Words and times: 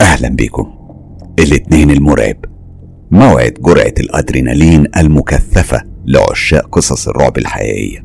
أهلا 0.00 0.28
بكم. 0.28 0.66
الاتنين 1.38 1.90
المرعب. 1.90 2.36
موعد 3.10 3.52
جرعة 3.60 3.94
الأدرينالين 4.00 4.86
المكثفة 4.96 5.82
لعشاق 6.06 6.68
قصص 6.72 7.08
الرعب 7.08 7.38
الحقيقية. 7.38 8.04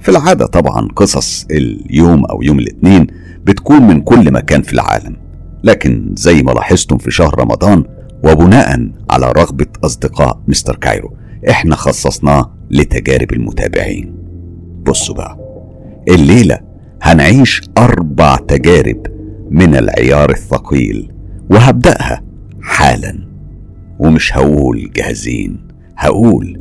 في 0.00 0.08
العادة 0.08 0.46
طبعا 0.46 0.88
قصص 0.96 1.46
اليوم 1.50 2.24
أو 2.24 2.42
يوم 2.42 2.58
الاثنين 2.58 3.06
بتكون 3.44 3.82
من 3.82 4.00
كل 4.00 4.32
مكان 4.32 4.62
في 4.62 4.72
العالم. 4.72 5.16
لكن 5.64 6.14
زي 6.16 6.42
ما 6.42 6.52
لاحظتم 6.52 6.98
في 6.98 7.10
شهر 7.10 7.40
رمضان 7.40 7.84
وبناء 8.24 8.90
على 9.10 9.32
رغبة 9.36 9.66
أصدقاء 9.84 10.40
مستر 10.48 10.76
كايرو 10.76 11.12
إحنا 11.50 11.76
خصصناه 11.76 12.54
لتجارب 12.70 13.32
المتابعين. 13.32 14.14
بصوا 14.86 15.14
بقى 15.14 15.38
الليلة 16.08 16.58
هنعيش 17.02 17.62
أربع 17.78 18.36
تجارب 18.36 19.06
من 19.50 19.74
العيار 19.76 20.30
الثقيل 20.30 21.12
وهبدأها 21.50 22.22
حالا. 22.62 23.28
ومش 23.98 24.36
هقول 24.36 24.90
جاهزين 24.96 25.68
هقول 25.96 26.60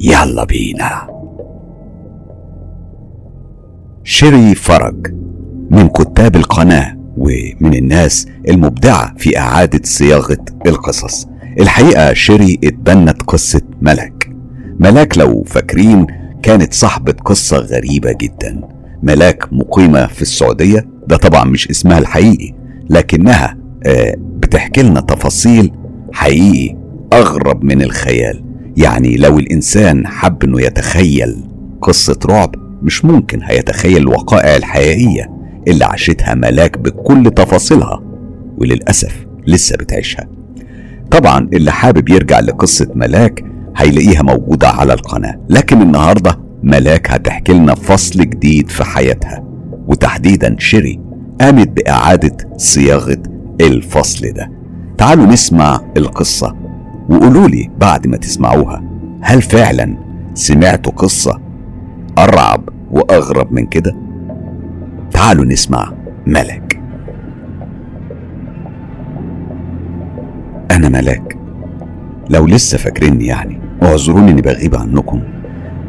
يلا 0.00 0.44
بينا. 0.44 1.08
شيري 4.04 4.54
فرج 4.54 5.14
من 5.70 5.88
كتاب 5.88 6.36
القناة 6.36 6.96
ومن 7.16 7.74
الناس 7.74 8.26
المبدعة 8.48 9.14
في 9.18 9.38
إعادة 9.38 9.80
صياغة 9.84 10.44
القصص. 10.66 11.26
الحقيقة 11.60 12.12
شيري 12.12 12.58
اتبنت 12.64 13.22
قصة 13.22 13.62
ملك 13.82 14.30
ملاك 14.80 15.18
لو 15.18 15.42
فاكرين 15.46 16.06
كانت 16.42 16.74
صاحبة 16.74 17.12
قصة 17.12 17.56
غريبة 17.56 18.12
جدا. 18.12 18.60
ملاك 19.02 19.52
مقيمة 19.52 20.06
في 20.06 20.22
السعودية 20.22 20.93
ده 21.08 21.16
طبعا 21.16 21.44
مش 21.44 21.70
إسمها 21.70 21.98
الحقيقي 21.98 22.52
لكنها 22.90 23.56
آه، 23.86 24.14
بتحكي 24.18 24.82
لنا 24.82 25.00
تفاصيل 25.00 25.72
حقيقي 26.12 26.76
أغرب 27.12 27.64
من 27.64 27.82
الخيال. 27.82 28.44
يعني 28.76 29.16
لو 29.16 29.38
الإنسان 29.38 30.06
حب 30.06 30.44
إنه 30.44 30.60
يتخيل 30.62 31.36
قصة 31.82 32.18
رعب 32.26 32.54
مش 32.82 33.04
ممكن 33.04 33.40
هيتخيل 33.42 33.96
الوقائع 33.96 34.56
الحقيقية 34.56 35.30
اللي 35.68 35.84
عاشتها 35.84 36.34
ملاك 36.34 36.78
بكل 36.78 37.30
تفاصيلها 37.30 38.02
وللأسف 38.58 39.26
لسه 39.46 39.76
بتعيشها. 39.76 40.28
طبعا 41.10 41.48
اللي 41.52 41.72
حابب 41.72 42.08
يرجع 42.08 42.40
لقصة 42.40 42.86
ملاك 42.94 43.44
هيلاقيها 43.76 44.22
موجودة 44.22 44.68
على 44.68 44.92
القناة 44.94 45.40
لكن 45.48 45.82
النهاردة 45.82 46.38
ملاك 46.62 47.10
هتحكي 47.10 47.52
لنا 47.52 47.74
فصل 47.74 48.20
جديد 48.20 48.68
في 48.70 48.84
حياتها. 48.84 49.43
وتحديدا 49.88 50.56
شيري 50.58 51.00
قامت 51.40 51.68
بإعادة 51.68 52.36
صياغة 52.56 53.22
الفصل 53.60 54.32
ده. 54.32 54.50
تعالوا 54.98 55.26
نسمع 55.26 55.80
القصة 55.96 56.56
وقولوا 57.08 57.48
لي 57.48 57.70
بعد 57.78 58.06
ما 58.06 58.16
تسمعوها 58.16 58.84
هل 59.20 59.42
فعلا 59.42 59.96
سمعتوا 60.34 60.92
قصة 60.92 61.40
أرعب 62.18 62.68
وأغرب 62.90 63.52
من 63.52 63.66
كده؟ 63.66 63.96
تعالوا 65.12 65.44
نسمع 65.44 65.92
ملك. 66.26 66.80
أنا 70.70 70.88
ملاك 70.88 71.36
لو 72.30 72.46
لسه 72.46 72.78
فاكريني 72.78 73.26
يعني 73.26 73.58
اعذروني 73.82 74.30
إني 74.30 74.42
بغيب 74.42 74.74
عنكم 74.74 75.22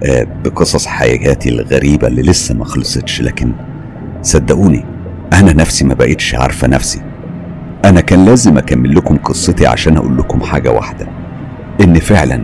آه، 0.03 0.27
بقصص 0.45 0.85
حياتي 0.85 1.49
الغريبة 1.49 2.07
اللي 2.07 2.21
لسه 2.21 2.55
ما 2.55 2.65
خلصتش 2.65 3.21
لكن 3.21 3.51
صدقوني 4.25 4.85
أنا 5.33 5.53
نفسي 5.53 5.85
ما 5.85 5.93
بقيتش 5.93 6.35
عارفة 6.35 6.67
نفسي. 6.67 7.01
أنا 7.85 8.01
كان 8.01 8.25
لازم 8.25 8.57
أكمل 8.57 8.95
لكم 8.95 9.17
قصتي 9.17 9.67
عشان 9.67 9.97
أقول 9.97 10.17
لكم 10.17 10.41
حاجة 10.41 10.71
واحدة 10.71 11.07
إن 11.81 11.99
فعلا 11.99 12.41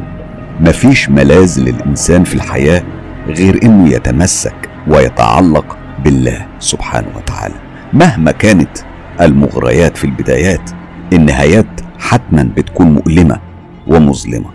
مفيش 0.59 1.09
ملاذ 1.09 1.59
للإنسان 1.59 2.23
في 2.23 2.35
الحياة 2.35 2.83
غير 3.27 3.59
إنه 3.63 3.89
يتمسك 3.89 4.69
ويتعلق 4.87 5.77
بالله 6.03 6.45
سبحانه 6.59 7.07
وتعالى. 7.15 7.55
مهما 7.93 8.31
كانت 8.31 8.77
المغريات 9.21 9.97
في 9.97 10.03
البدايات 10.03 10.71
النهايات 11.13 11.81
حتما 11.99 12.49
بتكون 12.57 12.87
مؤلمة 12.93 13.39
ومظلمة. 13.87 14.49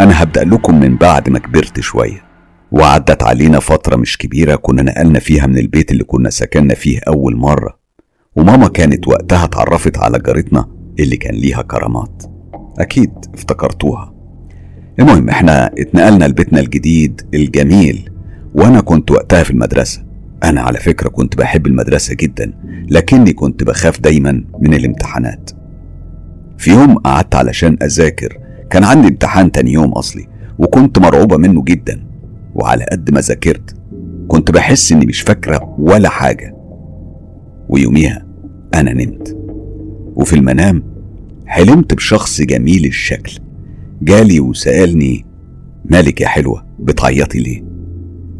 أنا 0.00 0.22
هبدأ 0.22 0.44
لكم 0.44 0.80
من 0.80 0.96
بعد 0.96 1.28
ما 1.28 1.38
كبرت 1.38 1.80
شوية. 1.80 2.29
وعدت 2.72 3.22
علينا 3.22 3.60
فترة 3.60 3.96
مش 3.96 4.18
كبيرة 4.18 4.56
كنا 4.56 4.82
نقلنا 4.82 5.18
فيها 5.18 5.46
من 5.46 5.58
البيت 5.58 5.90
اللي 5.90 6.04
كنا 6.04 6.30
سكننا 6.30 6.74
فيه 6.74 7.00
أول 7.08 7.36
مرة. 7.36 7.78
وماما 8.36 8.68
كانت 8.68 9.08
وقتها 9.08 9.44
اتعرفت 9.44 9.98
على 9.98 10.18
جارتنا 10.18 10.66
اللي 11.00 11.16
كان 11.16 11.34
ليها 11.34 11.62
كرامات. 11.62 12.22
أكيد 12.78 13.10
افتكرتوها. 13.34 14.14
المهم 14.98 15.28
إحنا 15.28 15.66
اتنقلنا 15.78 16.24
لبيتنا 16.24 16.60
الجديد 16.60 17.22
الجميل 17.34 18.10
وأنا 18.54 18.80
كنت 18.80 19.10
وقتها 19.10 19.42
في 19.42 19.50
المدرسة. 19.50 20.02
أنا 20.44 20.60
على 20.60 20.78
فكرة 20.78 21.08
كنت 21.08 21.36
بحب 21.36 21.66
المدرسة 21.66 22.14
جدا 22.14 22.52
لكني 22.90 23.32
كنت 23.32 23.64
بخاف 23.64 24.00
دايما 24.00 24.44
من 24.60 24.74
الامتحانات. 24.74 25.50
في 26.58 26.70
يوم 26.70 26.98
قعدت 26.98 27.34
علشان 27.34 27.76
أذاكر 27.82 28.38
كان 28.70 28.84
عندي 28.84 29.08
امتحان 29.08 29.52
تاني 29.52 29.72
يوم 29.72 29.92
أصلي 29.92 30.28
وكنت 30.58 30.98
مرعوبة 30.98 31.36
منه 31.36 31.64
جدا. 31.64 32.09
وعلى 32.60 32.84
قد 32.92 33.10
ما 33.10 33.20
ذاكرت 33.20 33.74
كنت 34.28 34.50
بحس 34.50 34.92
إني 34.92 35.06
مش 35.06 35.20
فاكرة 35.20 35.74
ولا 35.78 36.08
حاجة. 36.08 36.56
ويوميها 37.68 38.26
أنا 38.74 38.92
نمت. 38.92 39.36
وفي 40.16 40.36
المنام 40.36 40.82
حلمت 41.46 41.94
بشخص 41.94 42.40
جميل 42.40 42.84
الشكل. 42.84 43.38
جالي 44.02 44.40
وسألني 44.40 45.26
مالك 45.84 46.20
يا 46.20 46.26
حلوة 46.26 46.66
بتعيطي 46.78 47.38
ليه؟ 47.38 47.64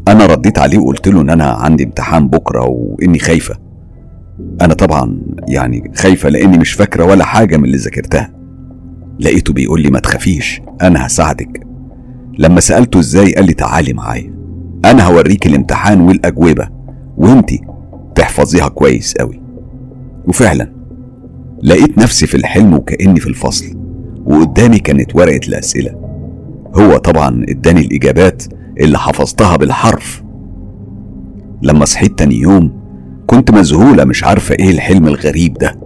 أنا 0.08 0.26
رديت 0.26 0.58
عليه 0.58 0.78
وقلت 0.78 1.08
له 1.08 1.20
إن 1.20 1.30
أنا 1.30 1.44
عندي 1.44 1.84
امتحان 1.84 2.28
بكرة 2.28 2.66
وإني 2.68 3.18
خايفة. 3.18 3.56
أنا 4.60 4.74
طبعا 4.74 5.20
يعني 5.48 5.92
خايفة 5.94 6.28
لأني 6.28 6.58
مش 6.58 6.72
فاكرة 6.72 7.04
ولا 7.04 7.24
حاجة 7.24 7.56
من 7.56 7.64
اللي 7.64 7.76
ذاكرتها. 7.76 8.32
لقيته 9.20 9.52
بيقول 9.52 9.82
لي 9.82 9.90
ما 9.90 9.98
تخافيش 10.00 10.60
أنا 10.82 11.06
هساعدك. 11.06 11.69
لما 12.40 12.60
سألته 12.60 12.98
إزاي 13.00 13.32
قال 13.34 13.46
لي 13.46 13.52
تعالي 13.54 13.92
معايا. 13.92 14.34
أنا 14.84 15.06
هوريك 15.06 15.46
الامتحان 15.46 16.00
والأجوبة 16.00 16.68
وإنتي 17.16 17.60
تحفظيها 18.14 18.68
كويس 18.68 19.14
قوي 19.14 19.42
وفعلا 20.28 20.72
لقيت 21.62 21.98
نفسي 21.98 22.26
في 22.26 22.36
الحلم 22.36 22.74
وكأني 22.74 23.20
في 23.20 23.26
الفصل 23.26 23.76
وقدامي 24.24 24.78
كانت 24.78 25.16
ورقة 25.16 25.40
الأسئلة. 25.48 25.90
هو 26.74 26.96
طبعا 26.96 27.44
إداني 27.48 27.80
الإجابات 27.80 28.42
اللي 28.80 28.98
حفظتها 28.98 29.56
بالحرف. 29.56 30.22
لما 31.62 31.84
صحيت 31.84 32.18
تاني 32.18 32.36
يوم 32.36 32.72
كنت 33.26 33.50
مذهولة 33.50 34.04
مش 34.04 34.24
عارفة 34.24 34.54
إيه 34.54 34.70
الحلم 34.70 35.06
الغريب 35.06 35.54
ده. 35.54 35.80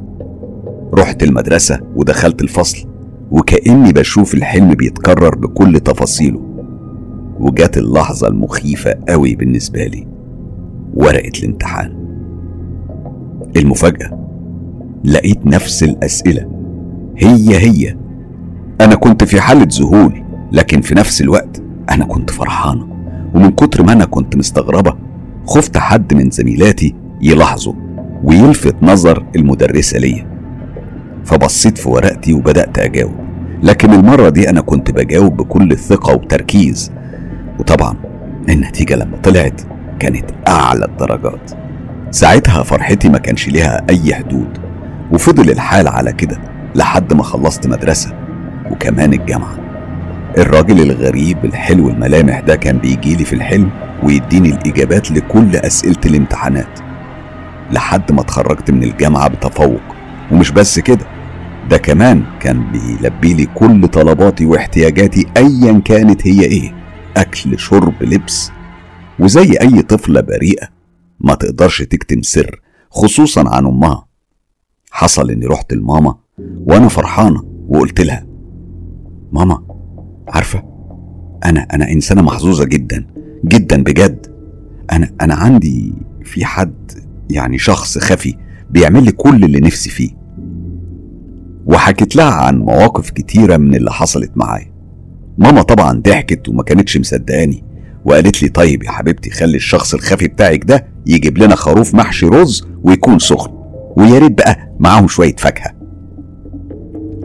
رحت 0.95 1.23
المدرسة 1.23 1.81
ودخلت 1.97 2.43
الفصل. 2.43 2.94
وكأني 3.31 3.93
بشوف 3.93 4.35
الحلم 4.35 4.69
بيتكرر 4.75 5.35
بكل 5.35 5.81
تفاصيله. 5.81 6.41
وجات 7.41 7.79
اللحظة 7.79 8.29
المخيفة 8.29 8.95
قوي 9.09 9.35
بالنسبة 9.35 9.85
لي. 9.85 10.07
ورقة 10.95 11.33
الامتحان. 11.39 12.05
المفاجأة 13.57 14.19
لقيت 15.05 15.47
نفس 15.47 15.83
الأسئلة. 15.83 16.51
هي 17.17 17.57
هي. 17.59 17.97
أنا 18.81 18.95
كنت 18.95 19.25
في 19.25 19.41
حالة 19.41 19.69
ذهول 19.81 20.25
لكن 20.53 20.81
في 20.81 20.95
نفس 20.95 21.21
الوقت 21.21 21.63
أنا 21.91 22.05
كنت 22.05 22.31
فرحانة. 22.31 22.89
ومن 23.35 23.51
كتر 23.51 23.83
ما 23.83 23.93
أنا 23.93 24.05
كنت 24.05 24.37
مستغربة 24.37 24.97
خفت 25.47 25.77
حد 25.77 26.15
من 26.15 26.31
زميلاتي 26.31 26.95
يلاحظه 27.23 27.75
ويلفت 28.25 28.77
نظر 28.83 29.27
المدرسة 29.37 29.99
ليا. 29.99 30.34
فبصيت 31.25 31.79
في 31.79 31.89
ورقتي 31.89 32.33
وبدأت 32.33 32.79
أجاوب. 32.79 33.15
لكن 33.63 33.93
المرة 33.93 34.29
دي 34.29 34.51
أنا 34.51 34.61
كنت 34.61 34.91
بجاوب 34.91 35.37
بكل 35.37 35.79
ثقة 35.79 36.15
وتركيز 36.15 36.93
وطبعا 37.59 37.97
النتيجة 38.49 38.97
لما 38.97 39.17
طلعت 39.17 39.61
كانت 39.99 40.25
أعلى 40.49 40.85
الدرجات. 40.85 41.51
ساعتها 42.11 42.63
فرحتي 42.63 43.09
ما 43.09 43.19
كانش 43.19 43.49
ليها 43.49 43.85
أي 43.91 44.15
حدود. 44.15 44.59
وفضل 45.13 45.51
الحال 45.51 45.89
على 45.89 46.13
كده 46.13 46.39
لحد 46.75 47.13
ما 47.13 47.23
خلصت 47.23 47.67
مدرسة 47.67 48.15
وكمان 48.71 49.13
الجامعة. 49.13 49.59
الراجل 50.39 50.81
الغريب 50.91 51.45
الحلو 51.45 51.89
الملامح 51.89 52.41
ده 52.41 52.57
كان 52.57 52.79
بيجيلي 52.79 53.25
في 53.25 53.33
الحلم 53.33 53.71
ويديني 54.03 54.49
الإجابات 54.49 55.11
لكل 55.11 55.57
أسئلة 55.57 56.01
الامتحانات. 56.07 56.81
لحد 57.73 58.13
ما 58.13 58.21
اتخرجت 58.21 58.71
من 58.71 58.83
الجامعة 58.83 59.29
بتفوق. 59.29 59.81
ومش 60.33 60.51
بس 60.51 60.79
كده 60.79 61.07
ده 61.71 61.77
كمان 61.77 62.25
كان 62.41 62.73
بيلبي 62.73 63.35
لي 63.35 63.47
كل 63.47 63.89
طلباتي 63.89 64.47
واحتياجاتي 64.47 65.27
أيا 65.37 65.79
كانت 65.85 66.27
هي 66.27 66.45
إيه 66.45 66.75
أكل 67.17 67.59
شرب 67.59 68.03
لبس. 68.03 68.51
وزي 69.19 69.53
أي 69.61 69.83
طفلة 69.83 70.21
بريئة 70.21 70.69
ما 71.21 71.35
تقدرش 71.35 71.83
تكتم 71.83 72.23
سر 72.23 72.61
خصوصا 72.91 73.49
عن 73.49 73.67
أمها. 73.67 74.07
حصل 74.91 75.31
إني 75.31 75.47
رحت 75.47 75.73
لماما 75.73 76.15
وأنا 76.39 76.89
فرحانة 76.89 77.43
وقلت 77.69 78.01
لها 78.01 78.27
ماما 79.33 79.63
عارفة 80.29 80.63
أنا 81.45 81.61
أنا 81.73 81.91
إنسانة 81.93 82.23
محظوظة 82.23 82.65
جدا 82.65 83.07
جدا 83.45 83.83
بجد. 83.83 84.27
أنا 84.93 85.11
أنا 85.21 85.35
عندي 85.35 85.93
في 86.25 86.45
حد 86.45 86.93
يعني 87.31 87.59
شخص 87.59 87.99
خفي 87.99 88.37
بيعمل 88.71 89.05
لي 89.05 89.13
كل 89.13 89.45
اللي 89.45 89.61
نفسي 89.61 89.91
فيه. 89.91 90.24
وحكيت 91.67 92.17
لها 92.17 92.33
عن 92.33 92.59
مواقف 92.59 93.11
كتيرة 93.11 93.57
من 93.57 93.75
اللي 93.75 93.91
حصلت 93.93 94.31
معايا. 94.37 94.73
ماما 95.39 95.63
طبعا 95.63 96.01
ضحكت 96.01 96.49
وما 96.49 96.63
كانتش 96.63 96.97
مصدقاني 96.99 97.65
وقالت 98.05 98.43
لي 98.43 98.49
طيب 98.49 98.83
يا 98.83 98.91
حبيبتي 98.91 99.31
خلي 99.31 99.57
الشخص 99.57 99.95
الخفي 99.95 100.29
بتاعك 100.29 100.65
ده 100.65 100.87
يجيب 101.07 101.39
لنا 101.39 101.57
خروف 101.57 101.95
محشي 101.95 102.27
رز 102.27 102.67
ويكون 102.83 103.19
سخن 103.19 103.51
ويا 103.97 104.19
ريت 104.19 104.33
بقى 104.39 104.75
معاهم 104.81 105.09
شوية 105.09 105.37
فاكهة. 105.37 105.71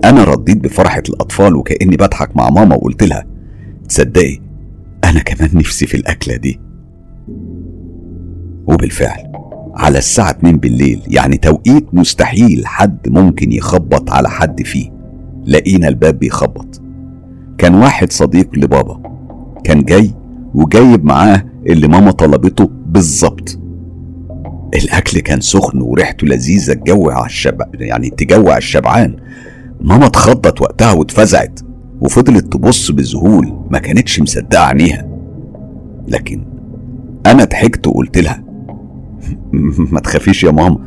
أنا 0.05 0.23
رديت 0.23 0.57
بفرحة 0.57 1.03
الأطفال 1.09 1.55
وكأني 1.55 1.95
بضحك 1.97 2.35
مع 2.37 2.49
ماما 2.49 2.75
وقلت 2.75 3.03
لها 3.03 3.25
تصدقي 3.89 4.37
أنا 5.03 5.19
كمان 5.19 5.49
نفسي 5.53 5.87
في 5.87 5.97
الأكلة 5.97 6.35
دي. 6.35 6.59
وبالفعل. 8.67 9.31
على 9.79 9.97
الساعة 9.97 10.29
2 10.31 10.57
بالليل 10.57 11.01
يعني 11.07 11.37
توقيت 11.37 11.85
مستحيل 11.93 12.67
حد 12.67 13.09
ممكن 13.09 13.51
يخبط 13.51 14.11
على 14.11 14.29
حد 14.29 14.61
فيه. 14.63 14.89
لقينا 15.45 15.87
الباب 15.87 16.19
بيخبط. 16.19 16.81
كان 17.57 17.75
واحد 17.75 18.11
صديق 18.11 18.49
لبابا. 18.55 19.01
كان 19.63 19.83
جاي 19.83 20.11
وجايب 20.53 21.05
معاه 21.05 21.45
اللي 21.67 21.87
ماما 21.87 22.11
طلبته 22.11 22.69
بالظبط. 22.85 23.59
الأكل 24.75 25.19
كان 25.19 25.41
سخن 25.41 25.81
وريحته 25.81 26.27
لذيذة 26.27 26.73
تجوع 26.73 27.25
الشبع 27.25 27.65
يعني 27.73 28.09
تجوع 28.09 28.57
الشبعان. 28.57 29.15
ماما 29.81 30.05
اتخضت 30.05 30.61
وقتها 30.61 30.91
واتفزعت 30.91 31.59
وفضلت 32.01 32.53
تبص 32.53 32.91
بذهول 32.91 33.53
ما 33.71 33.79
كانتش 33.79 34.19
مصدقة 34.21 34.59
عينيها. 34.59 35.07
لكن 36.07 36.45
أنا 37.25 37.43
ضحكت 37.43 37.87
وقلت 37.87 38.17
لها 38.17 38.48
ما 39.93 39.99
تخافيش 39.99 40.43
يا 40.43 40.51
ماما. 40.51 40.77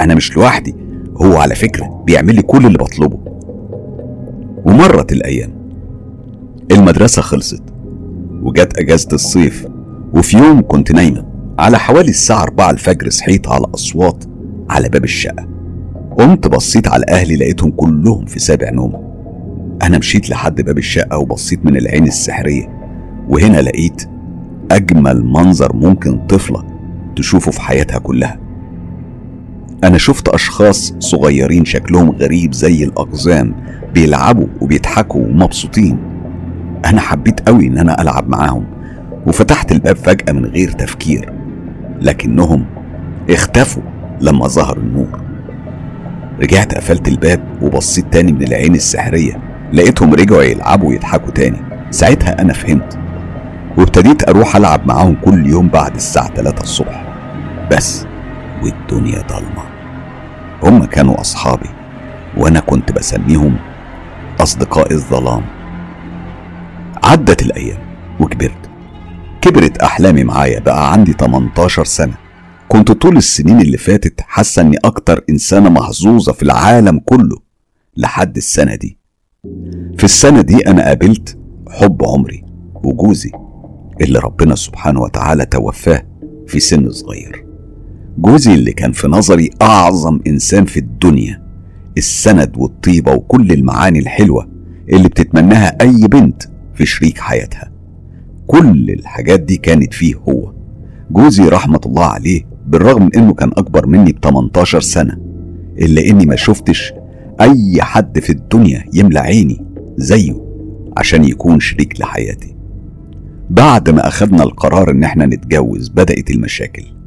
أنا 0.00 0.14
مش 0.14 0.36
لوحدي. 0.36 0.74
هو 1.16 1.36
على 1.36 1.54
فكرة 1.54 2.02
بيعمل 2.06 2.34
لي 2.34 2.42
كل 2.42 2.66
اللي 2.66 2.78
بطلبه. 2.78 3.18
ومرت 4.64 5.12
الأيام. 5.12 5.50
المدرسة 6.72 7.22
خلصت 7.22 7.62
وجت 8.42 8.78
أجازة 8.78 9.08
الصيف 9.12 9.66
وفي 10.12 10.38
يوم 10.38 10.62
كنت 10.62 10.92
نايمة 10.92 11.24
على 11.58 11.78
حوالي 11.78 12.08
الساعة 12.10 12.42
أربعة 12.42 12.70
الفجر 12.70 13.10
صحيت 13.10 13.48
على 13.48 13.66
أصوات 13.74 14.24
على 14.70 14.88
باب 14.88 15.04
الشقة. 15.04 15.48
قمت 16.18 16.48
بصيت 16.48 16.88
على 16.88 17.04
أهلي 17.08 17.36
لقيتهم 17.36 17.70
كلهم 17.70 18.24
في 18.26 18.38
سابع 18.38 18.70
نوم 18.70 19.10
أنا 19.82 19.98
مشيت 19.98 20.30
لحد 20.30 20.60
باب 20.60 20.78
الشقة 20.78 21.18
وبصيت 21.18 21.64
من 21.64 21.76
العين 21.76 22.06
السحرية 22.06 22.80
وهنا 23.28 23.60
لقيت 23.62 24.02
أجمل 24.70 25.24
منظر 25.24 25.76
ممكن 25.76 26.26
طفلة 26.26 26.64
تشوفه 27.20 27.50
في 27.50 27.60
حياتها 27.60 27.98
كلها. 27.98 28.38
أنا 29.84 29.98
شفت 29.98 30.28
أشخاص 30.28 30.94
صغيرين 30.98 31.64
شكلهم 31.64 32.10
غريب 32.10 32.52
زي 32.54 32.84
الأقزام 32.84 33.54
بيلعبوا 33.94 34.46
وبيضحكوا 34.60 35.26
ومبسوطين. 35.26 35.98
أنا 36.84 37.00
حبيت 37.00 37.48
قوي 37.48 37.66
إن 37.66 37.78
أنا 37.78 38.02
ألعب 38.02 38.28
معاهم 38.28 38.64
وفتحت 39.26 39.72
الباب 39.72 39.96
فجأة 39.96 40.32
من 40.32 40.44
غير 40.44 40.70
تفكير 40.70 41.32
لكنهم 42.00 42.64
اختفوا 43.30 43.82
لما 44.20 44.48
ظهر 44.48 44.78
النور. 44.78 45.20
رجعت 46.40 46.74
قفلت 46.74 47.08
الباب 47.08 47.40
وبصيت 47.62 48.12
تاني 48.12 48.32
من 48.32 48.42
العين 48.42 48.74
السحرية 48.74 49.40
لقيتهم 49.72 50.14
رجعوا 50.14 50.42
يلعبوا 50.42 50.88
ويضحكوا 50.88 51.30
تاني. 51.30 51.58
ساعتها 51.90 52.42
أنا 52.42 52.52
فهمت 52.52 52.98
وابتديت 53.78 54.28
أروح 54.28 54.56
ألعب 54.56 54.86
معاهم 54.86 55.16
كل 55.24 55.46
يوم 55.46 55.68
بعد 55.68 55.94
الساعة 55.94 56.34
3 56.34 56.62
الصبح. 56.62 57.09
بس 57.70 58.06
والدنيا 58.62 59.22
ضلمة. 59.22 59.62
هم 60.62 60.84
كانوا 60.84 61.20
أصحابي 61.20 61.68
وأنا 62.36 62.60
كنت 62.60 62.92
بسميهم 62.92 63.56
أصدقاء 64.40 64.92
الظلام. 64.92 65.42
عدت 67.04 67.42
الأيام 67.42 67.78
وكبرت. 68.20 68.70
كبرت 69.40 69.78
أحلامي 69.78 70.24
معايا 70.24 70.60
بقى 70.60 70.92
عندي 70.92 71.12
18 71.12 71.84
سنة. 71.84 72.14
كنت 72.68 72.92
طول 72.92 73.16
السنين 73.16 73.60
اللي 73.60 73.76
فاتت 73.76 74.20
حاسة 74.20 74.62
إني 74.62 74.76
أكتر 74.84 75.24
إنسانة 75.30 75.70
محظوظة 75.70 76.32
في 76.32 76.42
العالم 76.42 76.98
كله 76.98 77.36
لحد 77.96 78.36
السنة 78.36 78.74
دي. 78.74 78.98
في 79.98 80.04
السنة 80.04 80.40
دي 80.40 80.66
أنا 80.66 80.84
قابلت 80.84 81.38
حب 81.70 82.02
عمري 82.04 82.44
وجوزي 82.74 83.30
اللي 84.00 84.18
ربنا 84.18 84.54
سبحانه 84.54 85.00
وتعالى 85.00 85.46
توفاه 85.46 86.02
في 86.46 86.60
سن 86.60 86.90
صغير. 86.90 87.49
جوزي 88.20 88.54
اللي 88.54 88.72
كان 88.72 88.92
في 88.92 89.08
نظري 89.08 89.50
أعظم 89.62 90.20
إنسان 90.26 90.64
في 90.64 90.76
الدنيا 90.80 91.42
السند 91.98 92.52
والطيبة 92.56 93.12
وكل 93.12 93.52
المعاني 93.52 93.98
الحلوة 93.98 94.48
اللي 94.92 95.08
بتتمناها 95.08 95.76
أي 95.80 96.08
بنت 96.08 96.42
في 96.74 96.86
شريك 96.86 97.18
حياتها. 97.18 97.70
كل 98.46 98.90
الحاجات 98.90 99.40
دي 99.40 99.56
كانت 99.56 99.94
فيه 99.94 100.14
هو. 100.14 100.52
جوزي 101.10 101.48
رحمة 101.48 101.80
الله 101.86 102.04
عليه 102.04 102.42
بالرغم 102.66 103.02
من 103.02 103.16
إنه 103.16 103.34
كان 103.34 103.48
أكبر 103.56 103.86
مني 103.86 104.12
ب 104.12 104.18
18 104.24 104.80
سنة 104.80 105.18
إلا 105.78 106.06
إني 106.10 106.26
ما 106.26 106.36
شفتش 106.36 106.92
أي 107.40 107.82
حد 107.82 108.18
في 108.18 108.30
الدنيا 108.30 108.84
يملى 108.94 109.18
عيني 109.18 109.64
زيه 109.96 110.44
عشان 110.96 111.24
يكون 111.24 111.60
شريك 111.60 112.00
لحياتي. 112.00 112.56
بعد 113.50 113.90
ما 113.90 114.08
اخدنا 114.08 114.42
القرار 114.42 114.90
إن 114.90 115.04
إحنا 115.04 115.26
نتجوز 115.26 115.88
بدأت 115.88 116.30
المشاكل. 116.30 116.99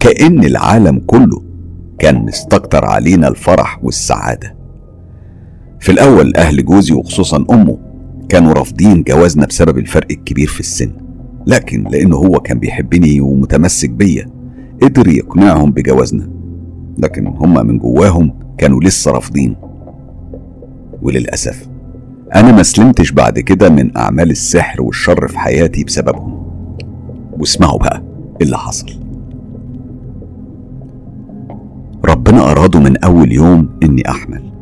كأن 0.00 0.44
العالم 0.44 0.98
كله 1.06 1.42
كان 1.98 2.14
مستكتر 2.24 2.84
علينا 2.84 3.28
الفرح 3.28 3.84
والسعادة. 3.84 4.54
في 5.80 5.92
الأول 5.92 6.36
أهل 6.36 6.64
جوزي 6.64 6.94
وخصوصا 6.94 7.44
أمه 7.50 7.78
كانوا 8.28 8.52
رافضين 8.52 9.02
جوازنا 9.02 9.46
بسبب 9.46 9.78
الفرق 9.78 10.06
الكبير 10.10 10.48
في 10.48 10.60
السن 10.60 10.92
لكن 11.46 11.84
لأنه 11.84 12.16
هو 12.16 12.40
كان 12.40 12.58
بيحبني 12.58 13.20
ومتمسك 13.20 13.90
بيا 13.90 14.26
قدر 14.82 15.08
يقنعهم 15.08 15.70
بجوازنا. 15.70 16.30
لكن 16.98 17.26
هم 17.26 17.66
من 17.66 17.78
جواهم 17.78 18.34
كانوا 18.58 18.80
لسه 18.82 19.10
رافضين. 19.10 19.56
وللأسف 21.02 21.68
أنا 22.34 22.52
ما 22.52 22.62
سلمتش 22.62 23.10
بعد 23.12 23.38
كده 23.38 23.68
من 23.68 23.96
أعمال 23.96 24.30
السحر 24.30 24.82
والشر 24.82 25.28
في 25.28 25.38
حياتي 25.38 25.84
بسببهم. 25.84 26.46
واسمعوا 27.38 27.78
بقى 27.78 28.02
اللي 28.42 28.58
حصل. 28.58 28.86
ربنا 32.04 32.50
أراده 32.50 32.80
من 32.80 32.96
أول 32.96 33.32
يوم 33.32 33.68
إني 33.82 34.10
أحمل. 34.10 34.52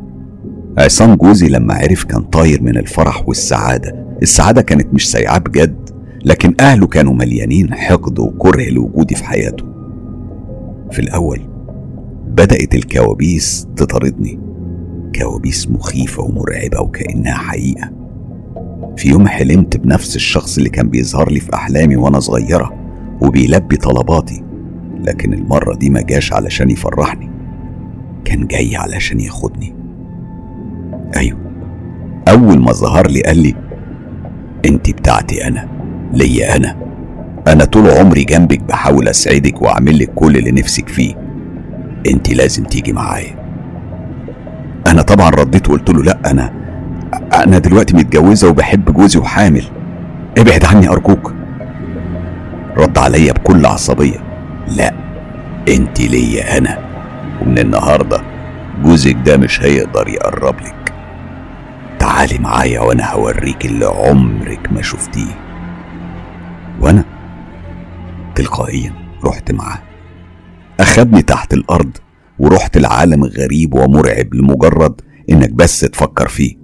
عصام 0.77 1.15
جوزي 1.15 1.49
لما 1.49 1.73
عرف 1.73 2.03
كان 2.03 2.21
طاير 2.21 2.63
من 2.63 2.77
الفرح 2.77 3.27
والسعادة. 3.27 4.05
السعادة 4.21 4.61
كانت 4.61 4.93
مش 4.93 5.11
سايعاه 5.11 5.37
بجد 5.37 5.89
لكن 6.25 6.55
أهله 6.59 6.87
كانوا 6.87 7.13
مليانين 7.13 7.73
حقد 7.73 8.19
وكره 8.19 8.69
لوجودي 8.69 9.15
في 9.15 9.23
حياته. 9.23 9.65
في 10.91 10.99
الأول 10.99 11.39
بدأت 12.27 12.75
الكوابيس 12.75 13.67
تطاردني. 13.75 14.39
كوابيس 15.15 15.69
مخيفة 15.71 16.23
ومرعبة 16.23 16.81
وكأنها 16.81 17.33
حقيقة. 17.33 17.91
في 18.97 19.09
يوم 19.09 19.27
حلمت 19.27 19.77
بنفس 19.77 20.15
الشخص 20.15 20.57
اللي 20.57 20.69
كان 20.69 20.89
بيظهر 20.89 21.31
لي 21.31 21.39
في 21.39 21.53
أحلامي 21.53 21.95
وأنا 21.95 22.19
صغيرة 22.19 22.73
وبيلبي 23.21 23.77
طلباتي. 23.77 24.43
لكن 25.03 25.33
المرة 25.33 25.75
دي 25.75 25.89
ما 25.89 26.01
جاش 26.01 26.33
علشان 26.33 26.69
يفرحني. 26.69 27.29
كان 28.25 28.47
جاي 28.47 28.75
علشان 28.75 29.19
ياخدني. 29.19 29.75
أيوة. 31.17 31.39
أول 32.27 32.59
ما 32.59 32.71
ظهر 32.71 33.07
لي 33.07 33.21
قال 33.21 33.37
لي 33.37 33.55
أنت 34.65 34.89
بتاعتي 34.89 35.47
أنا 35.47 35.67
ليا 36.13 36.55
أنا. 36.55 36.75
أنا 37.47 37.65
طول 37.65 37.89
عمري 37.89 38.23
جنبك 38.23 38.63
بحاول 38.63 39.07
أسعدك 39.07 39.61
وأعمل 39.61 39.99
لك 39.99 40.13
كل 40.15 40.37
اللي 40.37 40.51
نفسك 40.51 40.87
فيه. 40.89 41.15
أنت 42.07 42.33
لازم 42.33 42.63
تيجي 42.63 42.93
معايا. 42.93 43.35
أنا 44.87 45.01
طبعا 45.01 45.29
رديت 45.29 45.69
وقلت 45.69 45.89
له 45.89 46.03
لأ 46.03 46.31
أنا 46.31 46.53
أنا 47.33 47.57
دلوقتي 47.57 47.95
متجوزة 47.95 48.49
وبحب 48.49 48.93
جوزي 48.93 49.19
وحامل. 49.19 49.63
ابعد 50.37 50.65
عني 50.65 50.89
أرجوك. 50.89 51.33
رد 52.77 52.97
عليا 52.97 53.33
بكل 53.33 53.65
عصبية. 53.65 54.28
لا. 54.69 54.93
انت 55.69 56.01
ليا 56.01 56.57
أنا. 56.57 56.77
ومن 57.41 57.57
النهارده 57.59 58.21
جوزك 58.83 59.17
ده 59.25 59.37
مش 59.37 59.61
هيقدر 59.61 60.07
يقرب 60.07 60.55
لك. 60.61 60.93
تعالي 61.99 62.37
معايا 62.37 62.79
وأنا 62.79 63.11
هوريك 63.13 63.65
اللي 63.65 63.85
عمرك 63.85 64.71
ما 64.71 64.81
شفتيه. 64.81 65.39
وأنا 66.81 67.03
تلقائيا 68.35 68.93
رحت 69.25 69.51
معاه. 69.51 69.79
أخدني 70.79 71.21
تحت 71.21 71.53
الأرض 71.53 71.97
ورحت 72.39 72.77
لعالم 72.77 73.23
غريب 73.23 73.73
ومرعب 73.73 74.33
لمجرد 74.33 75.01
إنك 75.29 75.51
بس 75.51 75.79
تفكر 75.79 76.27
فيه. 76.27 76.55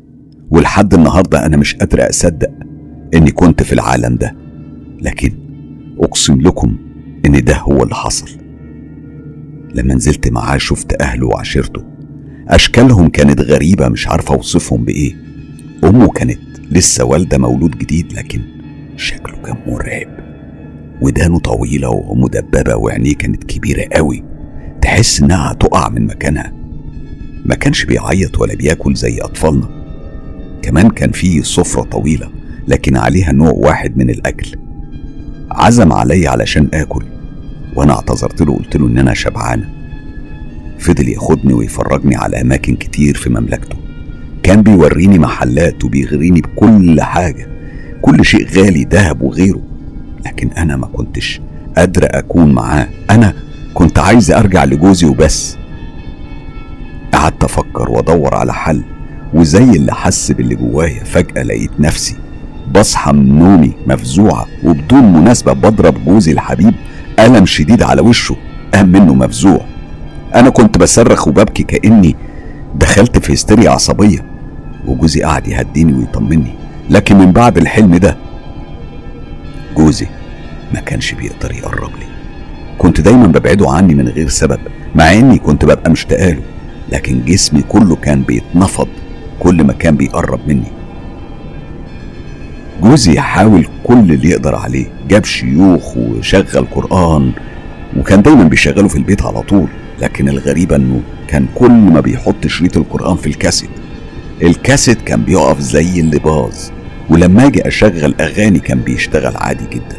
ولحد 0.49 0.93
النهارده 0.93 1.45
أنا 1.45 1.57
مش 1.57 1.75
قادر 1.75 2.09
أصدق 2.09 2.49
إني 3.13 3.31
كنت 3.31 3.63
في 3.63 3.73
العالم 3.73 4.15
ده. 4.15 4.35
لكن 5.01 5.33
أقسم 5.99 6.41
لكم 6.41 6.77
إن 7.25 7.43
ده 7.43 7.57
هو 7.57 7.83
اللي 7.83 7.95
حصل. 7.95 8.27
لما 9.75 9.93
نزلت 9.93 10.27
معاه 10.27 10.57
شفت 10.57 11.01
أهله 11.01 11.27
وعشيرته. 11.27 11.83
أشكالهم 12.47 13.09
كانت 13.09 13.41
غريبة 13.41 13.87
مش 13.89 14.07
عارفة 14.07 14.35
أوصفهم 14.35 14.85
بإيه. 14.85 15.15
أمه 15.83 16.07
كانت 16.09 16.39
لسه 16.71 17.05
والدة 17.05 17.37
مولود 17.37 17.77
جديد 17.77 18.13
لكن 18.13 18.41
شكله 18.97 19.37
كان 19.37 19.55
مرعب. 19.67 20.07
ودانه 21.01 21.39
طويلة 21.39 21.89
ومدببه 21.89 22.75
وعينيه 22.75 23.15
كانت 23.15 23.43
كبيرة 23.43 23.85
قوي. 23.93 24.23
تحس 24.81 25.21
إنها 25.21 25.51
هتقع 25.51 25.89
من 25.89 26.05
مكانها. 26.05 26.53
ما 27.45 27.55
كانش 27.55 27.85
بيعيط 27.85 28.39
ولا 28.39 28.55
بياكل 28.55 28.95
زي 28.95 29.17
أطفالنا. 29.21 29.69
كمان 30.61 30.89
كان 30.89 31.11
فيه 31.11 31.41
سفرة 31.41 31.81
طويلة 31.83 32.29
لكن 32.67 32.97
عليها 32.97 33.31
نوع 33.31 33.51
واحد 33.51 33.97
من 33.97 34.09
الأكل. 34.09 34.51
عزم 35.51 35.93
علي 35.93 36.27
علشان 36.27 36.69
آكل. 36.73 37.05
وأنا 37.75 37.93
اعتذرت 37.93 38.41
له 38.41 38.55
قلت 38.55 38.77
له 38.77 38.87
إن 38.87 38.97
أنا 38.97 39.13
شبعانه 39.13 39.69
فضل 40.79 41.09
ياخدني 41.09 41.53
ويفرجني 41.53 42.15
على 42.15 42.41
أماكن 42.41 42.75
كتير 42.75 43.15
في 43.15 43.29
مملكته. 43.29 43.77
كان 44.43 44.61
بيوريني 44.61 45.19
محلات 45.19 45.85
وبيغريني 45.85 46.41
بكل 46.41 47.01
حاجة. 47.01 47.47
كل 48.01 48.25
شيء 48.25 48.47
غالي 48.47 48.83
ذهب 48.83 49.21
وغيره. 49.21 49.61
لكن 50.25 50.47
أنا 50.47 50.75
ما 50.75 50.87
كنتش 50.87 51.41
قادر 51.77 52.07
أكون 52.11 52.53
معاه. 52.53 52.87
أنا 53.09 53.33
كنت 53.73 53.99
عايز 53.99 54.31
أرجع 54.31 54.63
لجوزي 54.63 55.07
وبس. 55.07 55.57
قعدت 57.13 57.43
أفكر 57.43 57.91
وأدور 57.91 58.35
على 58.35 58.53
حل. 58.53 58.83
وزي 59.33 59.63
اللي 59.63 59.93
حس 59.93 60.31
باللي 60.31 60.55
جوايا 60.55 61.03
فجأة 61.03 61.43
لقيت 61.43 61.71
نفسي 61.79 62.15
بصحى 62.75 63.11
من 63.11 63.39
نومي 63.39 63.73
مفزوعة 63.87 64.47
وبدون 64.63 65.13
مناسبة 65.13 65.53
بضرب 65.53 66.05
جوزي 66.05 66.31
الحبيب. 66.31 66.73
ألم 67.19 67.45
شديد 67.45 67.83
على 67.83 68.01
وشه 68.01 68.35
قام 68.73 68.89
منه 68.89 69.13
مفزوع. 69.13 69.65
أنا 70.35 70.49
كنت 70.49 70.77
بصرخ 70.77 71.27
وببكي 71.27 71.63
كأني 71.63 72.15
دخلت 72.75 73.17
في 73.19 73.33
هستيريا 73.33 73.69
عصبية 73.69 74.25
وجوزي 74.87 75.23
قعد 75.23 75.47
يهديني 75.47 75.93
ويطمني. 75.93 76.53
لكن 76.89 77.17
من 77.17 77.31
بعد 77.31 77.57
الحلم 77.57 77.95
ده 77.95 78.17
جوزي 79.77 80.07
ما 80.73 80.79
كانش 80.79 81.13
بيقدر 81.13 81.51
يقرب 81.51 81.91
لي. 81.99 82.05
كنت 82.77 83.01
دايما 83.01 83.27
ببعده 83.27 83.69
عني 83.71 83.95
من 83.95 84.07
غير 84.07 84.29
سبب 84.29 84.59
مع 84.95 85.13
إني 85.13 85.37
كنت 85.37 85.65
ببقى 85.65 85.91
مشتاقله 85.91 86.41
لكن 86.91 87.25
جسمي 87.25 87.61
كله 87.61 87.95
كان 87.95 88.21
بيتنفض 88.21 88.87
كل 89.39 89.63
ما 89.63 89.73
كان 89.73 89.95
بيقرب 89.95 90.39
مني. 90.47 90.71
جوزي 92.81 93.13
يحاول 93.15 93.67
كل 93.83 94.11
اللي 94.11 94.29
يقدر 94.29 94.55
عليه. 94.55 94.85
جاب 95.09 95.25
شيوخ 95.25 95.97
وشغل 95.97 96.65
قرآن 96.75 97.31
وكان 97.97 98.21
دايما 98.21 98.43
بيشغله 98.43 98.87
في 98.87 98.95
البيت 98.95 99.21
على 99.21 99.41
طول. 99.41 99.67
لكن 100.01 100.29
الغريبة 100.29 100.75
إنه 100.75 101.01
كان 101.27 101.45
كل 101.55 101.71
ما 101.71 101.99
بيحط 101.99 102.47
شريط 102.47 102.77
القرآن 102.77 103.17
في 103.17 103.27
الكاسيت 103.27 103.69
الكاسيت 104.43 105.01
كان 105.01 105.23
بيقف 105.23 105.59
زي 105.59 105.99
اللي 105.99 106.19
باظ 106.19 106.55
ولما 107.09 107.47
أجي 107.47 107.67
أشغل 107.67 108.15
أغاني 108.21 108.59
كان 108.59 108.79
بيشتغل 108.79 109.37
عادي 109.37 109.63
جدا. 109.71 109.97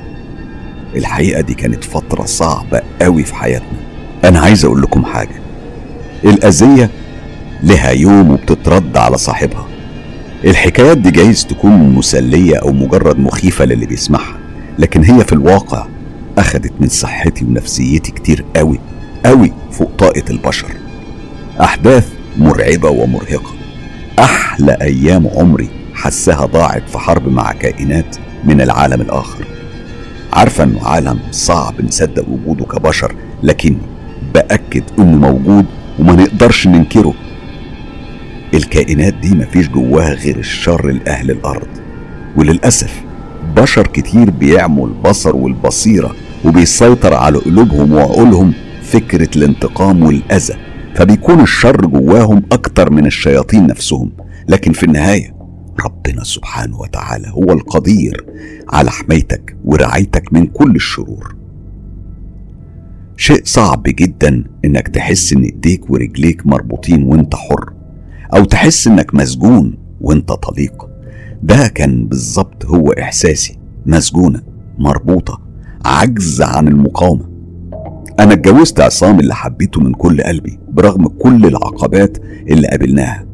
الحقيقة 0.97 1.41
دي 1.41 1.55
كانت 1.55 1.85
فترة 1.85 2.25
صعبة 2.25 2.81
قوي 3.03 3.25
في 3.25 3.35
حياتنا. 3.35 3.79
أنا 4.25 4.39
عايز 4.41 4.65
أقول 4.65 4.83
لكم 4.83 5.05
حاجة. 5.05 5.41
الأذية 6.25 6.91
لها 7.63 7.91
يوم 7.91 8.31
وبتترد 8.31 8.97
على 8.97 9.19
صاحبها. 9.19 9.66
الحكايات 10.47 10.99
دي 10.99 11.11
جايز 11.11 11.47
تكون 11.47 11.95
مسلية 11.95 12.57
أو 12.57 12.73
مجرد 12.73 13.19
مخيفة 13.19 13.65
للي 13.65 13.87
بيسمعها 13.87 14.39
لكن 14.79 15.05
هي 15.05 15.25
في 15.25 15.33
الواقع 15.33 15.87
أخدت 16.39 16.73
من 16.81 16.89
صحتي 16.89 17.45
ونفسيتي 17.45 18.13
كتير 18.13 18.45
قوي 18.57 18.81
قوي 19.25 19.53
فوق 19.71 19.91
طاقة 19.99 20.23
البشر. 20.31 20.69
أحداث 21.61 22.09
مرعبة 22.39 22.91
ومرهقة. 22.91 23.55
أحلى 24.19 24.77
أيام 24.81 25.29
عمري 25.37 25.69
حسها 25.95 26.47
ضاعت 26.47 26.89
في 26.89 26.99
حرب 26.99 27.29
مع 27.29 27.53
كائنات 27.53 28.17
من 28.45 28.61
العالم 28.61 29.01
الآخر. 29.01 29.45
عارفة 30.33 30.65
إنه 30.65 30.87
عالم 30.87 31.19
صعب 31.31 31.75
نصدق 31.85 32.29
وجوده 32.29 32.65
كبشر 32.65 33.15
لكن 33.43 33.77
بأكد 34.35 34.83
إنه 34.99 35.31
موجود 35.31 35.65
وما 35.99 36.13
نقدرش 36.13 36.67
ننكره. 36.67 37.15
الكائنات 38.55 39.15
دي 39.15 39.35
مفيش 39.35 39.69
جواها 39.69 40.15
غير 40.15 40.39
الشر 40.39 40.91
لأهل 40.91 41.31
الأرض. 41.31 41.69
وللأسف 42.37 43.05
بشر 43.57 43.87
كتير 43.87 44.31
بيعموا 44.31 44.87
البصر 44.87 45.37
والبصيرة 45.37 46.15
وبيسيطر 46.45 47.15
على 47.15 47.39
قلوبهم 47.39 47.93
وعقولهم 47.93 48.53
فكرة 48.83 49.29
الانتقام 49.37 50.03
والأذى. 50.03 50.55
فبيكون 50.95 51.41
الشر 51.41 51.87
جواهم 51.87 52.43
أكتر 52.53 52.91
من 52.91 53.07
الشياطين 53.07 53.67
نفسهم. 53.67 54.13
لكن 54.49 54.73
في 54.73 54.83
النهاية 54.83 55.37
ربنا 55.85 56.25
سبحانه 56.25 56.81
وتعالى 56.81 57.29
هو 57.29 57.53
القدير 57.53 58.25
على 58.69 58.91
حمايتك 58.91 59.57
ورعايتك 59.65 60.33
من 60.33 60.47
كل 60.47 60.75
الشرور. 60.75 61.37
شيء 63.17 63.41
صعب 63.45 63.83
جدا 63.87 64.45
إنك 64.65 64.89
تحس 64.89 65.33
إن 65.33 65.43
إيديك 65.43 65.91
ورجليك 65.91 66.47
مربوطين 66.47 67.03
وإنت 67.03 67.35
حر. 67.35 67.76
أو 68.35 68.45
تحس 68.45 68.87
إنك 68.87 69.15
مسجون 69.15 69.79
وإنت 70.01 70.33
طليق. 70.33 70.89
ده 71.43 71.69
كان 71.69 72.07
بالظبط 72.07 72.65
هو 72.67 72.91
إحساسي. 72.91 73.59
مسجونة 73.87 74.43
مربوطة 74.79 75.41
عجز 75.85 76.43
عن 76.43 76.69
المقاومة. 76.69 77.25
أنا 78.21 78.33
اتجوزت 78.33 78.81
عصام 78.81 79.21
اللي 79.21 79.35
حبيته 79.35 79.81
من 79.81 79.93
كل 79.93 80.23
قلبي 80.23 80.59
برغم 80.69 81.07
كل 81.09 81.47
العقبات 81.47 82.19
اللي 82.51 82.69
قابلناها. 82.69 83.27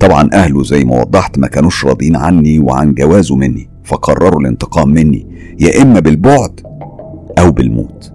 طبعا 0.00 0.30
أهله 0.32 0.62
زي 0.62 0.84
ما 0.84 1.00
وضحت 1.00 1.38
ما 1.38 1.46
كانوش 1.46 1.84
راضيين 1.84 2.16
عني 2.16 2.58
وعن 2.58 2.94
جوازه 2.94 3.36
مني 3.36 3.70
فقرروا 3.84 4.40
الانتقام 4.40 4.88
مني 4.88 5.26
يا 5.60 5.82
إما 5.82 6.00
بالبعد 6.00 6.60
أو 7.38 7.52
بالموت. 7.52 8.12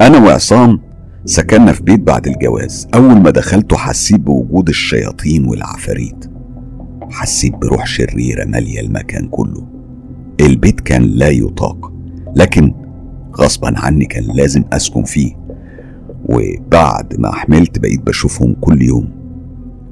أنا 0.00 0.18
وعصام 0.18 0.80
سكننا 1.28 1.72
في 1.72 1.82
بيت 1.82 2.00
بعد 2.00 2.26
الجواز. 2.26 2.88
أول 2.94 3.20
ما 3.20 3.30
دخلته 3.30 3.76
حسيت 3.76 4.20
بوجود 4.20 4.68
الشياطين 4.68 5.44
والعفاريت. 5.44 6.30
حسيت 7.10 7.54
بروح 7.54 7.86
شريرة 7.86 8.44
مالية 8.44 8.80
المكان 8.80 9.28
كله. 9.28 9.66
البيت 10.40 10.80
كان 10.80 11.02
لا 11.02 11.28
يطاق 11.28 11.92
لكن 12.36 12.74
غصبا 13.36 13.78
عني 13.78 14.04
كان 14.06 14.24
لازم 14.24 14.64
أسكن 14.72 15.04
فيه. 15.04 15.32
وبعد 16.24 17.20
ما 17.20 17.32
حملت 17.32 17.78
بقيت 17.78 18.06
بشوفهم 18.06 18.56
كل 18.60 18.82
يوم. 18.82 19.08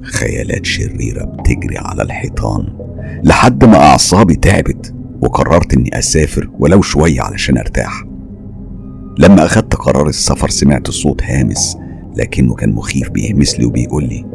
خيالات 0.03 0.65
شريرة 0.65 1.25
بتجري 1.25 1.77
على 1.77 2.03
الحيطان. 2.03 2.67
لحد 3.23 3.65
ما 3.65 3.77
أعصابي 3.77 4.35
تعبت 4.35 4.93
وقررت 5.21 5.73
إني 5.73 5.89
أسافر 5.99 6.49
ولو 6.59 6.81
شوية 6.81 7.21
علشان 7.21 7.57
أرتاح. 7.57 8.03
لما 9.19 9.45
أخدت 9.45 9.75
قرار 9.75 10.07
السفر 10.07 10.49
سمعت 10.49 10.89
صوت 10.91 11.23
هامس 11.23 11.77
لكنه 12.15 12.53
كان 12.55 12.73
مخيف 12.73 13.09
بيهمس 13.09 13.59
لي 13.59 13.65
وبيقول 13.65 14.03
لي 14.03 14.25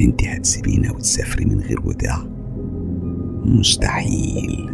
أنت 0.00 0.24
هتسيبينا 0.24 0.92
وتسافري 0.92 1.44
من 1.44 1.60
غير 1.60 1.80
وداع. 1.84 2.18
مستحيل. 3.44 4.70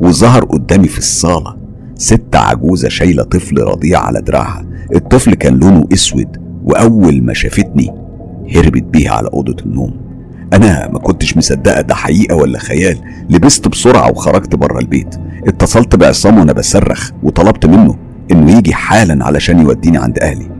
وظهر 0.00 0.44
قدامي 0.44 0.88
في 0.88 0.98
الصالة 0.98 1.56
ست 1.94 2.36
عجوزة 2.36 2.88
شايلة 2.88 3.22
طفل 3.22 3.58
رضيع 3.58 4.00
على 4.00 4.20
دراعها. 4.20 4.66
الطفل 4.94 5.34
كان 5.34 5.54
لونه 5.56 5.88
أسود 5.92 6.36
وأول 6.64 7.22
ما 7.22 7.34
شافتني 7.34 7.94
هربت 8.54 8.82
بيها 8.82 9.10
على 9.10 9.28
أوضة 9.32 9.56
النوم. 9.66 9.96
أنا 10.52 10.88
ما 10.92 10.98
كنتش 10.98 11.36
مصدقة 11.36 11.80
ده 11.80 11.94
حقيقة 11.94 12.36
ولا 12.36 12.58
خيال. 12.58 12.98
لبست 13.30 13.68
بسرعة 13.68 14.10
وخرجت 14.10 14.54
بره 14.54 14.78
البيت. 14.78 15.14
اتصلت 15.46 15.96
بعصام 15.96 16.38
وأنا 16.38 16.52
بصرخ 16.52 17.10
وطلبت 17.22 17.66
منه 17.66 18.05
إنه 18.32 18.56
يجي 18.58 18.74
حالا 18.74 19.24
علشان 19.24 19.60
يوديني 19.60 19.98
عند 19.98 20.18
أهلي. 20.18 20.50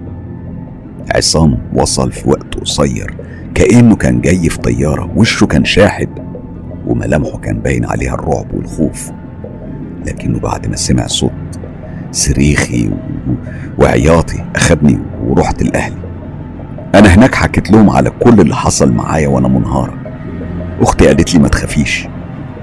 عصام 1.15 1.59
وصل 1.75 2.13
في 2.13 2.29
وقت 2.29 2.55
قصير 2.55 3.15
كأنه 3.55 3.97
كان 3.97 4.21
جاي 4.21 4.49
في 4.49 4.59
طيارة 4.59 5.11
وشه 5.17 5.47
كان 5.47 5.65
شاحب 5.65 6.09
وملامحه 6.87 7.39
كان 7.39 7.59
باين 7.59 7.85
عليها 7.85 8.15
الرعب 8.15 8.55
والخوف. 8.55 9.11
لكنه 10.07 10.39
بعد 10.39 10.67
ما 10.67 10.77
سمع 10.77 11.07
صوت 11.07 11.33
صريخي 12.13 12.91
وعياطي 13.79 14.45
اخدني 14.57 14.99
ورحت 15.27 15.63
لأهلي. 15.63 15.97
أنا 16.95 17.15
هناك 17.15 17.35
حكيت 17.35 17.71
لهم 17.71 17.91
على 17.91 18.11
كل 18.11 18.41
اللي 18.41 18.55
حصل 18.55 18.93
معايا 18.93 19.29
وأنا 19.29 19.49
منهاره 19.49 19.95
أختي 20.81 21.07
قالت 21.07 21.35
لي 21.35 21.41
ما 21.41 21.49
تخافيش 21.49 22.09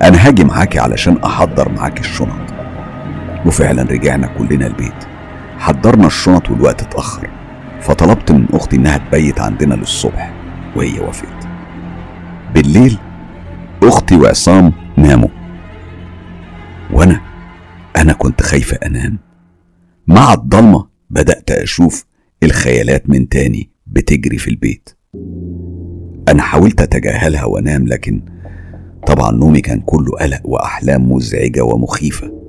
أنا 0.01 0.27
هاجي 0.27 0.43
معاكي 0.43 0.79
علشان 0.79 1.17
أحضر 1.17 1.72
معاكي 1.72 2.00
الشنط. 2.01 2.52
وفعلا 3.46 3.84
رجعنا 3.84 4.28
كلنا 4.28 4.68
البيت. 4.68 5.04
حضرنا 5.58 6.08
الشنط 6.08 6.50
والوقت 6.50 6.82
اتأخر. 6.82 7.30
فطلبت 7.82 8.32
من 8.32 8.46
أختي 8.54 8.76
إنها 8.76 8.98
تبيت 8.98 9.40
عندنا 9.40 9.74
للصبح 9.74 10.34
وهي 10.76 11.00
وافقت. 11.00 11.48
بالليل 12.56 12.98
أختي 13.84 14.16
وعصام 14.16 14.74
ناموا. 14.98 15.30
وأنا 16.94 17.22
أنا 17.98 18.14
كنت 18.14 18.42
خايفة 18.42 18.78
أنام. 18.86 19.20
مع 20.08 20.34
الضلمة 20.34 20.88
بدأت 21.10 21.52
أشوف 21.52 22.06
الخيالات 22.44 23.10
من 23.10 23.30
تاني 23.30 23.70
بتجري 23.88 24.38
في 24.38 24.48
البيت. 24.48 24.90
أنا 26.28 26.42
حاولت 26.42 26.82
أتجاهلها 26.82 27.46
وأنام 27.46 27.88
لكن 27.88 28.22
طبعا 29.08 29.32
نومي 29.32 29.62
كان 29.62 29.80
كله 29.80 30.12
قلق 30.12 30.42
وأحلام 30.44 31.12
مزعجة 31.12 31.62
ومخيفة. 31.62 32.43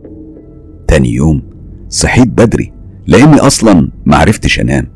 تاني 0.88 1.12
يوم 1.14 1.42
صحيت 1.88 2.28
بدري 2.28 2.72
لأني 3.06 3.36
أصلا 3.36 3.88
معرفتش 4.06 4.60
أنام. 4.60 4.86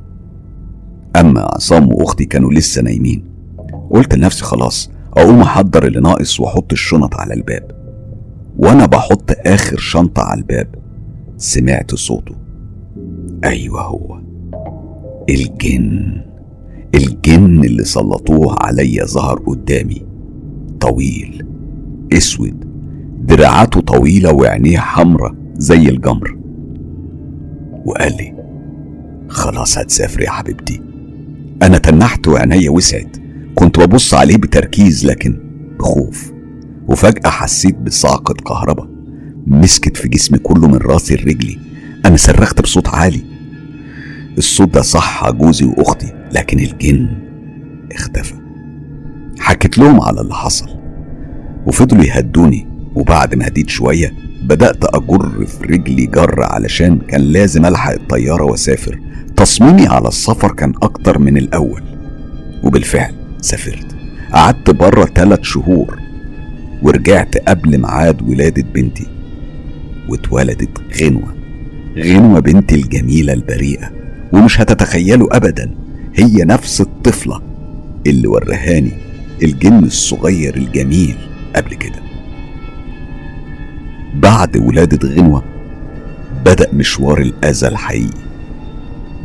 أما 1.17 1.41
عصام 1.41 1.93
وأختي 1.93 2.25
كانوا 2.25 2.53
لسه 2.53 2.83
نايمين. 2.83 3.25
قلت 3.91 4.15
لنفسي 4.15 4.45
خلاص 4.45 4.91
أقوم 5.17 5.41
أحضر 5.41 5.87
اللي 5.87 6.01
ناقص 6.01 6.41
وأحط 6.41 6.73
الشنط 6.73 7.15
على 7.15 7.35
الباب. 7.35 7.71
وأنا 8.59 8.87
بحط 8.87 9.31
آخر 9.47 9.77
شنطة 9.77 10.23
على 10.23 10.41
الباب. 10.41 10.75
سمعت 11.37 11.95
صوته. 11.95 12.35
أيوه 13.45 13.83
هو. 13.83 14.21
الجن. 15.31 16.23
الجن 16.95 17.65
اللي 17.65 17.85
سلطوه 17.85 18.57
عليا 18.61 19.05
ظهر 19.05 19.39
قدامي. 19.39 20.03
طويل 20.81 21.47
أسود. 22.13 22.65
دراعاته 23.21 23.81
طويلة 23.81 24.33
وعينيه 24.33 24.79
حمرة 24.79 25.37
زي 25.59 25.89
الجمر. 25.89 26.39
وقال 27.85 28.17
لي 28.17 28.35
خلاص 29.29 29.79
هتسافر 29.79 30.21
يا 30.21 30.31
حبيبتي. 30.31 30.83
أنا 31.63 31.79
تنحت 31.79 32.29
وعينيا 32.29 32.71
وسعت. 32.71 33.17
كنت 33.55 33.79
ببص 33.79 34.15
عليه 34.15 34.37
بتركيز 34.37 35.07
لكن 35.07 35.39
بخوف. 35.79 36.33
وفجأة 36.89 37.31
حسيت 37.31 37.79
بصعقة 37.79 38.35
كهرباء 38.35 38.89
مسكت 39.47 39.97
في 39.97 40.09
جسمي 40.09 40.39
كله 40.39 40.69
من 40.69 40.77
راسي 40.77 41.15
لرجلي. 41.15 41.59
أنا 42.07 42.17
صرخت 42.17 42.61
بصوت 42.61 42.89
عالي. 42.89 43.23
الصوت 44.39 44.75
ده 44.75 44.83
صح 44.83 45.31
جوزي 45.31 45.65
وأختي 45.65 46.13
لكن 46.33 46.59
الجن 46.59 47.09
اختفى. 47.93 48.35
حكيت 49.39 49.79
لهم 49.79 50.01
على 50.01 50.21
اللي 50.21 50.35
حصل. 50.35 50.69
وفضلوا 51.67 52.05
يهدوني. 52.05 52.69
وبعد 52.95 53.35
ما 53.35 53.47
هديت 53.47 53.69
شوية 53.69 54.13
بدأت 54.49 54.85
أجر 54.85 55.47
في 55.47 55.65
رجلي 55.65 56.07
جر 56.07 56.43
علشان 56.43 56.99
كان 56.99 57.21
لازم 57.21 57.67
ألحق 57.67 57.93
الطيارة 57.93 58.45
وأسافر. 58.45 59.01
تصميمي 59.37 59.87
على 59.87 60.09
السفر 60.09 60.53
كان 60.53 60.73
أكتر 60.83 61.19
من 61.19 61.37
الأول 61.37 61.83
وبالفعل 62.65 63.15
سافرت. 63.41 63.97
قعدت 64.33 64.71
بره 64.71 65.05
ثلاث 65.05 65.43
شهور 65.43 65.99
ورجعت 66.83 67.37
قبل 67.37 67.79
ميعاد 67.79 68.23
ولادة 68.23 68.63
بنتي 68.63 69.07
واتولدت 70.09 70.79
غنوة. 71.01 71.35
غنوة 71.99 72.41
بنتي 72.41 72.75
الجميلة 72.75 73.33
البريئة 73.33 73.91
ومش 74.33 74.61
هتتخيلوا 74.61 75.37
أبدا. 75.37 75.75
هي 76.15 76.45
نفس 76.45 76.81
الطفلة 76.81 77.43
اللي 78.07 78.29
ورهاني 78.29 78.93
الجن 79.43 79.85
الصغير 79.85 80.57
الجميل 80.57 81.17
قبل 81.57 81.75
كده. 81.75 82.08
بعد 84.19 84.57
ولادة 84.57 85.09
غنوة 85.09 85.43
بدأ 86.45 86.69
مشوار 86.73 87.19
الأذى 87.21 87.69
الحقيقي. 87.69 88.29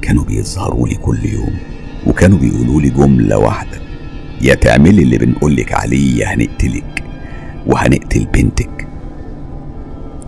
كانوا 0.01 0.23
بيظهروا 0.23 0.88
لي 0.88 0.95
كل 0.95 1.25
يوم 1.25 1.53
وكانوا 2.07 2.38
بيقولوا 2.38 2.81
لي 2.81 2.89
جملة 2.89 3.38
واحدة 3.38 3.77
يا 4.41 4.53
تعملي 4.55 5.01
اللي 5.03 5.18
بنقولك 5.18 5.74
عليه 5.74 6.20
يا 6.20 6.33
هنقتلك 6.33 7.03
وهنقتل 7.68 8.25
بنتك. 8.33 8.87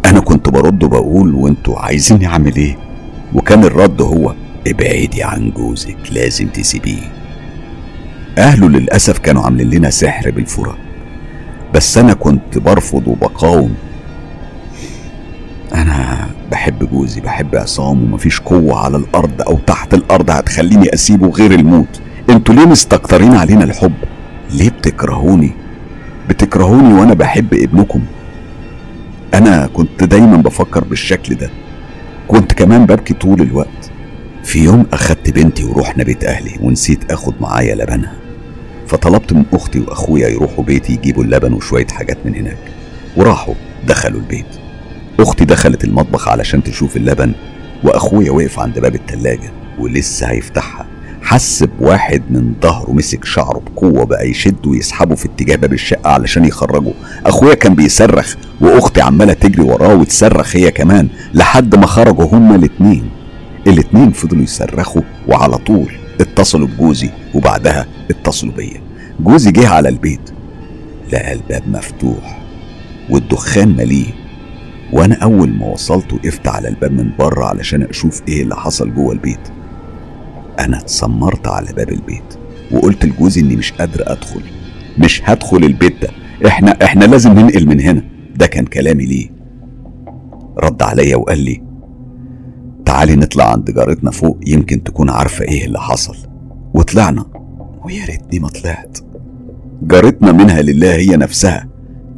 أنا 0.05 0.19
كنت 0.19 0.49
برد 0.49 0.83
وبقول 0.83 1.35
وأنتوا 1.35 1.79
عايزيني 1.79 2.27
أعمل 2.27 2.55
إيه؟ 2.55 2.77
وكان 3.33 3.63
الرد 3.63 4.01
هو 4.01 4.35
ابعدي 4.67 5.23
عن 5.23 5.51
جوزك 5.51 5.97
لازم 6.11 6.47
تسيبيه. 6.47 7.11
أهله 8.37 8.69
للأسف 8.69 9.17
كانوا 9.19 9.43
عاملين 9.43 9.69
لنا 9.69 9.89
سحر 9.89 10.31
بالفرة 10.31 10.77
بس 11.73 11.97
أنا 11.97 12.13
كنت 12.13 12.57
برفض 12.57 13.07
وبقاوم 13.07 13.75
أنا 15.75 16.29
بحب 16.51 16.89
جوزي 16.89 17.21
بحب 17.21 17.55
عصام 17.55 18.03
ومفيش 18.03 18.39
قوة 18.39 18.79
على 18.79 18.97
الأرض 18.97 19.41
أو 19.41 19.57
تحت 19.67 19.93
الأرض 19.93 20.31
هتخليني 20.31 20.93
أسيبه 20.93 21.29
غير 21.29 21.51
الموت. 21.51 22.01
أنتوا 22.29 22.55
ليه 22.55 22.65
مستكترين 22.65 23.35
علينا 23.35 23.63
الحب؟ 23.63 23.93
ليه 24.51 24.69
بتكرهوني؟ 24.69 25.51
بتكرهوني 26.29 26.93
وأنا 26.93 27.13
بحب 27.13 27.53
ابنكم. 27.53 28.01
أنا 29.33 29.69
كنت 29.73 30.03
دايما 30.03 30.37
بفكر 30.37 30.83
بالشكل 30.83 31.35
ده. 31.35 31.49
كنت 32.27 32.53
كمان 32.53 32.85
ببكي 32.85 33.13
طول 33.13 33.41
الوقت. 33.41 33.91
في 34.43 34.63
يوم 34.63 34.85
أخدت 34.93 35.29
بنتي 35.29 35.63
ورحنا 35.63 36.03
بيت 36.03 36.23
أهلي 36.23 36.59
ونسيت 36.61 37.11
أخد 37.11 37.33
معايا 37.41 37.75
لبنها. 37.75 38.13
فطلبت 38.87 39.33
من 39.33 39.43
أختي 39.53 39.79
وأخويا 39.79 40.27
يروحوا 40.27 40.63
بيتي 40.63 40.93
يجيبوا 40.93 41.23
اللبن 41.23 41.53
وشوية 41.53 41.87
حاجات 41.87 42.17
من 42.25 42.35
هناك. 42.35 42.57
وراحوا 43.17 43.53
دخلوا 43.87 44.19
البيت. 44.19 44.45
أختي 45.19 45.45
دخلت 45.45 45.83
المطبخ 45.83 46.27
علشان 46.27 46.63
تشوف 46.63 46.97
اللبن 46.97 47.31
وأخويا 47.83 48.31
وقف 48.31 48.59
عند 48.59 48.79
باب 48.79 48.95
التلاجة 48.95 49.51
ولسه 49.79 50.27
هيفتحها. 50.27 50.85
حس 51.21 51.63
بواحد 51.63 52.23
من 52.29 52.53
ظهره 52.61 52.91
مسك 52.91 53.25
شعره 53.25 53.59
بقوة 53.59 54.05
بقى 54.05 54.29
يشده 54.29 54.69
ويسحبه 54.69 55.15
في 55.15 55.25
اتجاه 55.25 55.55
باب 55.55 55.73
الشقة 55.73 56.09
علشان 56.09 56.45
يخرجه. 56.45 56.93
أخويا 57.25 57.53
كان 57.53 57.75
بيصرخ 57.75 58.35
وأختي 58.61 59.01
عمالة 59.01 59.33
تجري 59.33 59.61
وراه 59.63 59.95
وتصرخ 59.95 60.55
هي 60.55 60.71
كمان 60.71 61.07
لحد 61.33 61.75
ما 61.75 61.85
خرجوا 61.87 62.25
هما 62.25 62.55
الاتنين. 62.55 63.09
الاتنين 63.67 64.11
فضلوا 64.11 64.43
يصرخوا 64.43 65.01
وعلى 65.27 65.57
طول 65.57 65.91
اتصلوا 66.21 66.67
بجوزي 66.67 67.09
وبعدها 67.33 67.85
اتصلوا 68.09 68.53
بيا. 68.53 68.81
جوزي 69.19 69.51
جه 69.51 69.67
على 69.69 69.89
البيت 69.89 70.29
لقى 71.13 71.33
الباب 71.33 71.63
مفتوح 71.67 72.41
والدخان 73.09 73.75
مليه 73.77 74.24
وأنا 74.95 75.15
أول 75.15 75.49
ما 75.49 75.65
وصلت 75.65 76.13
وقفت 76.13 76.47
على 76.47 76.67
الباب 76.67 76.91
من 76.91 77.09
بره 77.19 77.45
علشان 77.45 77.81
أشوف 77.83 78.21
إيه 78.27 78.43
اللي 78.43 78.55
حصل 78.55 78.93
جوه 78.93 79.13
البيت. 79.13 79.39
أنا 80.59 80.77
اتسمرت 80.79 81.47
على 81.47 81.73
باب 81.73 81.89
البيت 81.89 82.37
وقلت 82.71 83.05
لجوزي 83.05 83.41
إني 83.41 83.55
مش 83.55 83.71
قادر 83.71 84.03
أدخل. 84.11 84.41
مش 84.97 85.21
هدخل 85.25 85.57
البيت 85.57 86.01
ده. 86.01 86.09
إحنا 86.47 86.71
إحنا 86.83 87.05
لازم 87.05 87.31
ننقل 87.39 87.67
من 87.67 87.79
هنا. 87.81 88.03
ده 88.35 88.47
كان 88.47 88.65
كلامي 88.65 89.05
ليه. 89.05 89.29
رد 90.57 90.81
عليا 90.83 91.15
وقال 91.15 91.39
لي 91.39 91.61
تعالي 92.85 93.15
نطلع 93.15 93.51
عند 93.51 93.71
جارتنا 93.71 94.11
فوق 94.11 94.39
يمكن 94.47 94.83
تكون 94.83 95.09
عارفة 95.09 95.45
إيه 95.45 95.65
اللي 95.65 95.79
حصل. 95.79 96.15
وطلعنا. 96.73 97.25
ويا 97.85 98.05
ريتني 98.05 98.39
ما 98.39 98.47
طلعت. 98.47 98.97
جارتنا 99.81 100.31
منها 100.31 100.61
لله 100.61 100.95
هي 100.95 101.17
نفسها 101.17 101.67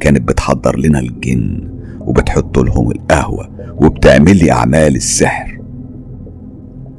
كانت 0.00 0.28
بتحضر 0.28 0.78
لنا 0.78 0.98
الجن. 0.98 1.77
وبتحط 2.08 2.58
لهم 2.58 2.90
القهوة 2.90 3.48
وبتعمل 3.80 4.36
لي 4.36 4.52
أعمال 4.52 4.96
السحر. 4.96 5.60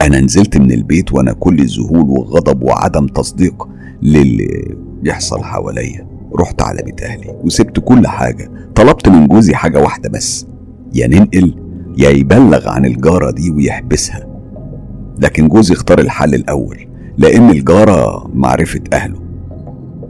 أنا 0.02 0.20
نزلت 0.20 0.58
من 0.58 0.72
البيت 0.72 1.14
وأنا 1.14 1.34
كل 1.34 1.66
ذهول 1.66 2.10
وغضب 2.10 2.64
وعدم 2.64 3.08
تصديق 3.08 3.68
للي 4.02 4.76
بيحصل 5.02 5.44
حواليا. 5.44 6.08
رحت 6.40 6.62
على 6.62 6.82
بيت 6.84 7.02
أهلي 7.02 7.36
وسبت 7.44 7.80
كل 7.80 8.08
حاجة. 8.08 8.52
طلبت 8.76 9.10
من 9.10 9.28
جوزي 9.28 9.56
حاجة 9.56 9.82
واحدة 9.82 10.10
بس 10.10 10.48
يا 10.94 11.08
ننقل 11.08 11.56
يا 11.98 12.10
يبلغ 12.10 12.70
عن 12.70 12.86
الجارة 12.86 13.32
دي 13.32 13.52
ويحبسها. 13.52 14.28
لكن 15.20 15.48
جوزي 15.48 15.74
اختار 15.74 16.00
الحل 16.00 16.36
الأول 16.36 16.88
لأن 17.18 17.50
الجارة 17.50 18.30
معرفة 18.34 18.82
أهله. 18.94 19.20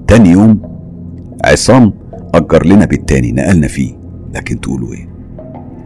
تاني 0.07 0.29
يوم 0.29 0.61
عصام 1.45 1.93
أجر 2.33 2.65
لنا 2.65 2.85
بيت 2.85 3.09
تاني 3.09 3.31
نقلنا 3.31 3.67
فيه. 3.67 3.98
لكن 4.33 4.61
تقولوا 4.61 4.93
إيه؟ 4.93 5.09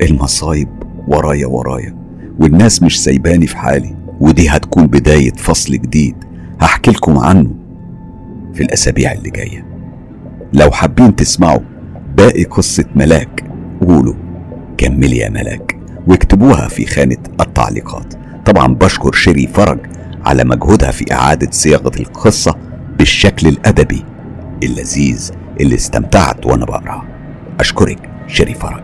المصايب 0.02 0.68
ورايا 1.08 1.48
ورايا 1.48 1.96
والناس 2.40 2.84
مش 2.84 3.04
سايباني 3.04 3.48
في 3.48 3.58
حالي 3.58 3.96
ودي 4.20 4.50
هتكون 4.50 4.88
بداية 4.88 5.32
فصل 5.34 5.74
جديد 5.74 6.16
هحكي 6.62 6.92
لكم 6.92 7.18
عنه 7.18 7.52
في 8.54 8.64
الأسابيع 8.64 9.12
اللي 9.12 9.30
جاية. 9.30 9.66
لو 10.54 10.72
حابين 10.72 11.16
تسمعوا 11.16 11.60
باقي 12.18 12.44
قصة 12.44 12.86
ملاك 12.96 13.44
قولوا 13.88 14.14
كملي 14.78 15.18
يا 15.18 15.30
ملاك 15.30 15.78
واكتبوها 16.08 16.68
في 16.68 16.86
خانة 16.86 17.18
التعليقات. 17.42 18.14
طبعا 18.46 18.68
بشكر 18.76 19.12
شيري 19.14 19.48
فرج 19.48 19.80
على 20.26 20.44
مجهودها 20.44 20.92
في 20.92 21.14
إعادة 21.14 21.52
صياغة 21.52 21.92
القصة 22.00 22.56
بالشكل 22.98 23.48
الأدبي 23.48 24.04
اللذيذ 24.64 25.32
اللي 25.62 25.76
استمتعت 25.76 26.46
وأنا 26.46 26.66
بقرأ 26.66 27.04
أشكرك. 27.60 28.10
شيري 28.28 28.54
فرج 28.54 28.84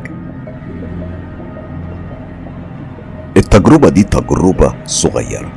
التجربة 3.38 3.89
دي 3.89 4.04
تجربة 4.04 4.75
صغيرة. 4.86 5.52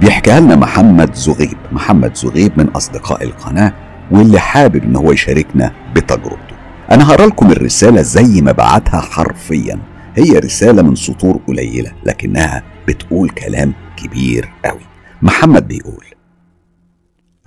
بيحكيها 0.00 0.40
لنا 0.40 0.56
محمد 0.56 1.14
زغيب. 1.14 1.56
محمد 1.72 2.16
زغيب 2.16 2.52
من 2.58 2.68
أصدقاء 2.68 3.24
القناة 3.24 3.72
واللي 4.10 4.40
حابب 4.40 4.84
إن 4.84 4.96
هو 4.96 5.12
يشاركنا 5.12 5.72
بتجربته. 5.94 6.56
أنا 6.90 7.10
هقرأ 7.10 7.26
لكم 7.26 7.50
الرسالة 7.50 8.02
زي 8.02 8.40
ما 8.40 8.52
بعتها 8.52 9.00
حرفيا. 9.00 9.78
هي 10.14 10.38
رسالة 10.38 10.82
من 10.82 10.94
سطور 10.94 11.40
قليلة 11.46 11.92
لكنها 12.04 12.62
بتقول 12.88 13.30
كلام 13.30 13.72
كبير 13.96 14.52
قوي. 14.64 14.86
محمد 15.22 15.68
بيقول 15.68 16.04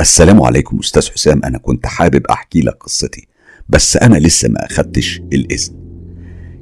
السلام 0.01 0.41
عليكم 0.41 0.79
أستاذ 0.79 1.11
حسام. 1.11 1.41
أنا 1.45 1.57
كنت 1.57 1.85
حابب 1.85 2.25
أحكي 2.27 2.61
لك 2.61 2.77
قصتي 2.83 3.27
بس 3.69 3.97
أنا 3.97 4.15
لسه 4.17 4.49
ما 4.49 4.65
أخدتش 4.65 5.21
الإذن 5.33 5.78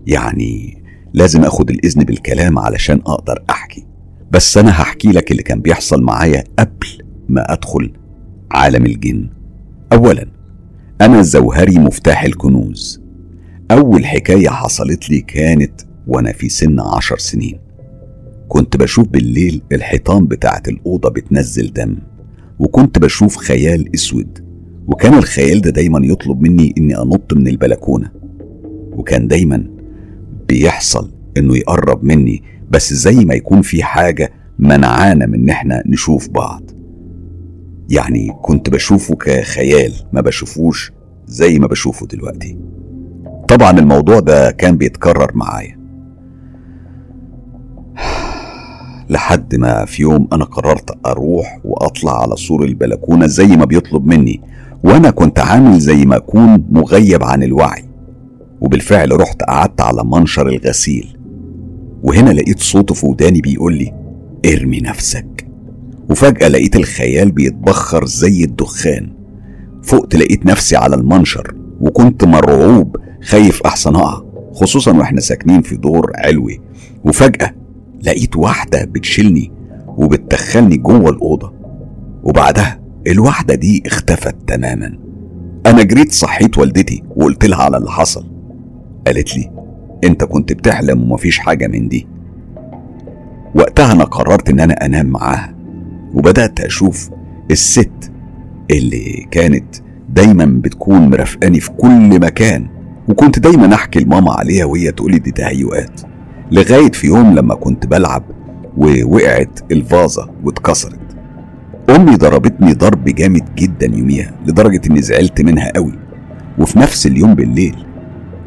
يعني 0.07 0.83
لازم 1.13 1.43
أخد 1.43 1.69
الإذن 1.69 2.03
بالكلام 2.03 2.59
علشان 2.59 3.01
أقدر 3.05 3.43
أحكي. 3.49 3.85
بس 4.31 4.57
أنا 4.57 4.71
هحكي 4.71 5.07
لك 5.07 5.31
اللي 5.31 5.43
كان 5.43 5.61
بيحصل 5.61 6.03
معايا 6.03 6.43
قبل 6.59 6.87
ما 7.29 7.53
أدخل 7.53 7.93
عالم 8.51 8.85
الجن. 8.85 9.29
أولا 9.93 10.27
أنا 11.01 11.21
زوهري 11.21 11.79
مفتاح 11.79 12.23
الكنوز. 12.23 13.01
أول 13.71 14.05
حكاية 14.05 14.49
حصلت 14.49 15.09
لي 15.09 15.21
كانت 15.21 15.81
وأنا 16.07 16.31
في 16.31 16.49
سن 16.49 16.79
عشر 16.79 17.17
سنين. 17.17 17.59
كنت 18.47 18.77
بشوف 18.77 19.07
بالليل 19.07 19.61
الحيطان 19.71 20.27
بتاعت 20.27 20.67
الأوضة 20.67 21.09
بتنزل 21.09 21.73
دم 21.73 21.97
وكنت 22.59 22.99
بشوف 22.99 23.37
خيال 23.37 23.95
أسود. 23.95 24.39
وكان 24.87 25.13
الخيال 25.13 25.61
ده 25.61 25.69
دايما 25.69 25.99
يطلب 26.03 26.41
مني 26.41 26.73
إني 26.77 26.97
أنط 26.97 27.33
من 27.33 27.47
البلكونة. 27.47 28.11
وكان 28.91 29.27
دايما 29.27 29.76
بيحصل 30.47 31.11
إنه 31.37 31.57
يقرب 31.57 32.03
مني 32.03 32.43
بس 32.69 32.93
زي 32.93 33.25
ما 33.25 33.33
يكون 33.33 33.61
في 33.61 33.83
حاجة 33.83 34.31
منعانا 34.59 35.25
من 35.25 35.33
إن 35.33 35.49
إحنا 35.49 35.83
نشوف 35.85 36.29
بعض. 36.29 36.61
يعني 37.89 38.37
كنت 38.41 38.69
بشوفه 38.69 39.15
كخيال 39.15 39.93
ما 40.13 40.21
بشوفوش 40.21 40.91
زي 41.27 41.59
ما 41.59 41.67
بشوفه 41.67 42.07
دلوقتي. 42.07 42.57
طبعا 43.47 43.79
الموضوع 43.79 44.19
ده 44.19 44.51
كان 44.51 44.77
بيتكرر 44.77 45.31
معايا. 45.35 45.77
لحد 49.09 49.55
ما 49.55 49.85
في 49.85 50.01
يوم 50.01 50.27
أنا 50.33 50.45
قررت 50.45 50.97
أروح 51.05 51.59
وأطلع 51.63 52.21
على 52.21 52.35
سور 52.35 52.63
البلكونة 52.63 53.27
زي 53.27 53.47
ما 53.47 53.65
بيطلب 53.65 54.05
مني 54.05 54.41
وأنا 54.83 55.09
كنت 55.09 55.39
عامل 55.39 55.79
زي 55.79 56.05
ما 56.05 56.15
أكون 56.17 56.65
مغيب 56.69 57.23
عن 57.23 57.43
الوعي. 57.43 57.86
وبالفعل 58.61 59.21
رحت 59.21 59.43
قعدت 59.43 59.81
على 59.81 60.03
منشر 60.05 60.47
الغسيل. 60.47 61.17
وهنا 62.03 62.29
لقيت 62.29 62.59
صوته 62.59 62.93
في 62.95 63.05
وداني 63.05 63.41
بيقول 63.41 63.73
لي 63.77 63.93
ارمي 64.45 64.79
نفسك. 64.79 65.47
وفجأة 66.09 66.47
لقيت 66.47 66.75
الخيال 66.75 67.31
بيتبخر 67.31 68.05
زي 68.05 68.43
الدخان. 68.43 69.13
فقت 69.83 70.15
لقيت 70.15 70.45
نفسي 70.45 70.75
على 70.75 70.95
المنشر 70.95 71.55
وكنت 71.81 72.23
مرعوب 72.23 72.97
خايف 73.23 73.61
أحسن 73.61 73.95
أقع 73.95 74.21
خصوصا 74.53 74.97
وإحنا 74.97 75.19
ساكنين 75.21 75.61
في 75.61 75.77
دور 75.77 76.11
علوي. 76.15 76.61
وفجأة 77.03 77.55
لقيت 78.03 78.35
واحدة 78.35 78.85
بتشيلني 78.85 79.51
وبتدخلني 79.87 80.77
جوه 80.77 81.09
الأوضة. 81.09 81.53
وبعدها 82.23 82.79
الواحدة 83.07 83.55
دي 83.55 83.83
اختفت 83.85 84.35
تماما. 84.47 84.99
أنا 85.65 85.83
جريت 85.83 86.11
صحيت 86.11 86.57
والدتي 86.57 87.03
وقلت 87.15 87.45
لها 87.45 87.63
على 87.63 87.77
اللي 87.77 87.91
حصل. 87.91 88.36
قالت 89.07 89.37
لي 89.37 89.51
أنت 90.03 90.23
كنت 90.23 90.53
بتحلم 90.53 91.03
ومفيش 91.11 91.39
حاجة 91.39 91.67
من 91.67 91.87
دي. 91.87 92.07
وقتها 93.55 93.91
أنا 93.91 94.03
قررت 94.03 94.49
إن 94.49 94.59
أنا 94.59 94.85
أنام 94.85 95.05
معاها 95.05 95.55
وبدأت 96.13 96.59
أشوف 96.59 97.09
الست 97.51 98.11
اللي 98.71 99.27
كانت 99.31 99.75
دايما 100.09 100.45
بتكون 100.45 101.09
مرافقاني 101.09 101.59
في 101.59 101.71
كل 101.71 102.19
مكان 102.19 102.67
وكنت 103.09 103.39
دايما 103.39 103.73
أحكي 103.75 103.99
لماما 103.99 104.31
عليها 104.33 104.65
وهي 104.65 104.91
تقولي 104.91 105.19
دي 105.19 105.31
تهيؤات 105.31 106.01
لغاية 106.51 106.91
في 106.91 107.07
يوم 107.07 107.35
لما 107.35 107.55
كنت 107.55 107.85
بلعب 107.87 108.23
ووقعت 108.77 109.59
الفازة 109.71 110.29
واتكسرت. 110.43 110.99
أمي 111.89 112.15
ضربتني 112.15 112.73
ضرب 112.73 113.03
جامد 113.05 113.55
جدا 113.55 113.85
يوميها 113.97 114.31
لدرجة 114.47 114.81
إني 114.89 115.01
زعلت 115.01 115.41
منها 115.41 115.71
قوي 115.75 115.93
وفي 116.59 116.79
نفس 116.79 117.07
اليوم 117.07 117.35
بالليل 117.35 117.75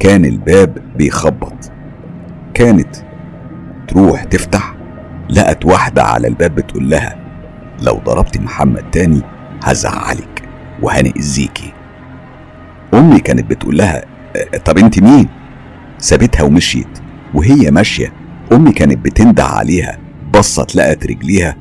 كان 0.00 0.24
الباب 0.24 0.78
بيخبط. 0.96 1.72
كانت 2.54 2.96
تروح 3.88 4.24
تفتح 4.24 4.74
لقت 5.30 5.64
واحدة 5.64 6.02
على 6.02 6.28
الباب 6.28 6.54
بتقول 6.54 6.90
لها 6.90 7.16
لو 7.82 8.00
ضربت 8.04 8.38
محمد 8.38 8.90
تاني 8.90 9.22
هزعلك 9.64 10.42
وهنأذيكي 10.82 11.72
أمي 12.94 13.20
كانت 13.20 13.50
بتقول 13.50 13.76
لها 13.78 14.04
طب 14.64 14.78
أنت 14.78 15.02
مين؟ 15.02 15.28
سابتها 15.98 16.42
ومشيت 16.42 16.98
وهي 17.34 17.70
ماشية. 17.70 18.12
أمي 18.52 18.72
كانت 18.72 18.98
بتندع 19.04 19.44
عليها 19.44 19.98
بصت 20.34 20.76
لقت 20.76 21.06
رجليها. 21.06 21.56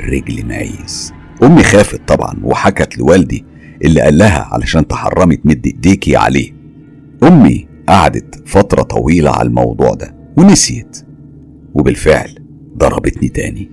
رجل 0.00 0.46
مايز 0.46 1.12
أمي 1.42 1.62
خافت 1.62 2.00
طبعا 2.08 2.34
وحكت 2.42 2.98
لوالدي 2.98 3.44
اللي 3.84 4.00
قال 4.00 4.18
لها 4.18 4.48
علشان 4.52 4.86
تحرمي 4.88 5.36
تمد 5.36 5.66
إيديكي 5.66 6.16
عليه. 6.16 6.59
أمي 7.22 7.68
قعدت 7.88 8.42
فترة 8.48 8.82
طويلة 8.82 9.30
على 9.30 9.48
الموضوع 9.48 9.94
ده 9.94 10.14
ونسيت. 10.36 11.04
وبالفعل 11.74 12.34
ضربتني 12.78 13.28
تاني. 13.28 13.70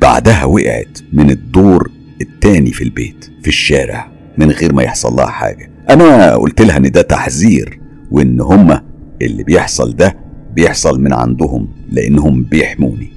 بعدها 0.00 0.44
وقعت 0.44 0.98
من 1.12 1.30
الدور 1.30 1.90
التاني 2.20 2.70
في 2.72 2.84
البيت 2.84 3.30
في 3.42 3.48
الشارع 3.48 4.12
من 4.38 4.50
غير 4.50 4.72
ما 4.74 4.82
يحصل 4.82 5.12
لها 5.16 5.26
حاجة. 5.26 5.70
أنا 5.90 6.34
قلت 6.36 6.62
لها 6.62 6.76
إن 6.76 6.90
ده 6.90 7.02
تحذير 7.02 7.80
وإن 8.10 8.40
هما 8.40 8.82
اللي 9.22 9.42
بيحصل 9.44 9.96
ده 9.96 10.16
بيحصل 10.54 11.00
من 11.00 11.12
عندهم 11.12 11.68
لأنهم 11.90 12.42
بيحموني. 12.42 13.12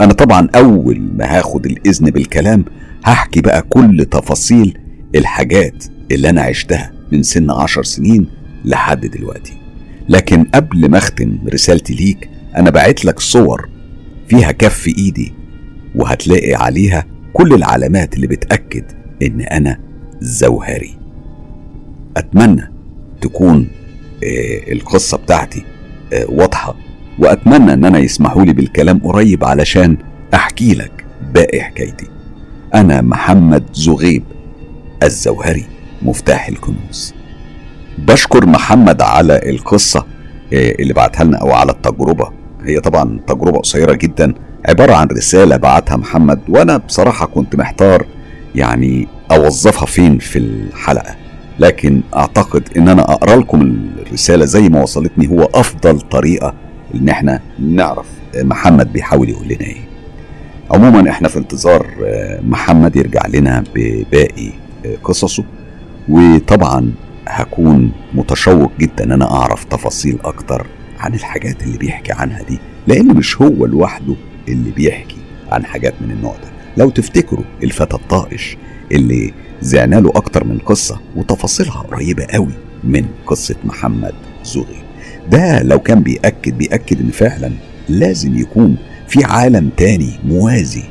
أنا 0.00 0.12
طبعا 0.12 0.48
أول 0.54 1.00
ما 1.00 1.38
هاخد 1.38 1.66
الإذن 1.66 2.10
بالكلام 2.10 2.64
هحكي 3.04 3.40
بقى 3.40 3.62
كل 3.62 4.04
تفاصيل 4.10 4.78
الحاجات 5.14 5.84
اللي 6.10 6.30
أنا 6.30 6.42
عشتها 6.42 6.92
من 7.12 7.22
سن 7.22 7.50
عشر 7.50 7.82
سنين 7.82 8.26
لحد 8.64 9.06
دلوقتي. 9.06 9.52
لكن 10.08 10.44
قبل 10.44 10.90
ما 10.90 10.98
أختم 10.98 11.38
رسالتي 11.52 11.94
ليك 11.94 12.28
أنا 12.56 12.70
بعت 12.70 13.04
لك 13.04 13.20
صور 13.20 13.68
فيها 14.28 14.52
كف 14.52 14.88
إيدي 14.88 15.32
وهتلاقي 15.94 16.54
عليها 16.54 17.06
كل 17.32 17.54
العلامات 17.54 18.14
اللي 18.14 18.26
بتأكد 18.26 18.84
إن 19.22 19.40
أنا 19.40 19.78
زوهري. 20.20 20.96
أتمنى 22.16 22.70
تكون 23.20 23.68
آه، 24.24 24.72
القصة 24.72 25.16
بتاعتي 25.16 25.64
آه، 26.12 26.26
واضحة 26.28 26.74
وأتمنى 27.18 27.72
إن 27.72 27.84
أنا 27.84 27.98
يسمحوا 27.98 28.44
لي 28.44 28.52
بالكلام 28.52 28.98
قريب 28.98 29.44
علشان 29.44 29.96
أحكي 30.34 30.74
لك 30.74 31.04
باقي 31.34 31.60
حكايتي. 31.60 32.06
أنا 32.74 33.00
محمد 33.00 33.64
زغيب 33.72 34.24
الزوهري 35.02 35.64
مفتاح 36.02 36.48
الكنوز. 36.48 37.14
بشكر 38.06 38.46
محمد 38.46 39.02
على 39.02 39.40
القصة 39.50 40.06
آه، 40.52 40.74
اللي 40.78 40.92
بعتها 40.94 41.24
لنا 41.24 41.38
أو 41.38 41.50
على 41.52 41.72
التجربة. 41.72 42.30
هي 42.64 42.80
طبعا 42.80 43.20
تجربة 43.26 43.58
قصيرة 43.58 43.92
جدا 43.92 44.34
عبارة 44.68 44.94
عن 44.94 45.06
رسالة 45.06 45.56
بعتها 45.56 45.96
محمد 45.96 46.40
وأنا 46.48 46.76
بصراحة 46.76 47.26
كنت 47.26 47.56
محتار 47.56 48.06
يعني 48.54 49.08
أوظفها 49.30 49.86
فين 49.86 50.18
في 50.18 50.38
الحلقة. 50.38 51.14
لكن 51.58 52.00
أعتقد 52.16 52.68
إن 52.76 52.88
أنا 52.88 53.02
أقرأ 53.02 53.36
لكم 53.36 53.76
الرسالة 54.06 54.44
زي 54.44 54.68
ما 54.68 54.82
وصلتني 54.82 55.28
هو 55.28 55.48
أفضل 55.54 56.00
طريقة 56.00 56.54
إن 56.94 57.08
إحنا 57.08 57.40
نعرف 57.58 58.06
محمد 58.36 58.92
بيحاول 58.92 59.28
يقول 59.28 59.44
لنا 59.46 59.60
إيه. 59.60 59.80
عموما 60.70 61.10
إحنا 61.10 61.28
في 61.28 61.38
انتظار 61.38 61.86
محمد 62.42 62.96
يرجع 62.96 63.26
لنا 63.28 63.64
بباقي 63.74 64.52
قصصه. 65.04 65.44
وطبعا 66.08 66.92
هكون 67.28 67.92
متشوق 68.14 68.72
جدا 68.80 69.04
إن 69.04 69.12
أنا 69.12 69.30
أعرف 69.30 69.64
تفاصيل 69.64 70.18
أكتر 70.24 70.66
عن 70.98 71.14
الحاجات 71.14 71.62
اللي 71.62 71.78
بيحكي 71.78 72.12
عنها 72.12 72.42
دي 72.42 72.58
لأن 72.86 73.06
مش 73.16 73.42
هو 73.42 73.66
لوحده 73.66 74.14
اللي 74.48 74.70
بيحكي 74.70 75.16
عن 75.52 75.64
حاجات 75.64 75.94
من 76.00 76.10
النوع 76.10 76.32
ده. 76.32 76.48
لو 76.76 76.90
تفتكروا 76.90 77.44
الفتى 77.62 77.96
الطائش 77.96 78.56
اللي 78.92 79.32
زعنا 79.62 79.96
له 79.96 80.10
أكتر 80.16 80.44
من 80.44 80.58
قصة 80.58 81.00
وتفاصيلها 81.16 81.78
قريبة 81.80 82.24
قوي 82.24 82.52
من 82.84 83.04
قصة 83.26 83.54
محمد 83.64 84.14
زغي 84.44 84.82
ده 85.30 85.62
لو 85.62 85.78
كان 85.78 86.00
بيأكد 86.02 86.58
بيأكد 86.58 87.00
إن 87.00 87.10
فعلا 87.10 87.52
لازم 87.88 88.38
يكون 88.38 88.76
في 89.08 89.24
عالم 89.24 89.70
تاني 89.76 90.10
موازي 90.24 90.82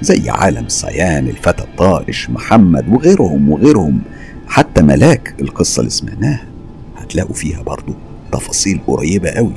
زي 0.00 0.30
عالم 0.30 0.64
صيان 0.68 1.28
الفتى 1.28 1.62
الطائش 1.62 2.30
محمد 2.30 2.88
وغيرهم 2.88 3.48
وغيرهم 3.50 4.00
حتى 4.50 4.82
ملاك 4.82 5.34
القصة 5.40 5.80
اللي 5.80 5.90
سمعناها 5.90 6.44
هتلاقوا 6.96 7.34
فيها 7.34 7.62
برضو 7.62 7.94
تفاصيل 8.32 8.80
قريبة 8.86 9.30
قوي 9.30 9.52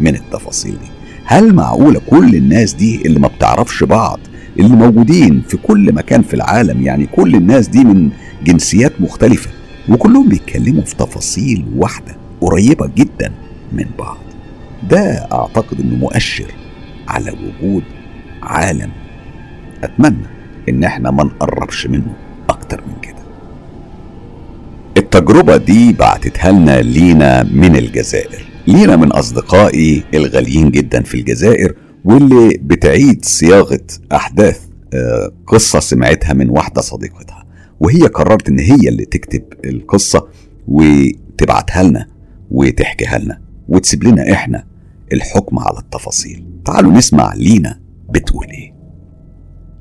من 0.00 0.14
التفاصيل 0.14 0.72
دي. 0.72 0.86
هل 1.24 1.54
معقولة 1.54 2.00
كل 2.10 2.34
الناس 2.34 2.74
دي 2.74 3.06
اللي 3.06 3.20
ما 3.20 3.28
بتعرفش 3.28 3.84
بعض 3.84 4.18
اللي 4.58 4.76
موجودين 4.76 5.42
في 5.48 5.56
كل 5.56 5.92
مكان 5.94 6.22
في 6.22 6.34
العالم 6.34 6.82
يعني 6.82 7.06
كل 7.06 7.34
الناس 7.34 7.68
دي 7.68 7.84
من 7.84 8.10
جنسيات 8.44 9.00
مختلفة 9.00 9.50
وكلهم 9.88 10.28
بيتكلموا 10.28 10.82
في 10.82 10.96
تفاصيل 10.96 11.64
واحدة 11.76 12.16
قريبة 12.40 12.90
جدا 12.96 13.32
من 13.72 13.86
بعض؟ 13.98 14.18
ده 14.90 15.28
أعتقد 15.32 15.80
إنه 15.80 15.94
مؤشر 15.96 16.54
على 17.08 17.30
وجود 17.30 17.82
عالم 18.42 18.90
أتمنى 19.84 20.26
إن 20.68 20.84
إحنا 20.84 21.10
ما 21.10 21.24
نقربش 21.24 21.86
منه 21.86 22.12
أكتر 22.48 22.82
من 22.86 22.94
كده. 23.02 23.05
التجربة 24.96 25.56
دي 25.56 25.92
بعتتها 25.92 26.52
لنا 26.52 26.80
لينا 26.80 27.42
من 27.42 27.76
الجزائر. 27.76 28.44
لينا 28.66 28.96
من 28.96 29.12
أصدقائي 29.12 30.04
الغاليين 30.14 30.70
جدا 30.70 31.02
في 31.02 31.14
الجزائر 31.14 31.74
واللي 32.04 32.58
بتعيد 32.62 33.24
صياغة 33.24 33.80
أحداث 34.12 34.60
آه، 34.94 35.32
قصة 35.46 35.80
سمعتها 35.80 36.32
من 36.32 36.50
واحدة 36.50 36.80
صديقتها 36.80 37.44
وهي 37.80 38.02
قررت 38.02 38.48
إن 38.48 38.58
هي 38.58 38.88
اللي 38.88 39.04
تكتب 39.04 39.42
القصة 39.64 40.26
وتبعتها 40.68 41.82
لنا 41.82 42.06
وتحكيها 42.50 43.18
لنا 43.18 43.40
وتسيب 43.68 44.04
لنا 44.04 44.32
إحنا 44.32 44.64
الحكم 45.12 45.58
على 45.58 45.78
التفاصيل. 45.78 46.44
تعالوا 46.64 46.92
نسمع 46.92 47.34
لينا 47.34 47.80
بتقول 48.10 48.46
إيه. 48.46 48.72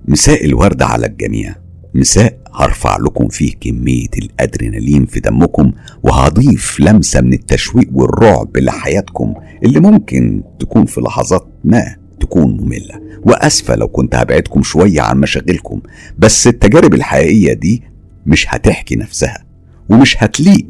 مساء 0.07 0.45
الورد 0.45 0.81
على 0.81 1.05
الجميع. 1.05 1.55
مساء 1.95 2.37
هرفع 2.53 2.97
لكم 2.97 3.27
فيه 3.27 3.53
كمية 3.61 4.07
الأدرينالين 4.17 5.05
في 5.05 5.19
دمكم 5.19 5.71
وهضيف 6.03 6.79
لمسة 6.79 7.21
من 7.21 7.33
التشويق 7.33 7.87
والرعب 7.93 8.57
لحياتكم 8.57 9.33
اللي 9.63 9.79
ممكن 9.79 10.43
تكون 10.59 10.85
في 10.85 11.01
لحظات 11.01 11.47
ما 11.63 11.95
تكون 12.19 12.57
مملة. 12.61 13.01
وأسفة 13.23 13.75
لو 13.75 13.87
كنت 13.87 14.15
هبعدكم 14.15 14.63
شوية 14.63 15.01
عن 15.01 15.17
مشاغلكم 15.19 15.81
بس 16.19 16.47
التجارب 16.47 16.93
الحقيقية 16.93 17.53
دي 17.53 17.83
مش 18.25 18.45
هتحكي 18.49 18.95
نفسها 18.95 19.45
ومش 19.89 20.23
هتليق 20.23 20.67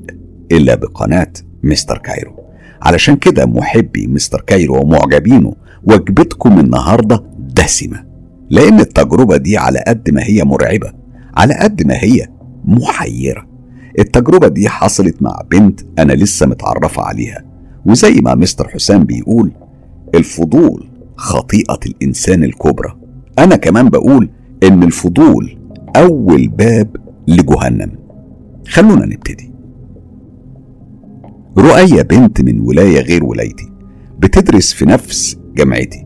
إلا 0.52 0.76
بقناة 0.76 1.34
مستر 1.64 1.98
كايرو. 1.98 2.36
علشان 2.82 3.16
كده 3.16 3.46
محبي 3.46 4.08
مستر 4.08 4.42
كايرو 4.42 4.82
ومعجبينه 4.82 5.56
وجبتكم 5.84 6.60
النهاردة 6.60 7.24
دسمة 7.40 8.06
لأن 8.50 8.80
التجربة 8.80 9.38
دي 9.38 9.58
على 9.58 9.84
قد 9.88 10.10
ما 10.10 10.24
هي 10.24 10.44
مرعبة. 10.44 11.05
على 11.38 11.54
قد 11.54 11.88
ما 11.88 11.94
هي 12.04 12.28
محيرة. 12.66 13.48
التجربة 14.00 14.48
دي 14.48 14.70
حصلت 14.70 15.22
مع 15.22 15.42
بنت 15.52 15.82
أنا 16.00 16.14
لسه 16.14 16.46
متعرفة 16.46 17.02
عليها 17.02 17.44
وزي 17.86 18.14
ما 18.14 18.36
مستر 18.36 18.68
حسام 18.68 19.04
بيقول 19.04 19.52
الفضول 20.16 20.88
خطيئة 21.16 21.80
الإنسان 21.86 22.44
الكبرى. 22.44 22.98
أنا 23.40 23.56
كمان 23.56 23.90
بقول 23.90 24.30
إن 24.64 24.84
الفضول 24.84 25.58
أول 25.96 26.48
باب 26.48 26.96
لجهنم. 27.28 27.92
خلونا 28.68 29.06
نبتدي. 29.06 29.52
رؤية 31.58 32.02
بنت 32.02 32.42
من 32.42 32.60
ولاية 32.60 33.02
غير 33.02 33.24
ولايتي 33.24 33.72
بتدرس 34.20 34.74
في 34.74 34.86
نفس 34.86 35.38
جامعتي. 35.56 36.04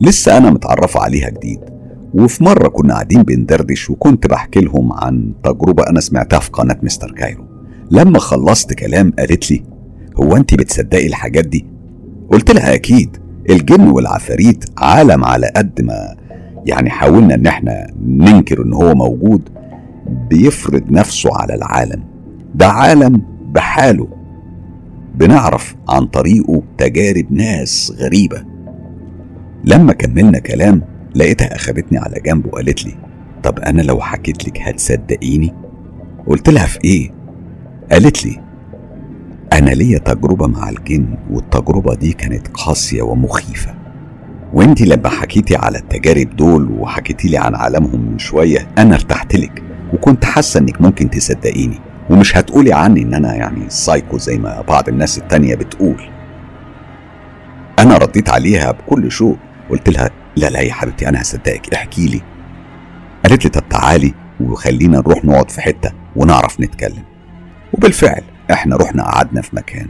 لسه 0.00 0.36
أنا 0.36 0.50
متعرفة 0.50 1.00
عليها 1.00 1.30
جديد. 1.30 1.60
وفي 2.14 2.44
مرة 2.44 2.68
كنا 2.68 2.94
قاعدين 2.94 3.22
بندردش 3.22 3.90
وكنت 3.90 4.26
بحكي 4.26 4.60
لهم 4.60 4.92
عن 4.92 5.32
تجربة 5.42 5.82
أنا 5.90 6.00
سمعتها 6.00 6.38
في 6.38 6.50
قناة 6.50 6.76
مستر 6.82 7.10
كايرو. 7.10 7.44
لما 7.90 8.18
خلصت 8.18 8.72
كلام 8.74 9.12
قالت 9.18 9.50
لي 9.50 9.62
هو 10.16 10.36
أنت 10.36 10.54
بتصدقي 10.54 11.06
الحاجات 11.06 11.44
دي؟ 11.44 11.66
قلت 12.30 12.50
لها 12.50 12.74
أكيد. 12.74 13.16
الجن 13.50 13.88
والعفاريت 13.88 14.64
عالم 14.78 15.24
على 15.24 15.52
قد 15.56 15.80
ما 15.80 16.16
يعني 16.66 16.90
حاولنا 16.90 17.34
إن 17.34 17.46
إحنا 17.46 17.86
ننكر 18.06 18.62
إن 18.62 18.72
هو 18.72 18.94
موجود 18.94 19.48
بيفرض 20.30 20.90
نفسه 20.90 21.30
على 21.36 21.54
العالم. 21.54 22.04
ده 22.54 22.66
عالم 22.66 23.22
بحاله. 23.52 24.08
بنعرف 25.14 25.76
عن 25.88 26.06
طريقه 26.06 26.62
تجارب 26.78 27.32
ناس 27.32 27.92
غريبة. 27.98 28.44
لما 29.64 29.92
كملنا 29.92 30.38
كلام 30.38 30.82
لقيتها 31.14 31.54
أخدتني 31.56 31.98
على 31.98 32.20
جنب 32.26 32.46
وقالت 32.46 32.84
لي 32.84 32.94
طب 33.42 33.58
أنا 33.58 33.82
لو 33.82 34.00
حكيت 34.00 34.48
لك 34.48 34.60
هتصدقيني؟ 34.60 35.54
قلت 36.26 36.48
لها 36.48 36.66
في 36.66 36.78
إيه؟ 36.84 37.10
قالت 37.92 38.26
لي 38.26 38.40
أنا 39.52 39.70
ليا 39.70 39.98
تجربة 39.98 40.46
مع 40.46 40.68
الجن 40.70 41.06
والتجربة 41.30 41.94
دي 41.94 42.12
كانت 42.12 42.48
قاسية 42.48 43.02
ومخيفة 43.02 43.74
وانت 44.54 44.82
لما 44.82 45.08
حكيتي 45.08 45.56
على 45.56 45.78
التجارب 45.78 46.36
دول 46.36 46.70
وحكيتي 46.78 47.28
لي 47.28 47.38
عن 47.38 47.54
عالمهم 47.54 48.00
من 48.00 48.18
شوية 48.18 48.68
أنا 48.78 48.94
ارتحت 48.94 49.36
لك 49.36 49.62
وكنت 49.92 50.24
حاسة 50.24 50.60
إنك 50.60 50.80
ممكن 50.80 51.10
تصدقيني 51.10 51.78
ومش 52.10 52.36
هتقولي 52.36 52.72
عني 52.72 53.02
إن 53.02 53.14
أنا 53.14 53.34
يعني 53.34 53.64
سايكو 53.70 54.18
زي 54.18 54.38
ما 54.38 54.60
بعض 54.68 54.88
الناس 54.88 55.18
التانية 55.18 55.54
بتقول 55.54 56.02
أنا 57.78 57.96
رديت 57.98 58.30
عليها 58.30 58.70
بكل 58.72 59.10
شوق 59.10 59.36
قلت 59.70 59.88
لها 59.88 60.10
لا 60.36 60.50
لا 60.50 60.60
يا 60.60 60.72
حبيبتي 60.72 61.08
أنا 61.08 61.22
هصدقك. 61.22 61.74
احكي 61.74 62.06
لي. 62.06 62.20
قالت 63.24 63.44
لي 63.44 63.50
طب 63.50 63.68
تعالي 63.68 64.14
وخلينا 64.40 64.98
نروح 64.98 65.24
نقعد 65.24 65.50
في 65.50 65.60
حتة 65.60 65.92
ونعرف 66.16 66.60
نتكلم. 66.60 67.04
وبالفعل 67.72 68.22
إحنا 68.50 68.76
رحنا 68.76 69.02
قعدنا 69.02 69.42
في 69.42 69.56
مكان. 69.56 69.88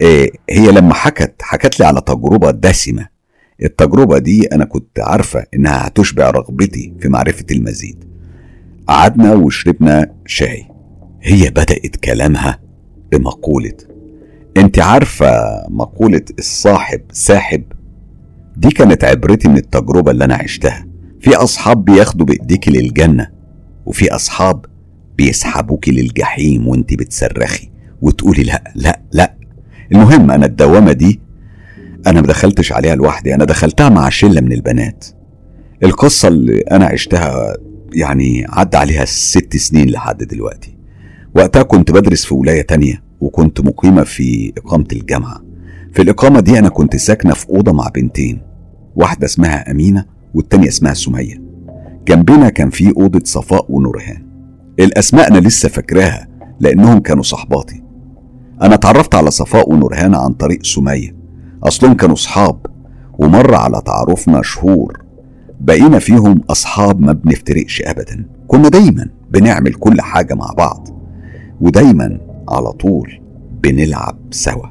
إيه 0.00 0.32
هي 0.50 0.70
لما 0.70 0.94
حكت 0.94 1.42
حكت 1.42 1.80
لي 1.80 1.86
على 1.86 2.00
تجربة 2.00 2.50
دسمة. 2.50 3.06
التجربة 3.62 4.18
دي 4.18 4.46
أنا 4.52 4.64
كنت 4.64 5.00
عارفة 5.00 5.44
إنها 5.54 5.86
هتشبع 5.86 6.30
رغبتي 6.30 6.94
في 7.00 7.08
معرفة 7.08 7.44
المزيد. 7.50 8.04
قعدنا 8.88 9.32
وشربنا 9.32 10.14
شاي. 10.26 10.68
هي 11.22 11.50
بدأت 11.50 11.96
كلامها 11.96 12.60
بمقولة. 13.12 13.76
أنت 14.56 14.78
عارفة 14.78 15.26
مقولة 15.68 16.24
الصاحب 16.38 17.00
ساحب؟ 17.12 17.62
دي 18.58 18.68
كانت 18.70 19.04
عبرتي 19.04 19.48
من 19.48 19.56
التجربة 19.56 20.10
اللي 20.10 20.24
أنا 20.24 20.34
عشتها. 20.34 20.86
في 21.20 21.34
أصحاب 21.36 21.84
بياخدوا 21.84 22.26
بإيديك 22.26 22.68
للجنة 22.68 23.28
وفي 23.86 24.14
أصحاب 24.14 24.64
بيسحبوك 25.18 25.88
للجحيم 25.88 26.68
وأنت 26.68 26.94
بتصرخي 26.94 27.70
وتقولي 28.02 28.42
لا 28.42 28.72
لا 28.74 29.00
لا. 29.12 29.34
المهم 29.92 30.30
أنا 30.30 30.46
الدوامة 30.46 30.92
دي 30.92 31.20
أنا 32.06 32.20
ما 32.20 32.26
دخلتش 32.26 32.72
عليها 32.72 32.94
لوحدي 32.94 33.34
أنا 33.34 33.44
دخلتها 33.44 33.88
مع 33.88 34.08
شلة 34.08 34.40
من 34.40 34.52
البنات. 34.52 35.04
القصة 35.82 36.28
اللي 36.28 36.60
أنا 36.60 36.86
عشتها 36.86 37.56
يعني 37.94 38.46
عدى 38.48 38.76
عليها 38.76 39.04
ست 39.04 39.56
سنين 39.56 39.90
لحد 39.90 40.18
دلوقتي. 40.22 40.76
وقتها 41.34 41.62
كنت 41.62 41.90
بدرس 41.90 42.24
في 42.24 42.34
ولاية 42.34 42.62
تانية 42.62 43.02
وكنت 43.20 43.60
مقيمة 43.60 44.02
في 44.02 44.52
إقامة 44.58 44.86
الجامعة. 44.92 45.42
في 45.92 46.02
الإقامة 46.02 46.40
دي 46.40 46.58
أنا 46.58 46.68
كنت 46.68 46.96
ساكنة 46.96 47.34
في 47.34 47.48
أوضة 47.48 47.72
مع 47.72 47.88
بنتين. 47.94 48.47
واحدة 48.98 49.26
اسمها 49.26 49.70
أمينة 49.70 50.04
والتانية 50.34 50.68
اسمها 50.68 50.94
سمية. 50.94 51.42
جنبنا 52.08 52.48
كان 52.48 52.70
في 52.70 52.92
أوضة 52.96 53.20
صفاء 53.24 53.66
ونورهان. 53.68 54.26
الأسماء 54.80 55.28
أنا 55.28 55.38
لسه 55.38 55.68
فاكراها 55.68 56.28
لأنهم 56.60 56.98
كانوا 56.98 57.22
صحباتي. 57.22 57.82
أنا 58.62 58.74
اتعرفت 58.74 59.14
على 59.14 59.30
صفاء 59.30 59.72
ونورهان 59.72 60.14
عن 60.14 60.32
طريق 60.32 60.64
سمية. 60.64 61.16
أصلهم 61.62 61.94
كانوا 61.94 62.16
صحاب. 62.16 62.66
ومر 63.18 63.54
على 63.54 63.82
تعارفنا 63.86 64.42
شهور 64.42 65.02
بقينا 65.60 65.98
فيهم 65.98 66.40
أصحاب 66.50 67.00
ما 67.00 67.12
بنفترقش 67.12 67.82
ابدا. 67.82 68.24
كنا 68.46 68.68
دايما 68.68 69.08
بنعمل 69.30 69.74
كل 69.74 70.00
حاجة 70.00 70.34
مع 70.34 70.52
بعض. 70.56 70.88
ودايما 71.60 72.20
على 72.48 72.72
طول 72.72 73.20
بنلعب 73.62 74.18
سوا. 74.30 74.66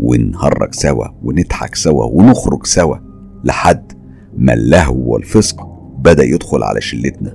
ونهرج 0.00 0.74
سوا 0.74 1.06
ونضحك 1.22 1.74
سوا 1.74 2.04
ونخرج 2.04 2.66
سوا. 2.66 3.09
لحد 3.44 3.92
ما 4.38 4.52
اللهو 4.52 5.12
والفسق 5.12 5.66
بدأ 5.98 6.24
يدخل 6.24 6.62
على 6.62 6.80
شلتنا. 6.80 7.34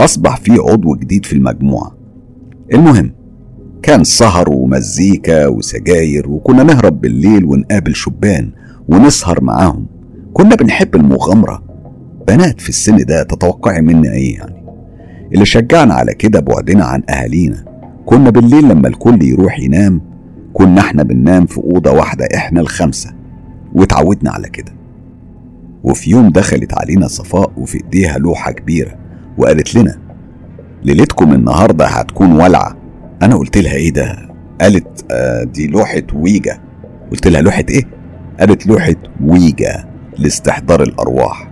أصبح 0.00 0.36
في 0.36 0.52
عضو 0.52 0.94
جديد 0.94 1.24
في 1.26 1.32
المجموعة. 1.32 1.96
المهم 2.72 3.12
كان 3.82 4.04
سهر 4.04 4.50
ومزيكا 4.50 5.46
وسجاير 5.46 6.28
وكنا 6.30 6.62
نهرب 6.62 7.00
بالليل 7.00 7.44
ونقابل 7.44 7.94
شبان 7.94 8.52
ونسهر 8.88 9.44
معاهم. 9.44 9.86
كنا 10.32 10.54
بنحب 10.56 10.96
المغامرة. 10.96 11.62
بنات 12.28 12.60
في 12.60 12.68
السن 12.68 12.96
ده 12.96 13.22
تتوقعي 13.22 13.80
منا 13.82 14.12
إيه 14.12 14.36
يعني؟ 14.36 14.64
اللي 15.32 15.44
شجعنا 15.44 15.94
على 15.94 16.14
كده 16.14 16.40
بعدنا 16.40 16.84
عن 16.84 17.02
أهالينا. 17.10 17.64
كنا 18.06 18.30
بالليل 18.30 18.68
لما 18.68 18.88
الكل 18.88 19.22
يروح 19.22 19.60
ينام 19.60 20.00
كنا 20.52 20.80
إحنا 20.80 21.02
بننام 21.02 21.46
في 21.46 21.58
أوضة 21.58 21.90
واحدة 21.90 22.28
إحنا 22.34 22.60
الخمسة 22.60 23.10
واتعودنا 23.74 24.30
على 24.30 24.48
كده. 24.48 24.75
وفي 25.86 26.10
يوم 26.10 26.28
دخلت 26.28 26.78
علينا 26.78 27.06
صفاء 27.08 27.52
وفي 27.56 27.76
إيديها 27.84 28.18
لوحة 28.18 28.52
كبيرة 28.52 28.94
وقالت 29.38 29.74
لنا 29.74 29.98
ليلتكم 30.84 31.32
النهارده 31.32 31.86
هتكون 31.86 32.32
ولعة. 32.32 32.76
أنا 33.22 33.36
قلت 33.36 33.58
لها 33.58 33.74
إيه 33.74 33.92
ده؟ 33.92 34.28
قالت 34.60 35.04
آه 35.10 35.44
دي 35.44 35.66
لوحة 35.66 36.02
ويجا. 36.14 36.58
قلت 37.10 37.26
لها 37.28 37.40
لوحة 37.40 37.64
إيه؟ 37.70 37.84
قالت 38.40 38.66
لوحة 38.66 38.94
ويجا 39.24 39.84
لاستحضار 40.18 40.82
الأرواح. 40.82 41.48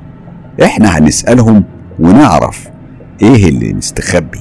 إحنا 0.63 0.99
هنسألهم 0.99 1.65
ونعرف 1.99 2.69
إيه 3.23 3.49
اللي 3.49 3.75
مستخبي. 3.75 4.41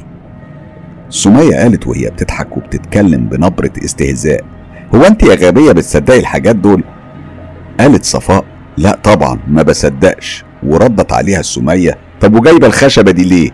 سمية 1.10 1.56
قالت 1.56 1.88
وهي 1.88 2.10
بتضحك 2.10 2.58
وبتتكلم 2.58 3.26
بنبرة 3.26 3.72
استهزاء. 3.86 4.44
هو 4.96 5.02
أنت 5.02 5.24
يا 5.24 5.36
غبية 5.48 5.72
بتصدقي 5.72 6.20
الحاجات 6.20 6.56
دول؟ 6.56 6.84
قالت 7.80 8.04
صفاء 8.06 8.46
لا 8.78 9.00
طبعا 9.04 9.40
ما 9.48 9.62
بصدقش. 9.64 10.44
وردت 10.64 11.14
عليها 11.14 11.42
سمية 11.42 11.98
طب 12.22 12.36
وجايبة 12.36 12.68
الخشبة 12.68 13.12
دي 13.12 13.24
ليه؟ 13.24 13.52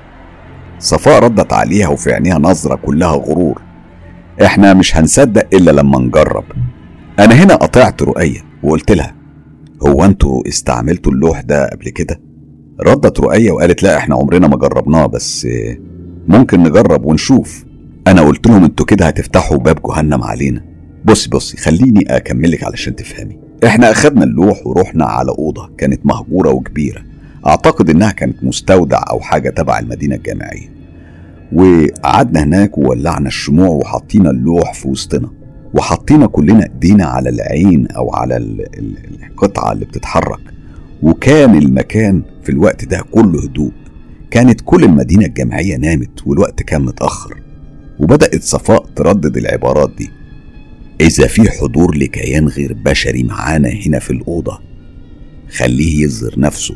صفاء 0.80 1.24
ردت 1.24 1.54
عليها 1.54 1.88
وفي 1.88 2.14
عينيها 2.14 2.40
نظرة 2.40 2.76
كلها 2.76 3.12
غرور. 3.12 3.62
إحنا 4.46 4.74
مش 4.74 4.98
هنصدق 4.98 5.48
إلا 5.54 5.72
لما 5.72 6.00
نجرب. 6.00 6.44
أنا 7.20 7.36
هنا 7.36 7.56
قطعت 7.56 8.02
رؤية 8.04 8.40
وقلت 8.64 8.92
لها 8.92 9.16
هو 9.88 10.06
أنتوا 10.06 10.48
استعملتوا 10.48 11.12
اللوح 11.12 11.42
ده 11.42 11.66
قبل 11.70 11.90
كده؟ 11.90 12.22
ردت 12.82 13.20
رؤية 13.20 13.52
وقالت 13.52 13.84
لا 13.84 13.98
إحنا 13.98 14.16
عمرنا 14.16 14.48
ما 14.48 14.58
جربناه 14.58 15.06
بس 15.06 15.48
ممكن 16.28 16.64
نجرب 16.64 17.06
ونشوف. 17.06 17.66
أنا 18.08 18.22
قلت 18.22 18.48
لهم 18.48 18.64
أنتوا 18.64 18.86
كده 18.86 19.06
هتفتحوا 19.08 19.58
باب 19.58 19.80
جهنم 19.88 20.24
علينا. 20.24 20.66
بصي 21.06 21.30
بصي 21.30 21.58
خليني 21.58 22.06
أكملك 22.18 22.64
علشان 22.64 22.96
تفهمي. 22.96 23.39
إحنا 23.66 23.92
اخدنا 23.92 24.24
اللوح 24.24 24.68
ورحنا 24.68 25.06
على 25.06 25.32
أوضة 25.32 25.70
كانت 25.78 26.06
مهجورة 26.06 26.50
وكبيرة. 26.50 27.02
أعتقد 27.48 27.90
إنها 27.90 28.12
كانت 28.12 28.44
مستودع 28.44 29.04
أو 29.10 29.20
حاجة 29.20 29.50
تبع 29.50 29.80
المدينة 29.80 30.16
الجامعية. 30.16 30.70
وقعدنا 31.54 32.44
هناك 32.44 32.78
وولعنا 32.78 33.28
الشموع 33.28 33.68
وحطينا 33.68 34.30
اللوح 34.30 34.74
في 34.74 34.88
وسطنا. 34.88 35.30
وحطينا 35.74 36.28
كلنا 36.28 36.64
إيدينا 36.64 37.06
على 37.06 37.30
العين 37.30 37.88
أو 37.88 38.14
على 38.14 38.38
القطعة 38.38 39.72
اللي 39.72 39.86
بتتحرك. 39.86 40.40
وكان 41.02 41.56
المكان 41.58 42.22
في 42.44 42.50
الوقت 42.52 42.86
ده 42.86 43.04
كله 43.12 43.44
هدوء. 43.44 43.72
كانت 44.32 44.62
كل 44.66 44.84
المدينة 44.84 45.26
الجامعية 45.26 45.78
نامت 45.78 46.28
والوقت 46.28 46.64
كان 46.64 46.82
متأخر. 46.82 47.42
وبدأت 48.00 48.44
صفاء 48.44 48.86
تردد 48.96 49.38
العبارات 49.38 49.92
دي. 49.98 50.10
إذا 51.02 51.28
في 51.28 51.50
حضور 51.52 51.96
لكيان 51.98 52.48
غير 52.48 52.74
بشري 52.74 53.24
معانا 53.24 53.70
هنا 53.86 54.00
في 54.00 54.10
الأوضة 54.10 54.60
خليه 55.52 56.04
يظهر 56.04 56.40
نفسه. 56.40 56.76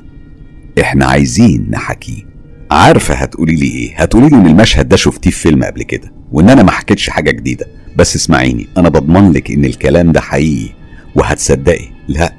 إحنا 0.81 1.05
عايزين 1.05 1.67
نحكيه 1.69 2.23
عارفة 2.71 3.13
هتقولي 3.13 3.55
لي 3.55 3.67
إيه؟ 3.67 3.95
هتقولي 3.95 4.29
لي 4.29 4.35
إن 4.35 4.45
المشهد 4.47 4.89
ده 4.89 4.95
شفتيه 4.97 5.29
في 5.29 5.39
فيلم 5.39 5.63
قبل 5.63 5.83
كده 5.83 6.13
وإن 6.31 6.49
أنا 6.49 6.63
ما 6.63 6.71
حكيتش 6.71 7.09
حاجة 7.09 7.31
جديدة. 7.31 7.65
بس 7.95 8.15
اسمعيني 8.15 8.67
أنا 8.77 8.89
بضمن 8.89 9.31
لك 9.31 9.51
إن 9.51 9.65
الكلام 9.65 10.11
ده 10.11 10.21
حقيقي 10.21 10.73
وهتصدقي. 11.15 11.85
لا 12.07 12.33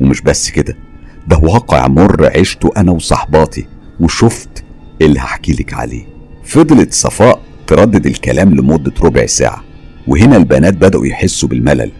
ومش 0.00 0.20
بس 0.20 0.50
كده. 0.50 0.76
ده 1.28 1.38
واقع 1.38 1.88
مر 1.88 2.30
عشته 2.38 2.70
أنا 2.76 2.92
وصحباتي 2.92 3.66
وشفت 4.00 4.64
اللي 5.02 5.18
هحكي 5.20 5.52
لك 5.52 5.74
عليه. 5.74 6.04
فضلت 6.44 6.92
صفاء 6.94 7.40
تردد 7.66 8.06
الكلام 8.06 8.54
لمدة 8.54 8.92
ربع 9.02 9.26
ساعة. 9.26 9.64
وهنا 10.06 10.36
البنات 10.36 10.74
بدأوا 10.74 11.06
يحسوا 11.06 11.48
بالملل. 11.48 11.90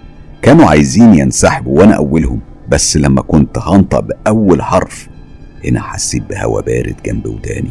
كانوا 0.42 0.66
عايزين 0.66 1.14
ينسحبوا 1.14 1.78
وأنا 1.78 1.94
أولهم 1.94 2.40
بس 2.68 2.96
لما 2.96 3.22
كنت 3.22 3.58
هنطق 3.58 4.00
بأول 4.00 4.62
حرف 4.62 5.08
هنا 5.64 5.80
حسيت 5.82 6.22
بهوا 6.22 6.60
بارد 6.60 6.94
جنب 7.06 7.26
وداني. 7.26 7.70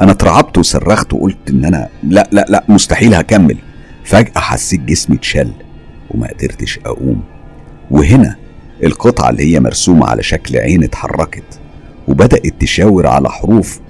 أنا 0.00 0.12
اترعبت 0.12 0.58
وصرخت 0.58 1.12
وقلت 1.12 1.50
إن 1.50 1.64
أنا 1.64 1.88
لا 2.02 2.28
لا 2.32 2.46
لا 2.48 2.64
مستحيل 2.68 3.14
هكمل. 3.14 3.56
فجأة 4.04 4.40
حسيت 4.40 4.80
جسمي 4.80 5.16
اتشل 5.16 5.52
وما 6.10 6.28
قدرتش 6.28 6.78
أقوم. 6.86 7.22
وهنا 7.90 8.36
القطعة 8.84 9.30
اللي 9.30 9.54
هي 9.54 9.60
مرسومة 9.60 10.06
على 10.06 10.22
شكل 10.22 10.56
عين 10.56 10.84
اتحركت 10.84 11.60
وبدأت 12.08 12.60
تشاور 12.60 13.06
على 13.06 13.30
حروف 13.30 13.80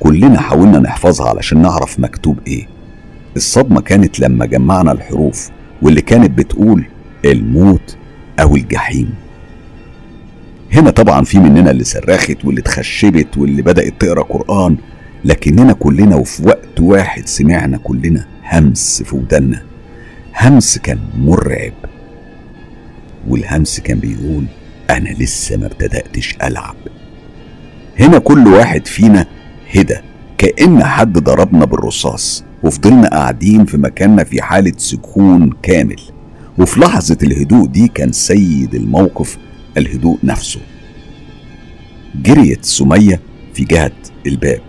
كلنا 0.00 0.40
حاولنا 0.40 0.78
نحفظها 0.78 1.28
علشان 1.28 1.62
نعرف 1.62 2.00
مكتوب 2.00 2.38
إيه. 2.46 2.66
الصدمة 3.36 3.80
كانت 3.80 4.20
لما 4.20 4.46
جمعنا 4.46 4.92
الحروف 4.92 5.50
واللي 5.82 6.00
كانت 6.00 6.38
بتقول 6.38 6.84
الموت 7.24 7.96
أو 8.40 8.56
الجحيم. 8.56 9.14
هنا 10.72 10.90
طبعا 10.90 11.24
في 11.24 11.38
مننا 11.38 11.70
اللي 11.70 11.84
صرخت 11.84 12.44
واللي 12.44 12.60
اتخشبت 12.60 13.38
واللي 13.38 13.62
بدأت 13.62 14.00
تقرأ 14.00 14.22
قرآن 14.22 14.76
لكننا 15.24 15.72
كلنا 15.72 16.16
وفي 16.16 16.46
وقت 16.46 16.80
واحد 16.80 17.26
سمعنا 17.28 17.78
كلنا 17.78 18.26
همس 18.52 19.02
في 19.02 19.16
ودنا 19.16 19.62
همس 20.40 20.78
كان 20.78 20.98
مرعب 21.18 21.72
والهمس 23.28 23.80
كان 23.80 23.98
بيقول 23.98 24.44
أنا 24.90 25.08
لسه 25.08 25.56
ما 25.56 25.66
ابتدأتش 25.66 26.36
ألعب. 26.42 26.76
هنا 28.00 28.18
كل 28.18 28.48
واحد 28.48 28.86
فينا 28.86 29.26
هدى 29.74 29.96
كأن 30.38 30.84
حد 30.84 31.12
ضربنا 31.18 31.64
بالرصاص. 31.64 32.44
وفضلنا 32.62 33.08
قاعدين 33.08 33.64
في 33.64 33.76
مكاننا 33.76 34.24
في 34.24 34.42
حالة 34.42 34.72
سكون 34.76 35.50
كامل. 35.62 36.00
وفي 36.58 36.80
لحظة 36.80 37.18
الهدوء 37.22 37.66
دي 37.66 37.88
كان 37.88 38.12
سيد 38.12 38.74
الموقف 38.74 39.38
الهدوء 39.78 40.18
نفسه. 40.24 40.60
جريت 42.22 42.64
سمية 42.64 43.20
في 43.54 43.64
جهة 43.64 43.92
الباب. 44.26 44.60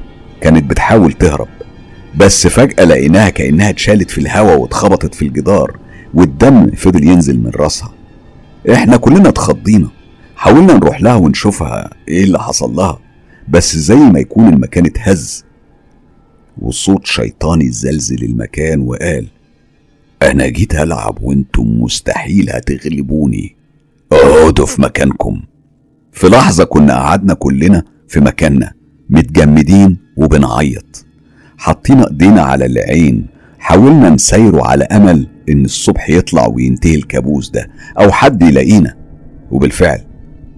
كانت 0.42 0.64
بتحاول 0.70 1.14
تهرب 1.14 1.48
بس 2.18 2.48
فجأة 2.48 2.86
لقيناها 2.86 3.30
كأنها 3.30 3.70
اتشالت 3.70 4.12
في 4.12 4.18
الهواء 4.18 4.60
واتخبطت 4.60 5.16
في 5.16 5.26
الجدار 5.26 5.78
والدم 6.14 6.72
فضل 6.72 7.04
ينزل 7.08 7.40
من 7.40 7.52
راسها. 7.56 7.94
إحنا 8.74 8.98
كلنا 8.98 9.30
اتخضينا. 9.30 9.88
حاولنا 10.36 10.74
نروح 10.74 11.02
لها 11.02 11.16
ونشوفها 11.16 11.90
إيه 12.08 12.24
اللي 12.24 12.40
حصل 12.40 12.76
لها 12.76 13.00
بس 13.50 13.78
زي 13.78 13.96
ما 13.96 14.20
يكون 14.20 14.48
المكان 14.54 14.86
اتهز 14.86 15.46
وصوت 16.62 17.06
شيطاني 17.06 17.72
زلزل 17.72 18.24
المكان 18.24 18.80
وقال 18.82 19.28
أنا 20.22 20.48
جيت 20.48 20.76
ألعب 20.76 21.18
وأنتم 21.22 21.82
مستحيل 21.82 22.50
هتغلبوني. 22.50 23.56
اقعدوا 24.12 24.66
في 24.66 24.82
مكانكم. 24.82 25.42
في 26.12 26.28
لحظة 26.28 26.64
كنا 26.64 26.94
قعدنا 26.94 27.34
كلنا 27.34 27.84
في 28.08 28.20
مكاننا 28.20 28.74
متجمدين 29.10 29.98
وبنعيط. 30.18 31.06
حطينا 31.58 32.08
إيدينا 32.08 32.42
على 32.42 32.66
العين 32.66 33.26
حاولنا 33.60 34.10
نسيره 34.10 34.66
على 34.68 34.84
أمل 34.84 35.28
إن 35.50 35.66
الصبح 35.66 36.10
يطلع 36.10 36.48
وينتهي 36.48 36.96
الكابوس 36.96 37.50
ده 37.50 37.70
أو 38.00 38.12
حد 38.12 38.42
يلاقينا. 38.42 38.96
وبالفعل 39.52 40.02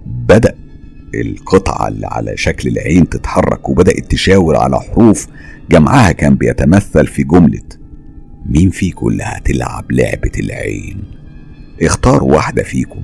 بدأ 0.06 0.56
القطعة 1.16 1.88
اللي 1.88 2.08
على 2.08 2.38
شكل 2.38 2.70
العين 2.70 3.10
تتحرك 3.10 3.70
وبدأت 3.70 4.12
تشاور 4.12 4.58
على 4.58 4.80
حروف 4.80 5.28
جمعها 5.72 6.12
كان 6.12 6.36
بيتمثل 6.36 7.08
في 7.08 7.24
جملة 7.24 7.62
مين 8.46 8.70
فيكم 8.70 9.08
اللي 9.08 9.24
هتلعب 9.24 9.92
لعبة 9.92 10.32
العين؟ 10.40 11.04
اختار 11.82 12.24
واحدة 12.24 12.64
فيكم. 12.64 13.02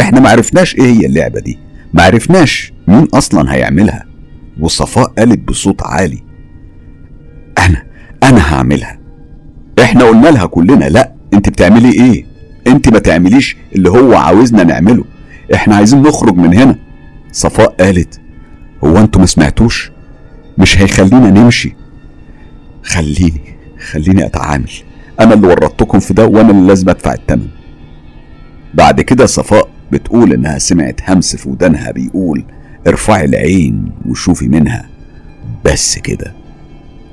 إحنا 0.00 0.20
معرفناش 0.20 0.74
إيه 0.74 0.82
هي 1.00 1.06
اللعبة 1.06 1.40
دي. 1.40 1.58
معرفناش 1.94 2.72
مين 2.88 3.04
أصلا 3.14 3.54
هيعملها. 3.54 4.04
وصفاء 4.60 5.04
قالت 5.18 5.38
بصوت 5.48 5.82
عالي 5.82 6.22
أنا 7.58 7.82
أنا 8.22 8.54
هعملها. 8.54 8.98
إحنا 9.82 10.04
قلنا 10.04 10.28
لها 10.28 10.46
كلنا 10.46 10.84
لا 10.84 11.12
انت 11.34 11.48
بتعملي 11.48 11.92
إيه؟ 11.92 12.24
انت 12.66 12.88
ما 12.88 12.98
تعمليش 12.98 13.56
اللي 13.74 13.90
هو 13.90 14.14
عاوزنا 14.14 14.64
نعمله. 14.64 15.04
إحنا 15.54 15.76
عايزين 15.76 16.02
نخرج 16.02 16.34
من 16.36 16.54
هنا. 16.54 16.78
صفاء 17.32 17.74
قالت 17.80 18.20
هو 18.84 18.98
أنتوا 18.98 19.20
ما 19.20 19.26
سمعتوش؟ 19.26 19.92
مش 20.58 20.78
هيخلينا 20.78 21.30
نمشي. 21.30 21.74
خليني 22.88 23.40
خليني 23.90 24.26
أتعامل. 24.26 24.70
أنا 25.20 25.34
اللي 25.34 25.46
ورطتكم 25.46 26.00
في 26.00 26.14
ده 26.14 26.26
وأنا 26.26 26.50
اللي 26.50 26.66
لازم 26.66 26.88
أدفع 26.88 27.14
الثمن 27.14 27.48
بعد 28.74 29.00
كده 29.00 29.26
صفاء 29.26 29.68
بتقول 29.92 30.32
إنها 30.32 30.58
سمعت 30.58 31.00
همس 31.10 31.36
في 31.36 31.48
ودانها 31.48 31.90
بيقول 31.90 32.44
ارفعي 32.86 33.24
العين 33.24 33.92
وشوفي 34.08 34.48
منها. 34.48 34.88
بس 35.64 35.98
كده. 35.98 36.34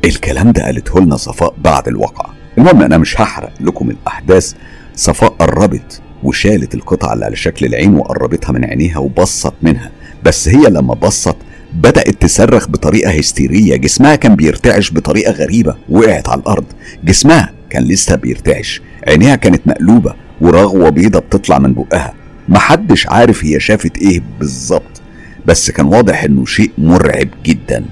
الكلام 0.06 0.52
ده 0.52 0.64
قالته 0.64 1.00
لنا 1.00 1.18
صفاء 1.18 1.54
بعد 1.64 1.88
الواقعة. 1.88 2.34
المهم 2.58 2.82
أنا 2.82 2.98
مش 2.98 3.22
هحرق 3.22 3.54
لكم 3.60 3.90
الأحداث. 3.90 4.54
صفاء 4.96 5.30
قربت 5.30 6.02
وشالت 6.24 6.76
القطعة 6.76 7.14
اللي 7.14 7.26
على 7.26 7.36
شكل 7.36 7.66
العين 7.66 7.94
وقربتها 7.96 8.52
من 8.52 8.66
عينيها 8.66 8.98
وبصت 8.98 9.54
منها. 9.62 9.92
بس 10.24 10.48
هي 10.48 10.70
لما 10.70 10.94
بصت 10.94 11.38
بدأت 11.76 12.22
تصرخ 12.22 12.68
بطريقة 12.68 13.12
هستيرية 13.12 13.76
جسمها 13.76 14.16
كان 14.16 14.36
بيرتعش 14.36 14.92
بطريقة 14.92 15.32
غريبة 15.32 15.76
وقعت 15.90 16.30
على 16.30 16.42
الأرض. 16.42 16.66
جسمها 17.04 17.54
كان 17.70 17.84
لسه 17.84 18.16
بيرتعش 18.16 18.82
عينيها 19.08 19.36
كانت 19.36 19.68
مقلوبة 19.68 20.14
ورغوة 20.42 20.90
بيضة 20.90 21.20
بتطلع 21.20 21.60
من 21.60 21.74
بقها. 21.74 22.14
محدش 22.50 23.08
عارف 23.08 23.46
هي 23.46 23.60
شافت 23.60 23.98
إيه 23.98 24.22
بالظبط 24.40 25.02
بس 25.46 25.72
كان 25.72 25.86
واضح 25.86 26.24
إنه 26.24 26.46
شيء 26.46 26.72
مرعب 26.78 27.28
جدا. 27.46 27.86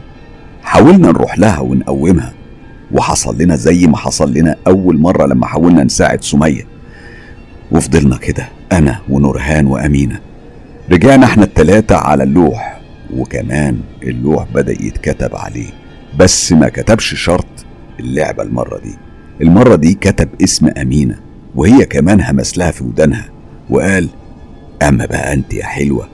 حاولنا 0.64 1.08
نروح 1.08 1.40
لها 1.40 1.60
ونقومها 1.60 2.34
وحصل 2.92 3.38
لنا 3.42 3.56
زي 3.56 3.88
ما 3.88 3.98
حصل 3.98 4.34
لنا 4.34 4.56
أول 4.68 4.98
مرة 5.00 5.26
لما 5.26 5.46
حاولنا 5.46 5.84
نساعد 5.84 6.24
سمية. 6.24 6.68
وفضلنا 7.72 8.18
كده 8.18 8.50
أنا 8.72 9.00
ونورهان 9.10 9.68
وأمينة. 9.68 10.20
رجعنا 10.92 11.26
إحنا 11.26 11.44
التلاتة 11.44 11.96
على 11.96 12.24
اللوح. 12.24 12.83
وكمان 13.18 13.80
اللوح 14.04 14.46
بدأ 14.54 14.72
يتكتب 14.72 15.36
عليه 15.36 15.70
بس 16.20 16.52
ما 16.52 16.70
كتبش 16.70 17.16
شرط 17.16 17.46
اللعبة 18.00 18.44
المرة 18.44 18.80
دي. 18.80 18.96
المرة 19.42 19.76
دي 19.76 19.94
كتب 19.94 20.30
اسم 20.44 20.68
أمينة 20.68 21.20
وهي 21.56 21.86
كمان 21.86 22.22
همس 22.22 22.58
لها 22.58 22.72
في 22.72 22.84
ودانها 22.84 23.30
وقال 23.70 24.10
أما 24.82 25.06
بقى 25.06 25.34
أنت 25.34 25.54
يا 25.54 25.66
حلوة 25.66 26.08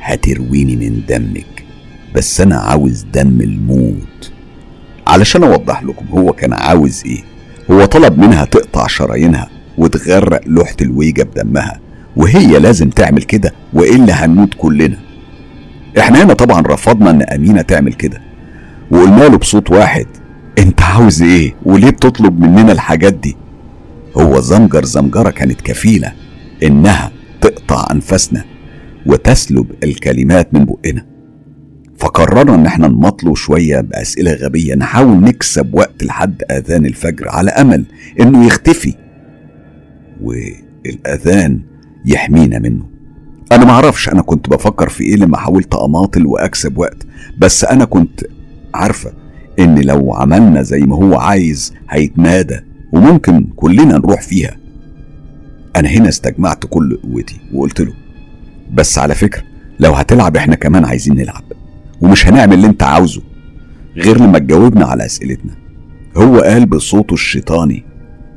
هترويني 0.00 0.76
من 0.76 1.02
دمك 1.08 1.64
بس 2.14 2.40
أنا 2.40 2.56
عاوز 2.56 3.06
دم 3.14 3.40
الموت. 3.40 4.32
علشان 5.06 5.42
أوضح 5.44 5.82
لكم 5.82 6.06
هو 6.10 6.32
كان 6.32 6.52
عاوز 6.52 7.02
إيه 7.06 7.22
هو 7.70 7.84
طلب 7.84 8.18
منها 8.18 8.44
تقطع 8.44 8.86
شرايينها 8.86 9.48
وتغرق 9.78 10.40
لوحة 10.46 10.76
الويجة 10.82 11.22
بدمها 11.22 11.80
وهي 12.16 12.58
لازم 12.58 12.90
تعمل 12.90 13.22
كده 13.22 13.52
وإلا 13.72 14.24
هنموت 14.24 14.54
كلنا. 14.58 14.98
إحنا 15.98 16.22
هنا 16.24 16.34
طبعا 16.34 16.60
رفضنا 16.60 17.10
إن 17.10 17.22
أمينة 17.22 17.62
تعمل 17.62 17.92
كده. 17.92 18.20
وقلنا 18.90 19.24
له 19.24 19.38
بصوت 19.38 19.70
واحد 19.70 20.06
أنت 20.58 20.82
عاوز 20.82 21.22
إيه؟ 21.22 21.54
وليه 21.62 21.90
بتطلب 21.90 22.40
مننا 22.40 22.72
الحاجات 22.72 23.14
دي؟ 23.14 23.36
هو 24.16 24.40
زمجر 24.40 24.84
زمجرة 24.84 25.30
كانت 25.30 25.60
كفيلة 25.60 26.12
إنها 26.62 27.10
تقطع 27.40 27.86
أنفاسنا 27.90 28.44
وتسلب 29.06 29.66
الكلمات 29.84 30.54
من 30.54 30.64
بقنا. 30.64 31.06
فقررنا 31.98 32.54
إن 32.54 32.66
إحنا 32.66 32.88
نمطله 32.88 33.34
شوية 33.34 33.80
بأسئلة 33.80 34.32
غبية 34.32 34.74
نحاول 34.74 35.16
نكسب 35.20 35.74
وقت 35.74 36.04
لحد 36.04 36.42
آذان 36.50 36.86
الفجر 36.86 37.28
على 37.28 37.50
أمل 37.50 37.84
إنه 38.20 38.46
يختفي. 38.46 38.94
والأذان 40.22 41.60
يحمينا 42.06 42.58
منه. 42.58 42.91
أنا 43.54 43.64
معرفش 43.64 44.08
أنا 44.08 44.22
كنت 44.22 44.48
بفكر 44.50 44.88
في 44.88 45.04
إيه 45.04 45.16
لما 45.16 45.36
حاولت 45.36 45.74
أماطل 45.74 46.26
وأكسب 46.26 46.78
وقت 46.78 47.06
بس 47.38 47.64
أنا 47.64 47.84
كنت 47.84 48.20
عارفة 48.74 49.12
إن 49.58 49.78
لو 49.80 50.14
عملنا 50.14 50.62
زي 50.62 50.80
ما 50.80 50.96
هو 50.96 51.14
عايز 51.14 51.74
هيتمادى 51.90 52.60
وممكن 52.92 53.44
كلنا 53.56 53.98
نروح 53.98 54.20
فيها. 54.22 54.56
أنا 55.76 55.88
هنا 55.88 56.08
استجمعت 56.08 56.64
كل 56.66 56.98
قوتي 57.02 57.40
وقلت 57.54 57.80
له 57.80 57.92
بس 58.72 58.98
على 58.98 59.14
فكرة 59.14 59.42
لو 59.80 59.92
هتلعب 59.92 60.36
إحنا 60.36 60.54
كمان 60.54 60.84
عايزين 60.84 61.14
نلعب 61.16 61.44
ومش 62.00 62.26
هنعمل 62.26 62.52
اللي 62.54 62.66
أنت 62.66 62.82
عاوزه. 62.82 63.22
غير 63.96 64.18
لما 64.20 64.38
تجاوبنا 64.38 64.86
على 64.86 65.06
أسئلتنا. 65.06 65.52
هو 66.16 66.38
قال 66.40 66.66
بصوته 66.66 67.14
الشيطاني 67.14 67.84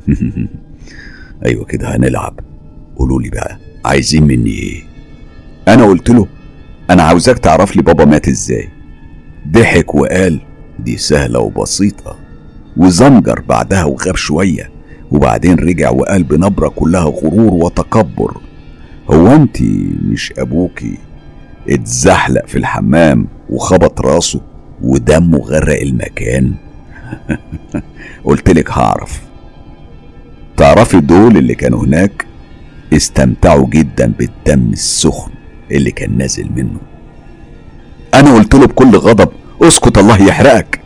أيوه 1.45 1.65
كده 1.65 1.95
هنلعب. 1.95 2.39
قولوا 2.95 3.21
لي 3.21 3.29
بقى 3.29 3.57
عايزين 3.85 4.23
مني 4.23 4.49
إيه؟ 4.49 4.94
أنا 5.67 5.85
قلت 5.85 6.09
له 6.09 6.27
أنا 6.89 7.03
عاوزك 7.03 7.39
تعرف 7.39 7.75
لي 7.75 7.81
بابا 7.81 8.05
مات 8.05 8.27
إزاي. 8.27 8.69
ضحك 9.47 9.95
وقال 9.95 10.41
دي 10.79 10.97
سهلة 10.97 11.39
وبسيطة. 11.39 12.17
وزمجر 12.77 13.41
بعدها 13.41 13.83
وغاب 13.83 14.15
شوية 14.15 14.69
وبعدين 15.11 15.55
رجع 15.55 15.89
وقال 15.89 16.23
بنبرة 16.23 16.67
كلها 16.69 17.03
غرور 17.03 17.53
وتكبر 17.53 18.37
هو 19.11 19.27
أنت 19.27 19.57
مش 20.11 20.33
أبوكي؟ 20.37 20.97
اتزحلق 21.69 22.47
في 22.47 22.57
الحمام 22.57 23.27
وخبط 23.49 24.01
راسه 24.01 24.41
ودمه 24.81 25.37
غرق 25.37 25.81
المكان. 25.81 26.53
قلت 28.25 28.49
لك 28.49 28.71
هعرف. 28.71 29.21
تعرفي 30.57 30.99
دول 30.99 31.37
اللي 31.37 31.55
كانوا 31.55 31.85
هناك 31.85 32.25
استمتعوا 32.93 33.67
جدا 33.69 34.13
بالدم 34.19 34.69
السخن. 34.73 35.31
اللي 35.71 35.91
كان 35.91 36.17
نازل 36.17 36.49
منه. 36.55 36.79
أنا 38.13 38.35
قلت 38.35 38.55
له 38.55 38.67
بكل 38.67 38.97
غضب 38.97 39.29
أسكت 39.61 39.97
الله 39.97 40.21
يحرقك. 40.21 40.79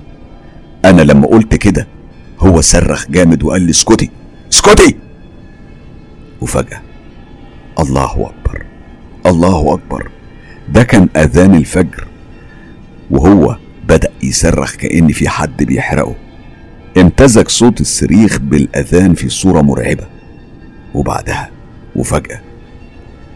أنا 0.86 1.02
لما 1.02 1.28
قلت 1.28 1.56
كده 1.56 1.88
هو 2.40 2.62
صرخ 2.62 3.10
جامد 3.10 3.44
وقال 3.44 3.62
لي 3.62 3.70
اسكتي 3.70 4.10
اسكتي. 4.52 4.96
وفجأة 6.42 6.82
الله 7.80 8.12
أكبر 8.30 8.66
الله 9.26 9.74
أكبر. 9.74 10.10
ده 10.70 10.84
كان 10.84 11.10
أذان 11.16 11.56
الفجر 11.56 12.08
وهو 13.12 13.58
بدأ 13.88 14.10
يصرخ 14.24 14.76
كأن 14.76 15.08
في 15.08 15.30
حد 15.30 15.64
بيحرقه. 15.64 16.16
امتزج 16.98 17.48
صوت 17.48 17.82
الصريخ 17.82 18.40
بالأذان 18.40 19.14
في 19.14 19.30
صورة 19.30 19.62
مرعبة. 19.62 20.08
وبعدها 20.94 21.50
وفجأة 21.96 22.42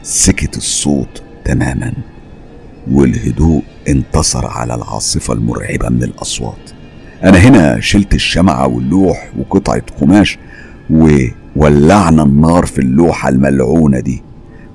سكت 0.03 0.57
الصوت 0.57 1.22
تماما. 1.45 1.93
والهدوء 2.91 3.63
انتصر 3.87 4.45
على 4.47 4.75
العاصفة 4.75 5.33
المرعبة 5.33 5.89
من 5.89 6.03
الأصوات. 6.03 6.71
أنا 7.23 7.37
هنا 7.37 7.79
شلت 7.79 8.13
الشمعة 8.13 8.67
واللوح 8.67 9.29
وقطعة 9.37 9.81
قماش 10.01 10.37
وولعنا 10.89 12.23
النار 12.23 12.65
في 12.65 12.79
اللوحة 12.79 13.29
الملعونة 13.29 13.99
دي. 13.99 14.23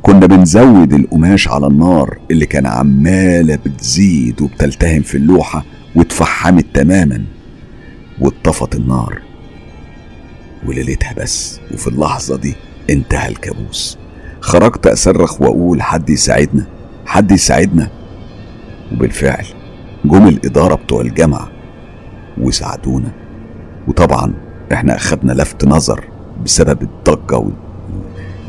كنا 0.02 0.26
بنزود 0.26 0.92
القماش 0.92 1.48
على 1.48 1.66
النار 1.66 2.18
اللي 2.30 2.46
كان 2.46 2.66
عمالة 2.66 3.56
بتزيد 3.56 4.42
وبتلتهم 4.42 5.02
في 5.02 5.14
اللوحة 5.14 5.64
واتفحمت 5.94 6.66
تماما. 6.74 7.24
واتطفت 8.20 8.74
النار. 8.74 9.22
وليلتها 10.66 11.12
بس 11.12 11.60
وفي 11.74 11.86
اللحظة 11.86 12.36
دي 12.36 12.54
انتهى 12.90 13.28
الكابوس. 13.28 13.98
خرجت 14.40 14.86
أصرخ 14.86 15.42
وأقول 15.42 15.82
حد 15.82 16.10
يساعدنا؟ 16.10 16.66
حد 17.06 17.30
يساعدنا؟ 17.30 17.90
وبالفعل 18.92 19.44
جم 20.04 20.28
الإدارة 20.28 20.74
بتوع 20.74 21.00
الجامعة 21.00 21.48
وساعدونا. 22.40 23.12
وطبعا 23.88 24.34
إحنا 24.72 24.96
أخدنا 24.96 25.32
لفت 25.32 25.64
نظر 25.64 26.04
بسبب 26.44 26.82
الضجة 26.82 27.44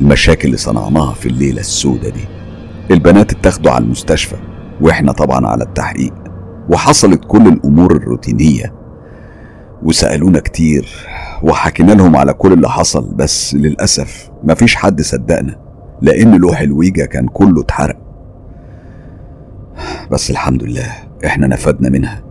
والمشاكل 0.01 0.45
اللي 0.45 0.57
صنعناها 0.57 1.13
في 1.13 1.25
الليلة 1.25 1.59
السودة 1.59 2.09
دي. 2.09 2.25
البنات 2.91 3.31
اتاخدوا 3.31 3.71
على 3.71 3.83
المستشفى 3.83 4.35
وإحنا 4.81 5.11
طبعا 5.11 5.47
على 5.47 5.63
التحقيق. 5.63 6.13
وحصلت 6.69 7.21
كل 7.27 7.47
الأمور 7.47 7.95
الروتينية. 7.95 8.73
وسألونا 9.83 10.39
كتير 10.39 10.89
وحكينا 11.43 11.91
لهم 11.91 12.15
على 12.15 12.33
كل 12.33 12.53
اللي 12.53 12.69
حصل 12.69 13.13
بس 13.15 13.55
للأسف 13.55 14.29
مفيش 14.43 14.75
حد 14.75 15.01
صدقنا. 15.01 15.68
لأن 16.01 16.35
لوح 16.35 16.59
الويجا 16.61 17.05
كان 17.05 17.27
كله 17.27 17.61
اتحرق. 17.61 17.97
بس 20.11 20.31
الحمد 20.31 20.63
لله 20.63 20.87
إحنا 21.25 21.47
نفدنا 21.47 21.89
منها. 21.89 22.23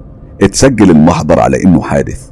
اتسجل 0.43 0.91
المحضر 0.91 1.41
على 1.41 1.65
إنه 1.65 1.81
حادث 1.81 2.31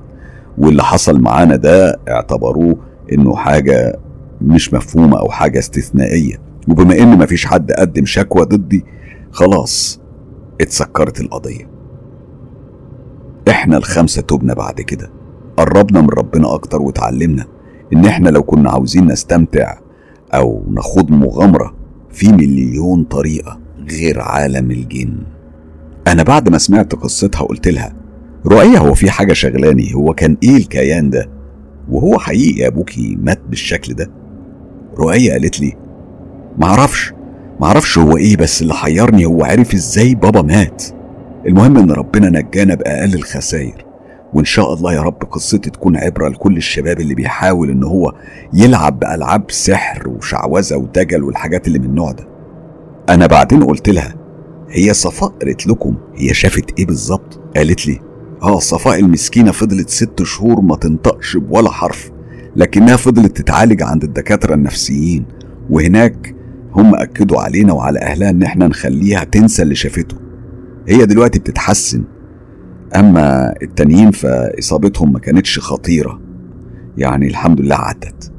واللي 0.59 0.83
حصل 0.83 1.21
معانا 1.21 1.57
ده 1.57 2.01
اعتبروه 2.09 2.77
إنه 3.13 3.37
حاجة 3.37 3.99
مش 4.41 4.75
مفهومة 4.75 5.19
أو 5.19 5.31
حاجة 5.31 5.59
استثنائية. 5.59 6.37
وبما 6.69 6.99
إن 6.99 7.19
مفيش 7.19 7.47
حد 7.47 7.73
قدم 7.73 8.05
شكوى 8.05 8.45
ضدي 8.45 8.85
خلاص 9.31 10.01
اتسكرت 10.61 11.21
القضية. 11.21 11.69
إحنا 13.49 13.77
الخمسة 13.77 14.23
تبنا 14.23 14.55
بعد 14.55 14.81
كده. 14.81 15.11
قربنا 15.57 16.01
من 16.01 16.09
ربنا 16.09 16.55
أكتر 16.55 16.83
وتعلمنا 16.83 17.45
إن 17.93 18.05
إحنا 18.07 18.29
لو 18.29 18.43
كنا 18.43 18.71
عاوزين 18.71 19.07
نستمتع 19.07 19.79
أو 20.35 20.65
نخوض 20.71 21.11
مغامرة 21.11 21.75
في 22.11 22.33
مليون 22.33 23.05
طريقة 23.05 23.61
غير 23.91 24.21
عالم 24.21 24.71
الجن. 24.71 25.17
أنا 26.07 26.23
بعد 26.23 26.49
ما 26.49 26.59
سمعت 26.59 26.95
قصتها 26.95 27.43
قلت 27.43 27.69
لها 27.69 27.93
رؤية 28.47 28.79
هو 28.79 28.95
في 28.95 29.11
حاجة 29.11 29.33
شغلاني 29.33 29.95
هو 29.95 30.15
كان 30.15 30.37
إيه 30.43 30.57
الكيان 30.57 31.11
ده؟ 31.11 31.31
وهو 31.91 32.19
حقيقي 32.19 32.67
أبوكي 32.67 33.17
مات 33.21 33.41
بالشكل 33.49 33.95
ده؟ 33.95 34.11
رؤية 34.99 35.33
قالت 35.33 35.61
لي 35.61 35.73
معرفش 36.59 37.13
معرفش 37.61 37.99
هو 37.99 38.17
إيه 38.17 38.37
بس 38.37 38.63
اللي 38.63 38.75
حيرني 38.75 39.27
هو 39.27 39.45
عرف 39.45 39.75
إزاي 39.75 40.15
بابا 40.15 40.43
مات. 40.43 40.85
المهم 41.47 41.77
إن 41.77 41.91
ربنا 41.91 42.31
نجانا 42.31 42.75
بأقل 42.75 43.15
الخسائر. 43.15 43.86
وإن 44.37 44.45
شاء 44.45 44.75
الله 44.75 44.95
يا 44.95 45.03
رب 45.03 45.23
قصتي 45.31 45.71
تكون 45.71 45.97
عبرة 45.97 46.29
لكل 46.29 46.57
الشباب 46.57 47.01
اللي 47.01 47.15
بيحاول 47.15 47.71
إن 47.71 47.85
هو 47.85 48.15
يلعب 48.53 48.99
بألعاب 48.99 49.51
سحر 49.51 50.09
وشعوذة 50.09 50.77
ودجل 50.77 51.23
والحاجات 51.23 51.67
اللي 51.67 51.79
من 51.79 51.85
النوع 51.85 52.13
ده. 52.13 52.29
أنا 53.09 53.27
بعدين 53.27 53.65
قلت 53.65 53.89
لها 53.89 54.15
هي 54.71 54.95
صفاء؟ 54.95 55.29
قالت 55.29 55.67
لكم 55.67 55.97
هي 56.15 56.35
شافت 56.35 56.79
إيه 56.79 56.87
بالظبط؟ 56.87 57.41
قالت 57.57 57.87
لي 57.87 58.01
آه 58.43 58.59
صفاء 58.59 58.99
المسكينة 58.99 59.53
فضلت 59.53 59.91
ست 59.91 60.23
شهور 60.23 60.61
ما 60.61 60.77
تنطقش 60.77 61.37
بولا 61.37 61.71
حرف 61.71 62.11
لكنها 62.57 62.97
فضلت 62.97 63.37
تتعالج 63.37 63.83
عند 63.83 64.05
الدكاترة 64.05 64.55
النفسيين 64.55 65.25
وهناك 65.71 66.35
هم 66.73 66.95
أكدوا 66.95 67.41
علينا 67.41 67.73
وعلى 67.73 67.99
أهلها 67.99 68.31
إن 68.31 68.43
إحنا 68.43 68.69
نخليها 68.69 69.25
تنسى 69.25 69.63
اللي 69.63 69.75
شافته. 69.75 70.17
هي 70.89 71.07
دلوقتي 71.07 71.39
بتتحسن. 71.39 72.05
أما 72.95 73.55
التانيين 73.63 74.11
فإصابتهم 74.11 75.13
ما 75.13 75.19
كانتش 75.19 75.59
خطيرة. 75.59 76.21
يعني 76.99 77.27
الحمد 77.27 77.61
لله 77.61 77.77
عدت. 77.77 78.33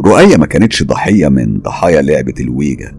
رؤية 0.00 0.36
ما 0.36 0.46
كانتش 0.46 0.82
ضحية 0.82 1.28
من 1.28 1.58
ضحايا 1.58 2.02
لعبة 2.02 2.34
الويجا. 2.40 2.92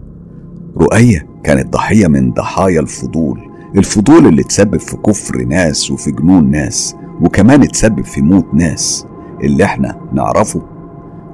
رؤية 0.77 1.27
كانت 1.43 1.73
ضحية 1.73 2.07
من 2.07 2.31
ضحايا 2.31 2.79
الفضول. 2.79 3.39
الفضول 3.77 4.27
اللي 4.27 4.43
تسبب 4.43 4.79
في 4.79 4.97
كفر 4.97 5.37
ناس 5.37 5.91
وفي 5.91 6.11
جنون 6.11 6.51
ناس 6.51 6.95
وكمان 7.21 7.67
تسبب 7.67 8.05
في 8.05 8.21
موت 8.21 8.53
ناس. 8.53 9.05
اللي 9.43 9.63
إحنا 9.63 9.99
نعرفه 10.13 10.61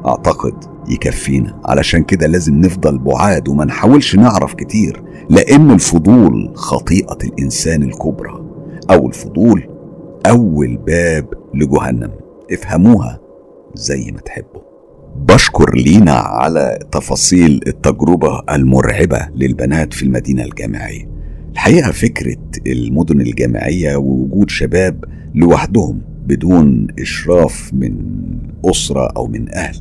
أعتقد 0.06 0.54
يكفينا. 0.90 1.62
علشان 1.66 2.04
كده 2.04 2.28
لازم 2.28 2.56
نفضل 2.56 2.98
بعاد 2.98 3.48
وما 3.48 3.66
نحاولش 3.66 4.16
نعرف 4.16 4.54
كتير 4.54 5.04
لأن 5.30 5.72
الفضول 5.72 6.52
خطيئة 6.56 7.18
الإنسان 7.24 7.84
الكبرى. 7.84 8.49
أو 8.90 9.08
الفضول 9.08 9.64
أول 10.26 10.78
باب 10.78 11.26
لجهنم. 11.54 12.12
افهموها 12.52 13.20
زي 13.76 14.12
ما 14.12 14.20
تحبوا. 14.20 14.62
بشكر 15.16 15.76
لينا 15.76 16.12
على 16.12 16.80
تفاصيل 16.92 17.62
التجربة 17.68 18.42
المرعبة 18.50 19.28
للبنات 19.36 19.94
في 19.94 20.04
المدينة 20.04 20.44
الجامعية. 20.44 21.10
الحقيقة 21.52 21.92
فكرة 21.92 22.38
المدن 22.68 23.22
الجامعية 23.22 23.96
ووجود 23.96 24.50
شباب 24.50 25.06
لوحدهم 25.36 26.02
بدون 26.26 26.88
إشراف 27.00 27.72
من 27.74 27.96
أسرة 28.66 29.08
أو 29.18 29.28
من 29.28 29.56
أهل 29.56 29.76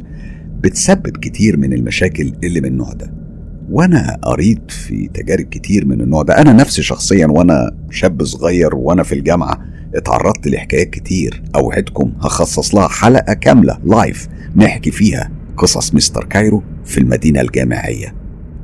بتسبب 0.61 1.17
كتير 1.17 1.57
من 1.57 1.73
المشاكل 1.73 2.33
اللي 2.45 2.61
من 2.61 2.67
النوع 2.69 2.93
ده. 2.93 3.28
وأنا 3.71 4.19
قريت 4.23 4.71
في 4.71 5.11
تجارب 5.15 5.45
كتير 5.45 5.87
من 5.87 6.01
النوع 6.01 6.23
ده. 6.23 6.39
أنا 6.39 6.53
نفسي 6.53 6.83
شخصيا 6.83 7.27
وأنا 7.27 7.71
شاب 7.91 8.25
صغير 8.25 8.75
وأنا 8.75 9.03
في 9.03 9.15
الجامعة 9.15 9.59
اتعرضت 9.95 10.47
لحكايات 10.47 10.91
كتير 10.91 11.43
أوعدكم 11.57 12.13
هخصص 12.21 12.75
لها 12.75 12.89
حلقة 12.89 13.33
كاملة 13.35 13.79
live 13.85 14.29
نحكي 14.57 14.91
فيها 14.91 15.31
قصص 15.57 15.95
مستر 15.95 16.25
كايرو 16.25 16.63
في 16.85 16.99
المدينة 16.99 17.41
الجامعية 17.41 18.15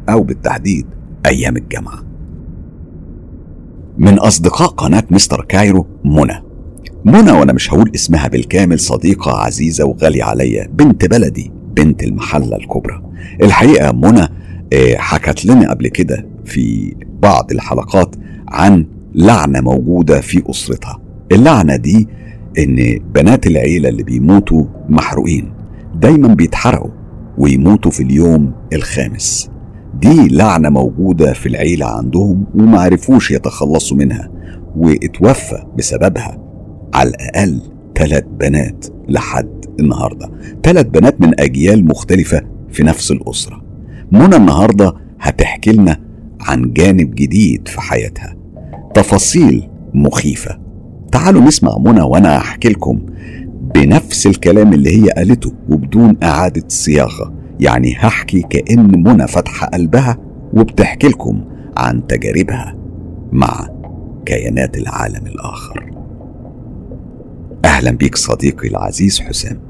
أو 0.08 0.22
بالتحديد 0.22 0.86
أيام 1.26 1.56
الجامعة. 1.56 2.02
من 3.98 4.18
أصدقاء 4.18 4.68
قناة 4.68 5.04
مستر 5.10 5.44
كايرو 5.44 5.86
منى. 6.04 6.42
منى 7.04 7.32
وأنا 7.32 7.52
مش 7.52 7.72
هقول 7.74 7.90
اسمها 7.94 8.28
بالكامل 8.28 8.80
صديقة 8.80 9.32
عزيزة 9.32 9.84
وغالية 9.84 10.24
عليا 10.24 10.66
بنت 10.72 11.04
بلدي 11.04 11.52
بنت 11.76 12.02
المحلة 12.02 12.56
الكبرى. 12.56 13.02
الحقيقة 13.42 13.92
منى 13.92 14.28
حكت 14.96 15.44
لنا 15.46 15.70
قبل 15.70 15.88
كده 15.88 16.26
في 16.44 16.94
بعض 17.22 17.52
الحلقات 17.52 18.16
عن 18.48 18.86
لعنة 19.14 19.60
موجودة 19.60 20.20
في 20.20 20.42
أسرتها. 20.50 21.00
اللعنة 21.32 21.76
دي 21.76 22.08
إن 22.58 22.98
بنات 23.14 23.46
العيلة 23.46 23.88
اللي 23.88 24.02
بيموتوا 24.02 24.64
محروقين 24.88 25.52
دايما 25.94 26.34
بيتحرقوا 26.34 26.90
ويموتوا 27.38 27.90
في 27.90 28.02
اليوم 28.02 28.52
الخامس. 28.72 29.50
دي 30.00 30.28
لعنة 30.28 30.68
موجودة 30.70 31.32
في 31.32 31.46
العيلة 31.46 31.86
عندهم 31.86 32.46
ومعرفوش 32.54 33.30
يتخلصوا 33.30 33.96
منها 33.96 34.30
واتوفى 34.76 35.64
بسببها 35.78 36.38
على 36.94 37.08
الأقل 37.08 37.60
ثلاث 37.96 38.24
بنات 38.40 38.86
لحد 39.08 39.64
النهارده. 39.80 40.30
ثلاث 40.62 40.86
بنات 40.86 41.20
من 41.20 41.40
أجيال 41.40 41.84
مختلفة 41.84 42.42
في 42.70 42.82
نفس 42.82 43.10
الأسرة. 43.10 43.63
منى 44.12 44.36
النهارده 44.36 44.94
هتحكي 45.20 45.72
لنا 45.72 46.00
عن 46.40 46.72
جانب 46.72 47.14
جديد 47.14 47.68
في 47.68 47.80
حياتها. 47.80 48.36
تفاصيل 48.94 49.68
مخيفة. 49.94 50.58
تعالوا 51.12 51.42
نسمع 51.42 51.78
منى 51.78 52.00
وأنا 52.02 52.36
احكي 52.36 52.68
لكم 52.68 53.00
بنفس 53.74 54.26
الكلام 54.26 54.72
اللي 54.72 55.02
هي 55.02 55.10
قالته 55.10 55.52
وبدون 55.68 56.16
إعادة 56.22 56.64
صياغة. 56.68 57.34
يعني 57.60 57.94
هحكي 57.98 58.42
كأن 58.42 59.02
منى 59.02 59.26
فاتحه 59.26 59.66
قلبها 59.66 60.18
وبتحكي 60.52 61.08
لكم 61.08 61.44
عن 61.76 62.06
تجاربها 62.06 62.76
مع 63.32 63.68
كيانات 64.26 64.76
العالم 64.76 65.26
الآخر. 65.26 65.90
أهلا 67.64 67.90
بيك 67.90 68.16
صديقي 68.16 68.68
العزيز 68.68 69.20
حسام. 69.20 69.60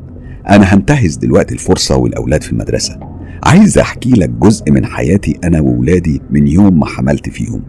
أنا 0.49 0.65
هنتهز 0.65 1.17
دلوقتي 1.17 1.55
الفرصة 1.55 1.97
والأولاد 1.97 2.43
في 2.43 2.53
المدرسة. 2.53 3.14
عايز 3.43 3.79
احكي 3.79 4.11
لك 4.11 4.31
جزء 4.31 4.71
من 4.71 4.87
حياتي 4.87 5.39
أنا 5.45 5.61
وولادي 5.61 6.23
من 6.31 6.47
يوم 6.47 6.79
ما 6.81 6.87
حملت 6.87 7.29
فيهم. 7.29 7.63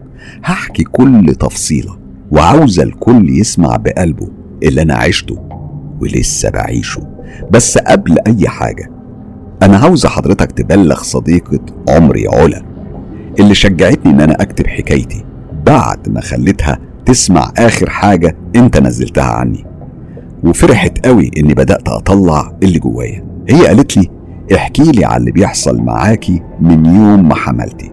هحكي 0.44 0.84
كل 0.84 1.34
تفصيلة 1.40 1.98
وعاوز 2.30 2.80
الكل 2.80 3.30
يسمع 3.30 3.76
بقلبه 3.76 4.28
اللي 4.62 4.82
أنا 4.82 4.94
عشته 4.94 5.38
ولسه 6.00 6.50
بعيشه. 6.50 7.02
بس 7.50 7.78
قبل 7.78 8.16
اي 8.26 8.48
حاجة 8.48 8.90
أنا 9.62 9.76
عاوز 9.76 10.06
حضرتك 10.06 10.52
تبلغ 10.52 11.02
صديقة 11.02 11.60
عمري 11.88 12.28
علا 12.28 12.62
اللي 13.40 13.54
شجعتني 13.54 14.12
ان 14.12 14.20
أنا 14.20 14.42
اكتب 14.42 14.66
حكايتي 14.66 15.24
بعد 15.66 16.08
ما 16.08 16.20
خليتها 16.20 16.78
تسمع 17.06 17.52
آخر 17.58 17.90
حاجة 17.90 18.36
انت 18.56 18.78
نزلتها 18.78 19.24
عني. 19.24 19.64
وفرحت 20.44 21.06
قوي 21.06 21.30
اني 21.38 21.54
بدأت 21.54 21.88
اطلع 21.88 22.58
اللي 22.62 22.78
جوايا. 22.78 23.24
هي 23.48 23.66
قالت 23.66 23.96
لي 23.96 24.08
احكي 24.54 24.92
لي 24.92 25.04
على 25.04 25.16
اللي 25.16 25.32
بيحصل 25.32 25.82
معاكي 25.82 26.42
من 26.60 26.86
يوم 26.86 27.28
ما 27.28 27.34
حملتي. 27.34 27.92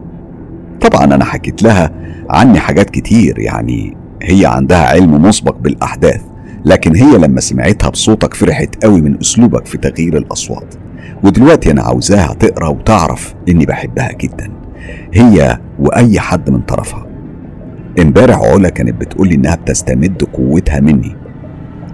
طبعا 0.81 1.03
أنا 1.03 1.25
حكيت 1.25 1.63
لها 1.63 1.91
عني 2.29 2.59
حاجات 2.59 2.89
كتير 2.89 3.39
يعني 3.39 3.97
هي 4.21 4.45
عندها 4.45 4.89
علم 4.89 5.21
مسبق 5.21 5.57
بالأحداث 5.57 6.21
لكن 6.65 6.95
هي 6.95 7.17
لما 7.17 7.41
سمعتها 7.41 7.89
بصوتك 7.89 8.33
فرحت 8.33 8.83
قوي 8.85 9.01
من 9.01 9.19
أسلوبك 9.21 9.65
في 9.65 9.77
تغيير 9.77 10.17
الأصوات. 10.17 10.75
ودلوقتي 11.23 11.71
أنا 11.71 11.81
عاوزاها 11.81 12.33
تقرأ 12.33 12.67
وتعرف 12.67 13.33
إني 13.49 13.65
بحبها 13.65 14.11
جدا 14.11 14.51
هي 15.13 15.59
وأي 15.79 16.19
حد 16.19 16.49
من 16.49 16.61
طرفها. 16.61 17.05
امبارح 17.99 18.39
علا 18.39 18.69
كانت 18.69 19.01
بتقولي 19.01 19.35
إنها 19.35 19.55
بتستمد 19.55 20.23
قوتها 20.33 20.79
مني. 20.79 21.15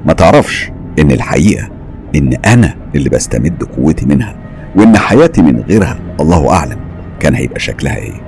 ما 0.06 0.14
تعرفش 0.14 0.72
إن 1.00 1.12
الحقيقة 1.12 1.70
إن 2.16 2.34
أنا 2.34 2.76
اللي 2.96 3.10
بستمد 3.10 3.64
قوتي 3.64 4.06
منها. 4.06 4.36
وإن 4.76 4.98
حياتي 4.98 5.42
من 5.42 5.60
غيرها 5.62 6.00
الله 6.20 6.52
أعلم 6.54 6.78
كان 7.20 7.36
هيبقى 7.36 7.60
شكلها 7.60 7.96
إيه. 7.98 8.22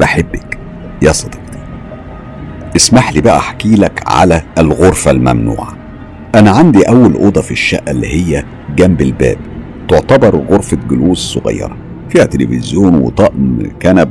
بحبك 0.00 0.58
يا 1.02 1.12
صديقتي. 1.12 1.58
اسمح 2.76 3.12
لي 3.12 3.20
بقى 3.20 3.36
أحكي 3.36 3.74
لك 3.74 4.02
على 4.06 4.42
الغرفة 4.58 5.10
الممنوعة. 5.10 5.76
أنا 6.34 6.50
عندي 6.50 6.88
أول 6.88 7.14
أوضة 7.14 7.40
في 7.40 7.50
الشقة 7.50 7.90
اللي 7.90 8.06
هي 8.06 8.44
جنب 8.76 9.00
الباب. 9.00 9.36
تعتبر 9.88 10.36
غرفة 10.36 10.78
جلوس 10.90 11.18
صغيرة. 11.34 11.76
فيها 12.10 12.24
تلفزيون 12.24 12.94
وطقم 12.94 13.62
كنب 13.82 14.10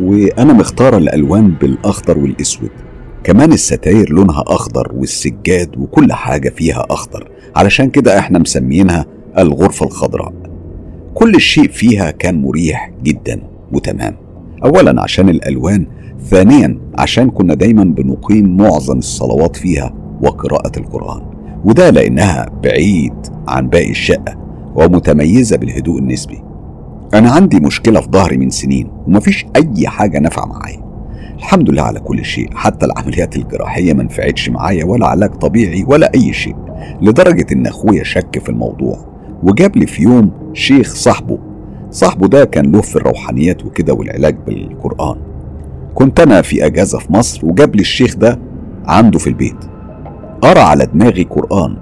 وأنا 0.00 0.52
مختاره 0.52 0.96
الألوان 0.96 1.50
بالأخضر 1.60 2.18
والأسود. 2.18 2.70
كمان 3.24 3.52
الستاير 3.52 4.10
لونها 4.12 4.44
أخضر 4.46 4.92
والسجاد 4.94 5.76
وكل 5.78 6.12
حاجة 6.12 6.48
فيها 6.48 6.86
أخضر. 6.90 7.28
علشان 7.56 7.90
كده 7.90 8.18
إحنا 8.18 8.38
مسمينها 8.38 9.06
الغرفة 9.38 9.86
الخضراء. 9.86 10.32
كل 11.14 11.40
شيء 11.40 11.68
فيها 11.68 12.10
كان 12.10 12.42
مريح 12.42 12.90
جدا 13.02 13.42
وتمام. 13.72 14.16
اولا 14.64 15.02
عشان 15.02 15.28
الألوان 15.28 15.86
ثانيا 16.20 16.78
عشان 16.98 17.30
كنا 17.30 17.54
دايما 17.54 17.84
بنقيم 17.84 18.56
معظم 18.56 18.98
الصلوات 18.98 19.56
فيها 19.56 19.94
وقراءة 20.22 20.78
القرآن 20.78 21.22
وده 21.64 21.90
لأنها 21.90 22.50
بعيد 22.62 23.14
عن 23.48 23.68
باقي 23.68 23.90
الشقة 23.90 24.38
ومتميزة 24.74 25.56
بالهدوء 25.56 25.98
النسبي. 25.98 26.42
أنا 27.14 27.30
عندي 27.30 27.60
مشكلة 27.60 28.00
في 28.00 28.08
ظهري 28.10 28.36
من 28.36 28.50
سنين 28.50 28.90
ومفيش 29.06 29.46
أي 29.56 29.88
حاجة 29.88 30.18
نافعة 30.18 30.46
معايا. 30.46 30.88
الحمد 31.36 31.70
لله 31.70 31.82
على 31.82 32.00
كل 32.00 32.24
شيء 32.24 32.48
حتى 32.54 32.86
العمليات 32.86 33.36
الجراحية 33.36 33.92
ما 33.92 34.02
نفعتش 34.02 34.48
معايا 34.50 34.84
ولا 34.84 35.06
علاج 35.06 35.30
طبيعي 35.30 35.84
ولا 35.88 36.14
أي 36.14 36.32
شيء 36.32 36.56
لدرجة 37.02 37.46
إن 37.52 37.66
أخويا 37.66 38.04
شك 38.04 38.38
في 38.38 38.48
الموضوع. 38.48 39.17
وجاب 39.42 39.76
لي 39.76 39.86
في 39.86 40.02
يوم 40.02 40.30
شيخ 40.52 40.94
صاحبه. 40.94 41.38
صاحبه 41.90 42.28
ده 42.28 42.44
كان 42.44 42.72
له 42.72 42.80
في 42.80 42.96
الروحانيات 42.96 43.64
وكده 43.64 43.94
والعلاج 43.94 44.36
بالقرآن. 44.46 45.16
كنت 45.94 46.20
أنا 46.20 46.42
في 46.42 46.66
أجازة 46.66 46.98
في 46.98 47.12
مصر 47.12 47.46
وجاب 47.46 47.76
لي 47.76 47.80
الشيخ 47.80 48.16
ده 48.16 48.38
عنده 48.86 49.18
في 49.18 49.26
البيت. 49.26 49.64
قرأ 50.40 50.60
على 50.60 50.86
دماغي 50.86 51.22
قرآن. 51.22 51.76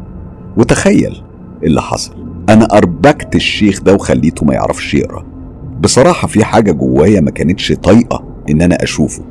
وتخيل 0.57 1.23
اللي 1.65 1.83
حصل. 1.83 2.15
أنا 2.49 2.65
أربكت 2.65 3.37
الشيخ 3.37 3.83
ده 3.83 3.95
وخليته 3.95 4.47
ما 4.47 4.55
يعرفش 4.55 4.95
يقرأ. 4.95 5.25
بصراحة 5.81 6.29
في 6.29 6.45
حاجة 6.45 6.73
جوايا 6.73 7.21
ما 7.21 7.31
كانتش 7.31 7.73
طايقة 7.73 8.25
إن 8.51 8.63
أنا 8.63 8.83
أشوفه. 8.83 9.23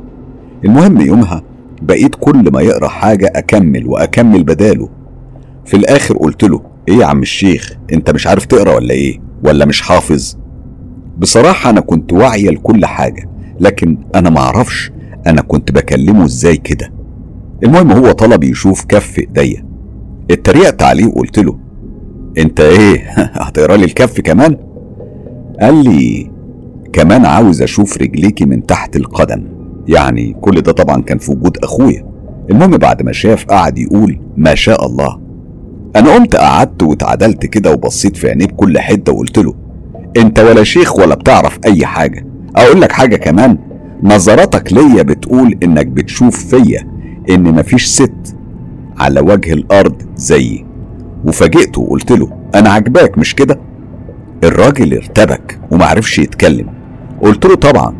المهم 0.66 1.02
يومها 1.02 1.42
بقيت 1.82 2.16
كل 2.16 2.52
ما 2.52 2.62
يقرأ 2.62 2.88
حاجة 2.88 3.32
أكمل 3.36 3.88
وأكمل 3.88 4.44
بداله. 4.44 4.90
في 5.66 5.78
الآخر 5.78 6.18
قلت 6.18 6.44
له 6.44 6.62
إيه 6.88 6.96
يا 6.96 7.06
عم 7.06 7.22
الشيخ؟ 7.22 7.74
أنت 7.94 8.10
مش 8.12 8.28
عارف 8.28 8.46
تقرأ 8.46 8.76
ولا 8.76 8.94
إيه؟ 8.94 9.20
ولا 9.44 9.66
مش 9.66 9.82
حافظ؟ 9.82 10.38
بصراحة 11.18 11.70
أنا 11.70 11.82
كنت 11.82 12.14
واعيه 12.14 12.50
لكل 12.50 12.86
حاجة 12.86 13.30
لكن 13.60 13.98
أنا 14.16 14.30
معرفش 14.30 14.92
أنا 15.28 15.42
كنت 15.42 15.72
بكلمه 15.72 16.26
إزاي 16.26 16.58
كده. 16.58 16.94
المهم 17.64 17.92
هو 17.92 18.12
طلب 18.12 18.44
يشوف 18.44 18.86
كف 18.86 19.20
إيديا. 19.20 19.66
اتريقت 20.32 20.84
عليه 20.84 21.06
وقلت 21.06 21.40
له 21.40 21.58
أنت 22.38 22.60
إيه؟ 22.60 23.10
هتقرأ 23.46 23.78
لي 23.78 23.86
الكف 23.86 24.22
كمان؟ 24.22 24.58
قال 25.62 25.84
لي 25.84 26.32
كمان 26.94 27.26
عاوز 27.26 27.62
أشوف 27.62 27.98
رجليكي 27.98 28.46
من 28.46 28.66
تحت 28.66 28.96
القدم. 28.96 29.44
يعني 29.88 30.36
كل 30.42 30.62
ده 30.62 30.72
طبعا 30.72 31.02
كان 31.02 31.18
في 31.18 31.32
وجود 31.32 31.58
أخويا. 31.58 32.06
المهم 32.52 32.72
بعد 32.72 33.02
ما 33.02 33.12
شاف 33.12 33.46
قعد 33.46 33.78
يقول 33.78 34.20
ما 34.38 34.56
شاء 34.56 34.86
الله. 34.86 35.25
أنا 35.96 36.14
قمت 36.16 36.36
قعدت 36.36 36.84
واتعدلت 36.84 37.46
كده 37.46 37.72
وبصيت 37.72 38.18
في 38.18 38.30
عينيه 38.30 38.46
بكل 38.46 38.80
حدة 38.80 39.14
وقلت 39.14 39.38
له 39.38 39.54
أنت 40.18 40.40
ولا 40.40 40.64
شيخ 40.64 40.96
ولا 41.00 41.16
بتعرف 41.16 41.60
أي 41.66 41.86
حاجة. 41.86 42.26
أقول 42.56 42.82
لك 42.82 42.92
حاجة 42.92 43.16
كمان 43.16 43.58
نظراتك 44.04 44.74
ليا 44.74 45.04
بتقول 45.04 45.58
إنك 45.64 45.86
بتشوف 45.88 46.56
فيا 46.56 46.88
إن 47.30 47.44
مفيش 47.44 47.86
ست 47.86 48.36
على 48.98 49.20
وجه 49.20 49.54
الأرض 49.54 50.02
زيي. 50.16 50.66
وفاجئته 51.26 51.82
وقلت 51.82 52.12
له 52.12 52.30
أنا 52.56 52.70
عجباك 52.70 53.18
مش 53.18 53.36
كده؟ 53.36 53.60
الراجل 54.44 54.94
ارتبك 54.94 55.60
ومعرفش 55.72 56.20
يتكلم. 56.20 56.68
قلت 57.22 57.46
له 57.46 57.56
طبعا. 57.56 57.96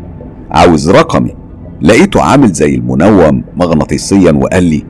عاوز 0.50 0.90
رقمي. 0.90 1.34
لقيته 1.82 2.22
عامل 2.22 2.52
زي 2.52 2.74
المنوم 2.74 3.44
مغناطيسيا 3.56 4.32
وقال 4.32 4.64
لي 4.64 4.84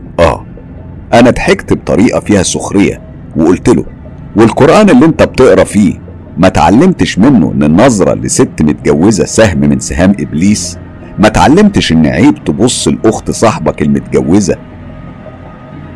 أنا 1.15 1.31
ضحكت 1.31 1.73
بطريقة 1.73 2.21
فيها 2.21 2.43
سخرية 2.43 3.01
وقلت 3.37 3.69
له 3.69 3.85
والقرآن 4.37 4.91
اللي 4.91 5.07
أنت 5.07 5.23
بتقرأ 5.23 5.65
فيه 5.65 5.95
ما 6.39 6.49
تعلمتش 6.49 7.19
منه 7.19 7.53
إن 7.53 7.63
النظرة 7.63 8.15
لست 8.15 8.63
متجوزة 8.63 9.25
سهم 9.25 9.59
من 9.61 9.81
سهام 9.81 10.13
إبليس؟ 10.21 10.79
ما 11.19 11.29
تعلمتش 11.29 11.93
إن 11.93 12.07
عيب 12.07 12.45
تبص 12.45 12.89
لأخت 12.89 13.31
صاحبك 13.31 13.83
المتجوزة؟ 13.83 14.57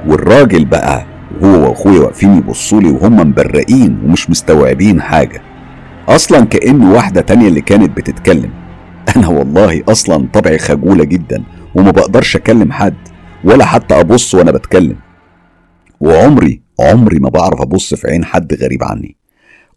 والراجل 0.07 0.65
بقى 0.65 1.05
هو 1.45 1.69
وأخويا 1.69 2.01
واقفين 2.01 2.37
يبصوا 2.37 2.81
لي 2.81 2.91
وهم 2.91 3.17
مبرقين 3.21 3.99
ومش 4.05 4.31
مستوعبين 4.31 5.01
حاجة. 5.03 5.43
أصلا 6.09 6.45
كأن 6.45 6.83
واحدة 6.83 7.21
تانية 7.21 7.49
اللي 7.49 7.61
كانت 7.61 7.97
بتتكلم. 7.97 8.51
أنا 9.17 9.29
والله 9.29 9.83
أصلا 9.89 10.27
طبعي 10.33 10.59
خجولة 10.59 11.05
جدا 11.05 11.43
وما 11.75 11.91
بقدرش 11.91 12.37
أكلم 12.37 12.73
حد. 12.73 12.95
ولا 13.45 13.65
حتى 13.65 14.01
أبص 14.01 14.35
وأنا 14.35 14.51
بتكلم. 14.51 14.97
وعمري 16.01 16.63
عمري 16.81 17.19
ما 17.19 17.29
بعرف 17.29 17.61
أبص 17.61 17.95
في 17.95 18.09
عين 18.11 18.25
حد 18.25 18.55
غريب 18.55 18.85
عني. 18.85 19.17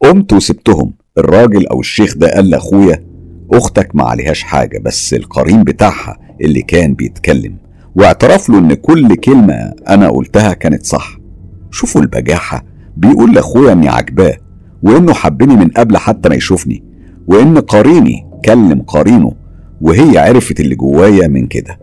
قمت 0.02 0.34
وسبتهم. 0.34 0.94
الراجل 1.18 1.68
أو 1.68 1.80
الشيخ 1.80 2.18
ده 2.18 2.28
قال 2.34 2.50
لأخويا 2.50 3.06
أختك 3.54 3.96
ما 3.96 4.04
عليهاش 4.04 4.44
حاجة 4.44 4.80
بس 4.80 5.14
القرين 5.14 5.64
بتاعها 5.64 6.18
اللي 6.42 6.62
كان 6.62 6.94
بيتكلم. 6.94 7.58
واعترف 7.96 8.50
له 8.50 8.58
إن 8.60 8.74
كل 8.74 9.16
كلمة 9.16 9.74
أنا 9.90 10.10
قلتها 10.10 10.54
كانت 10.54 10.86
صح. 10.86 11.18
شوفوا 11.72 12.02
البجاحة. 12.02 12.66
بيقول 12.98 13.34
لأخويا 13.36 13.72
إني 13.72 13.90
عجباه 13.90 14.38
وإنه 14.84 15.14
حبني 15.14 15.56
من 15.56 15.68
قبل 15.68 15.98
حتى 15.98 16.30
ما 16.30 16.36
يشوفني 16.36 16.84
وإن 17.28 17.58
قريني 17.58 18.26
كلم 18.46 18.82
قرينه 18.82 19.34
وهي 19.82 20.18
عرفت 20.18 20.60
اللي 20.60 20.76
جوايا 20.76 21.28
من 21.28 21.48
كده. 21.48 21.83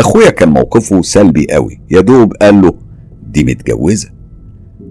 أخويا 0.00 0.30
كان 0.30 0.48
موقفه 0.48 1.02
سلبي 1.02 1.46
قوي. 1.50 1.80
يا 1.90 2.00
دوب 2.00 2.32
قال 2.34 2.60
له 2.62 2.74
دي 3.22 3.44
متجوزة. 3.44 4.08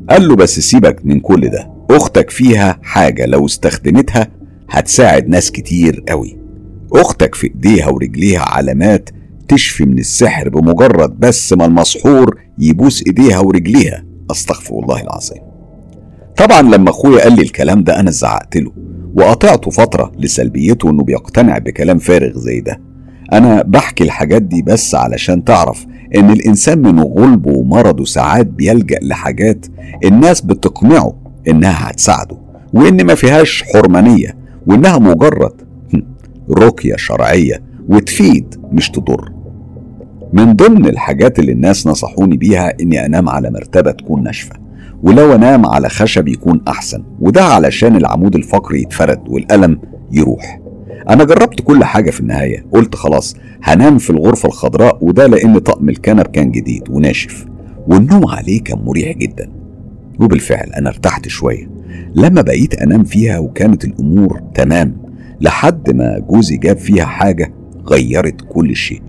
قال 0.10 0.28
له 0.28 0.36
بس 0.36 0.60
سيبك 0.60 1.06
من 1.06 1.20
كل 1.20 1.50
ده. 1.50 1.72
أختك 1.90 2.30
فيها 2.30 2.80
حاجة 2.84 3.26
لو 3.26 3.46
استخدمتها 3.46 4.28
هتساعد 4.70 5.28
ناس 5.28 5.52
كتير 5.52 6.04
قوي. 6.10 6.38
أختك 6.94 7.36
في 7.36 7.48
إيديها 7.48 7.90
ورجليها 7.90 8.42
علامات 8.42 9.10
تشفي 9.48 9.86
من 9.86 10.00
السحر 10.00 10.50
بمجرد 10.50 11.20
بس 11.20 11.54
ما 11.54 11.66
المسحور 11.66 12.42
يبوس 12.60 13.04
إيديها 13.08 13.40
ورجليها. 13.40 14.06
أستغفر 14.32 14.80
الله 14.80 15.02
العظيم. 15.02 15.42
طبعا 16.38 16.62
لما 16.62 16.90
أخويا 16.90 17.24
قال 17.24 17.36
لي 17.36 17.42
الكلام 17.42 17.84
ده 17.84 18.00
أنا 18.00 18.12
زعقت 18.12 18.58
له 18.58 18.72
وقطعته 19.16 19.72
فترة 19.72 20.12
لسلبيته 20.20 20.90
إنه 20.90 21.04
بيقتنع 21.04 21.58
بكلام 21.58 21.98
فارغ 21.98 22.40
زي 22.40 22.60
ده. 22.60 22.85
أنا 23.34 23.64
بحكي 23.68 24.04
الحاجات 24.04 24.42
دي 24.42 24.62
بس 24.62 24.96
علشان 24.96 25.44
تعرف 25.44 25.86
إن 26.16 26.30
الإنسان 26.30 26.80
من 26.82 27.00
غلبه 27.00 27.52
ومرضه 27.52 28.06
ساعات 28.06 28.48
بيلجأ 28.48 29.00
لحاجات 29.02 29.66
الناس 30.06 30.42
بتقنعه 30.42 31.14
إنها 31.48 31.90
هتساعده 31.90 32.38
وإن 32.74 33.06
ما 33.06 33.16
فيهاش 33.16 33.64
حرمانية 33.74 34.38
وإنها 34.68 35.00
مجرد 35.00 35.52
رقية 36.52 36.96
شرعية 36.96 37.62
وتفيد 37.90 38.56
مش 38.72 38.90
تضر. 38.90 39.32
من 40.34 40.54
ضمن 40.54 40.86
الحاجات 40.86 41.40
اللي 41.40 41.52
الناس 41.52 41.88
نصحوني 41.88 42.38
بيها 42.38 42.74
إني 42.82 43.06
أنام 43.06 43.30
على 43.30 43.50
مرتبة 43.52 43.92
تكون 43.92 44.24
ناشفة 44.24 44.56
ولو 45.04 45.36
أنام 45.36 45.66
على 45.66 45.90
خشب 45.90 46.28
يكون 46.28 46.62
أحسن 46.68 47.04
وده 47.20 47.44
علشان 47.44 47.96
العمود 47.96 48.36
الفقري 48.36 48.82
يتفرد 48.82 49.20
والألم 49.30 49.80
يروح. 50.12 50.60
أنا 51.10 51.24
جربت 51.24 51.62
كل 51.62 51.84
حاجة 51.84 52.12
في 52.12 52.20
النهاية. 52.20 52.66
قلت 52.72 52.96
خلاص 52.96 53.36
هنام 53.64 53.98
في 53.98 54.10
الغرفة 54.10 54.48
الخضراء 54.48 54.98
وده 55.02 55.28
لأن 55.28 55.58
طقم 55.60 55.90
الكنب 55.90 56.28
كان 56.28 56.52
جديد 56.52 56.90
وناشف 56.90 57.46
والنوم 57.88 58.28
عليه 58.28 58.64
كان 58.64 58.80
مريح 58.86 59.18
جدا. 59.18 59.50
وبالفعل 60.20 60.70
أنا 60.74 60.90
ارتحت 60.90 61.28
شوية. 61.28 61.70
لما 62.16 62.42
بقيت 62.42 62.74
أنام 62.74 63.04
فيها 63.04 63.40
وكانت 63.40 63.86
الأمور 63.86 64.42
تمام 64.56 64.98
لحد 65.42 65.96
ما 65.96 66.20
جوزي 66.20 66.58
جاب 66.58 66.78
فيها 66.78 67.06
حاجة 67.06 67.54
غيرت 67.88 68.42
كل 68.50 68.76
شيء. 68.76 69.02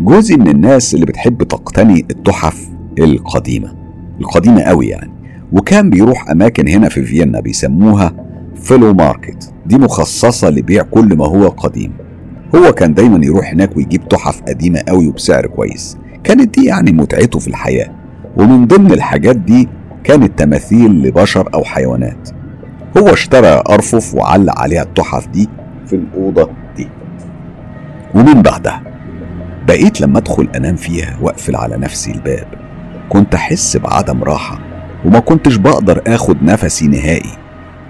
جوزي 0.00 0.36
من 0.36 0.48
الناس 0.48 0.94
اللي 0.94 1.06
بتحب 1.06 1.42
تقتني 1.42 2.06
التحف 2.10 2.68
القديمة. 2.98 3.74
القديمة 4.20 4.62
قوي 4.62 4.88
يعني. 4.88 5.10
وكان 5.52 5.90
بيروح 5.90 6.30
أماكن 6.30 6.68
هنا 6.68 6.88
في 6.88 7.02
فيينا 7.04 7.40
بيسموها 7.40 8.31
Flohmarkt 8.54 9.52
دي 9.66 9.78
مخصصة 9.78 10.50
لبيع 10.50 10.82
كل 10.82 11.16
ما 11.16 11.26
هو 11.26 11.48
قديم. 11.48 11.92
هو 12.54 12.72
كان 12.72 12.94
دايما 12.94 13.26
يروح 13.26 13.52
هناك 13.52 13.76
ويجيب 13.76 14.08
تحف 14.08 14.42
قديمة 14.42 14.82
قوي 14.88 15.08
وبسعر 15.08 15.46
كويس. 15.46 15.98
كانت 16.24 16.58
دي 16.58 16.66
يعني 16.66 16.92
متعته 16.92 17.38
في 17.38 17.48
الحياة. 17.48 17.90
ومن 18.36 18.66
ضمن 18.66 18.92
الحاجات 18.92 19.36
دي 19.36 19.68
كانت 20.04 20.38
تماثيل 20.38 21.02
لبشر 21.02 21.48
أو 21.54 21.64
حيوانات. 21.64 22.28
هو 22.98 23.08
اشترى 23.08 23.62
أرفف 23.70 24.14
وعلق 24.14 24.58
عليها 24.58 24.82
التحف 24.82 25.28
دي 25.28 25.48
في 25.86 25.96
الأوضة 25.96 26.50
دي. 26.76 26.88
ومن 28.14 28.42
بعدها 28.42 28.82
بقيت 29.68 30.00
لما 30.00 30.18
أدخل 30.18 30.48
أنام 30.56 30.76
فيها 30.76 31.18
وأقفل 31.22 31.56
على 31.56 31.76
نفسي 31.76 32.10
الباب 32.12 32.46
كنت 33.08 33.34
أحس 33.34 33.76
بعدم 33.76 34.22
راحة 34.24 34.58
وما 35.04 35.18
كنتش 35.18 35.56
بقدر 35.56 36.02
آخد 36.06 36.42
نفسي 36.42 36.88
نهائي. 36.88 37.41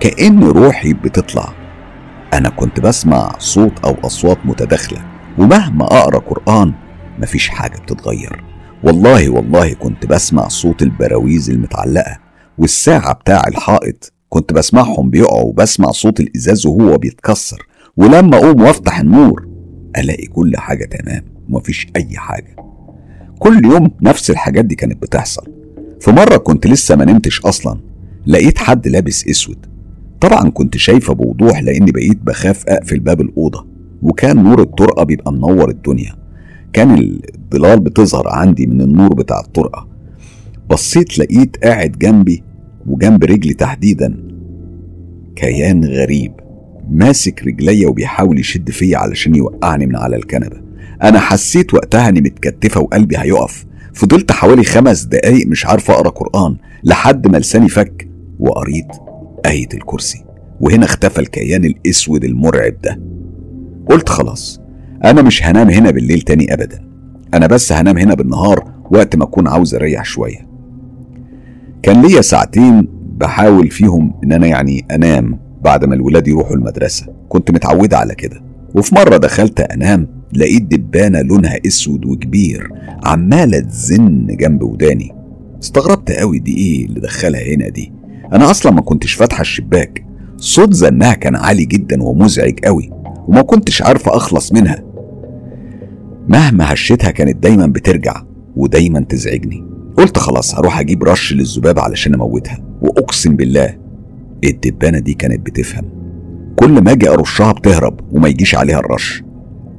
كأن 0.02 0.44
روحي 0.44 0.92
بتطلع. 0.92 1.52
أنا 2.34 2.48
كنت 2.48 2.80
بسمع 2.80 3.38
صوت 3.38 3.72
أو 3.84 3.96
أصوات 4.04 4.38
متداخلة 4.44 5.04
ومهما 5.38 5.84
أقرأ 5.84 6.18
قرآن 6.18 6.72
مفيش 7.18 7.48
حاجة 7.48 7.78
بتتغير. 7.78 8.44
والله 8.82 9.30
والله 9.30 9.74
كنت 9.74 10.06
بسمع 10.06 10.48
صوت 10.48 10.82
البراويز 10.82 11.50
المتعلقة 11.50 12.18
والساعة 12.58 13.12
بتاع 13.12 13.44
الحائط 13.48 14.12
كنت 14.28 14.52
بسمعهم 14.52 15.10
بيقعوا 15.10 15.44
وبسمع 15.44 15.88
صوت 15.90 16.20
الإزاز 16.20 16.66
وهو 16.66 16.98
بيتكسر 16.98 17.66
ولما 17.96 18.36
أقوم 18.36 18.62
وأفتح 18.62 19.00
النور 19.00 19.48
ألاقي 19.98 20.26
كل 20.26 20.56
حاجة 20.56 20.84
تمام 20.84 21.24
ومفيش 21.48 21.86
أي 21.96 22.16
حاجة. 22.16 22.56
كل 23.38 23.64
يوم 23.64 23.90
نفس 24.02 24.30
الحاجات 24.30 24.64
دي 24.64 24.74
كانت 24.74 25.02
بتحصل. 25.02 25.46
في 26.00 26.10
مرة 26.10 26.36
كنت 26.36 26.66
لسه 26.66 26.96
ما 26.96 27.04
نمتش 27.04 27.40
أصلا 27.40 27.80
لقيت 28.26 28.58
حد 28.58 28.88
لابس 28.88 29.28
أسود. 29.28 29.71
طبعا 30.22 30.50
كنت 30.50 30.76
شايفة 30.76 31.14
بوضوح 31.14 31.62
لأني 31.62 31.90
بقيت 31.90 32.18
بخاف 32.22 32.64
أقفل 32.68 33.00
باب 33.00 33.20
الأوضة 33.20 33.66
وكان 34.02 34.42
نور 34.42 34.62
الطرقة 34.62 35.04
بيبقى 35.04 35.32
منور 35.32 35.70
الدنيا. 35.70 36.14
كان 36.72 37.18
الظلال 37.34 37.80
بتظهر 37.80 38.28
عندي 38.28 38.66
من 38.66 38.80
النور 38.80 39.14
بتاع 39.14 39.40
الطرقة. 39.40 39.88
بصيت 40.70 41.18
لقيت 41.18 41.56
قاعد 41.64 41.92
جنبي 41.92 42.42
وجنب 42.86 43.24
رجلي 43.24 43.54
تحديدا. 43.54 44.16
كيان 45.36 45.84
غريب 45.84 46.32
ماسك 46.90 47.42
رجليا 47.46 47.88
وبيحاول 47.88 48.38
يشد 48.38 48.70
فيا 48.70 48.98
علشان 48.98 49.34
يوقعني 49.34 49.86
من 49.86 49.96
على 49.96 50.16
الكنبة. 50.16 50.56
أنا 51.02 51.18
حسيت 51.20 51.74
وقتها 51.74 52.08
إني 52.08 52.20
متكتفة 52.20 52.80
وقلبي 52.80 53.18
هيقف. 53.18 53.64
فضلت 53.94 54.32
حوالي 54.32 54.64
خمس 54.64 55.04
دقايق 55.04 55.46
مش 55.46 55.66
عارف 55.66 55.90
أقرأ 55.90 56.08
قرآن 56.08 56.56
لحد 56.84 57.26
ما 57.26 57.36
لساني 57.36 57.68
فك 57.68 58.08
وقريت. 58.38 59.01
آية 59.46 59.68
الكرسي. 59.74 60.24
وهنا 60.60 60.84
اختفى 60.84 61.20
الكيان 61.20 61.64
الأسود 61.64 62.24
المرعب 62.24 62.74
ده. 62.82 63.00
قلت 63.86 64.08
خلاص 64.08 64.60
أنا 65.04 65.22
مش 65.22 65.44
هنام 65.44 65.70
هنا 65.70 65.90
بالليل 65.90 66.20
تاني 66.20 66.54
أبدا. 66.54 66.84
أنا 67.34 67.46
بس 67.46 67.72
هنام 67.72 67.98
هنا 67.98 68.14
بالنهار 68.14 68.72
وقت 68.90 69.16
ما 69.16 69.24
أكون 69.24 69.48
عاوز 69.48 69.74
أريح 69.74 70.04
شوية. 70.04 70.48
كان 71.82 72.02
ليا 72.02 72.20
ساعتين 72.20 72.88
بحاول 73.16 73.70
فيهم 73.70 74.14
إن 74.24 74.32
أنا 74.32 74.46
يعني 74.46 74.86
أنام 74.90 75.38
بعد 75.62 75.84
ما 75.84 75.94
الولاد 75.94 76.28
يروحوا 76.28 76.56
المدرسة. 76.56 77.06
كنت 77.28 77.50
متعودة 77.50 77.98
على 77.98 78.14
كده. 78.14 78.42
وفي 78.74 78.94
مرة 78.94 79.16
دخلت 79.16 79.60
أنام 79.60 80.08
لقيت 80.32 80.62
دبانة 80.62 81.22
لونها 81.22 81.58
أسود 81.66 82.06
وكبير 82.06 82.68
عمالة 83.04 83.60
تزن 83.60 84.26
جنب 84.26 84.62
وداني. 84.62 85.12
استغربت 85.62 86.12
قوي 86.12 86.38
دي 86.38 86.56
إيه 86.56 86.86
اللي 86.86 87.00
دخلها 87.00 87.54
هنا 87.54 87.68
دي. 87.68 87.92
أنا 88.32 88.50
أصلا 88.50 88.72
ما 88.72 88.80
كنتش 88.80 89.12
فاتحة 89.12 89.40
الشباك. 89.40 90.04
صوت 90.36 90.72
زنها 90.72 91.14
كان 91.14 91.36
عالي 91.36 91.64
جدا 91.64 92.02
ومزعج 92.02 92.58
قوي 92.64 92.90
وما 93.28 93.42
كنتش 93.42 93.82
عارفة 93.82 94.16
أخلص 94.16 94.52
منها. 94.52 94.82
مهما 96.28 96.72
هشتها 96.72 97.10
كانت 97.10 97.42
دايما 97.42 97.66
بترجع 97.66 98.22
ودايما 98.56 99.00
تزعجني. 99.00 99.64
قلت 99.96 100.18
خلاص 100.18 100.54
هروح 100.54 100.80
أجيب 100.80 101.04
رش 101.04 101.32
للذباب 101.32 101.78
علشان 101.78 102.14
أموتها. 102.14 102.58
وأقسم 102.82 103.36
بالله 103.36 103.78
الدبانة 104.44 104.98
دي 104.98 105.14
كانت 105.14 105.46
بتفهم. 105.46 105.84
كل 106.56 106.82
ما 106.82 106.92
أجي 106.92 107.08
أرشها 107.08 107.52
بتهرب 107.52 108.00
وما 108.12 108.28
يجيش 108.28 108.54
عليها 108.54 108.78
الرش. 108.78 109.22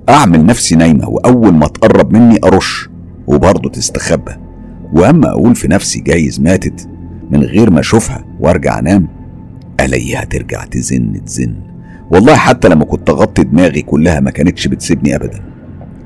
أعمل 0.09 0.45
نفسي 0.45 0.75
نايمة 0.75 1.09
وأول 1.09 1.53
ما 1.53 1.67
تقرب 1.67 2.13
مني 2.13 2.39
أرش 2.43 2.89
وبرضه 3.27 3.69
تستخبى. 3.69 4.31
وأما 4.93 5.29
أقول 5.29 5.55
في 5.55 5.67
نفسي 5.67 5.99
جايز 5.99 6.39
ماتت 6.39 6.89
من 7.33 7.43
غير 7.43 7.69
ما 7.69 7.79
أشوفها 7.79 8.25
وأرجع 8.39 8.79
أنام 8.79 9.07
ألاقيها 9.79 10.23
ترجع 10.23 10.65
تزن 10.65 11.25
تزن. 11.25 11.55
والله 12.11 12.35
حتى 12.35 12.69
لما 12.69 12.85
كنت 12.85 13.09
أغطي 13.09 13.43
دماغي 13.43 13.81
كلها 13.81 14.19
ما 14.19 14.31
كانتش 14.31 14.67
بتسيبني 14.67 15.15
أبدا. 15.15 15.41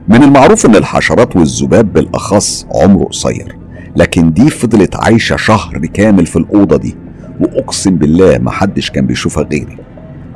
من 0.08 0.24
المعروف 0.24 0.66
إن 0.66 0.76
الحشرات 0.76 1.36
والذباب 1.36 1.94
بالأخص 1.94 2.68
عمره 2.76 3.04
قصير 3.04 3.58
لكن 3.96 4.34
دي 4.34 4.50
فضلت 4.50 4.96
عايشة 4.96 5.36
شهر 5.36 5.86
كامل 5.86 6.26
في 6.26 6.36
الأوضة 6.36 6.78
دي 6.78 6.96
وأقسم 7.40 7.96
بالله 7.96 8.38
ما 8.38 8.52
حدش 8.52 8.92
كان 8.92 9.06
بيشوفها 9.08 9.44
غيري. 9.44 9.78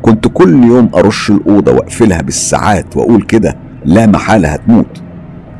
كنت 0.01 0.27
كل 0.27 0.63
يوم 0.63 0.89
أرش 0.95 1.31
الأوضة 1.31 1.71
وأقفلها 1.71 2.21
بالساعات 2.21 2.97
وأقول 2.97 3.21
كده 3.21 3.57
لا 3.85 4.05
محالة 4.07 4.49
هتموت. 4.49 5.01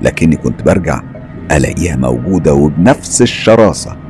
لكني 0.01 0.35
كنت 0.35 0.63
برجع 0.63 1.01
ألاقيها 1.51 1.95
موجودة 1.95 2.53
وبنفس 2.53 3.21
الشراسة. 3.21 4.00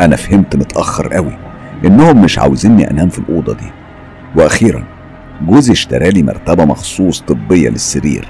أنا 0.00 0.16
فهمت 0.16 0.56
متأخر 0.56 1.08
قوي 1.12 1.38
إنهم 1.84 2.22
مش 2.22 2.38
عاوزيني 2.38 2.90
أنام 2.90 3.08
في 3.08 3.18
الأوضة 3.18 3.52
دي. 3.54 3.70
وأخيرا 4.36 4.84
جوزي 5.48 5.72
اشترالي 5.72 6.22
مرتبة 6.22 6.64
مخصوص 6.64 7.20
طبية 7.20 7.68
للسرير 7.68 8.28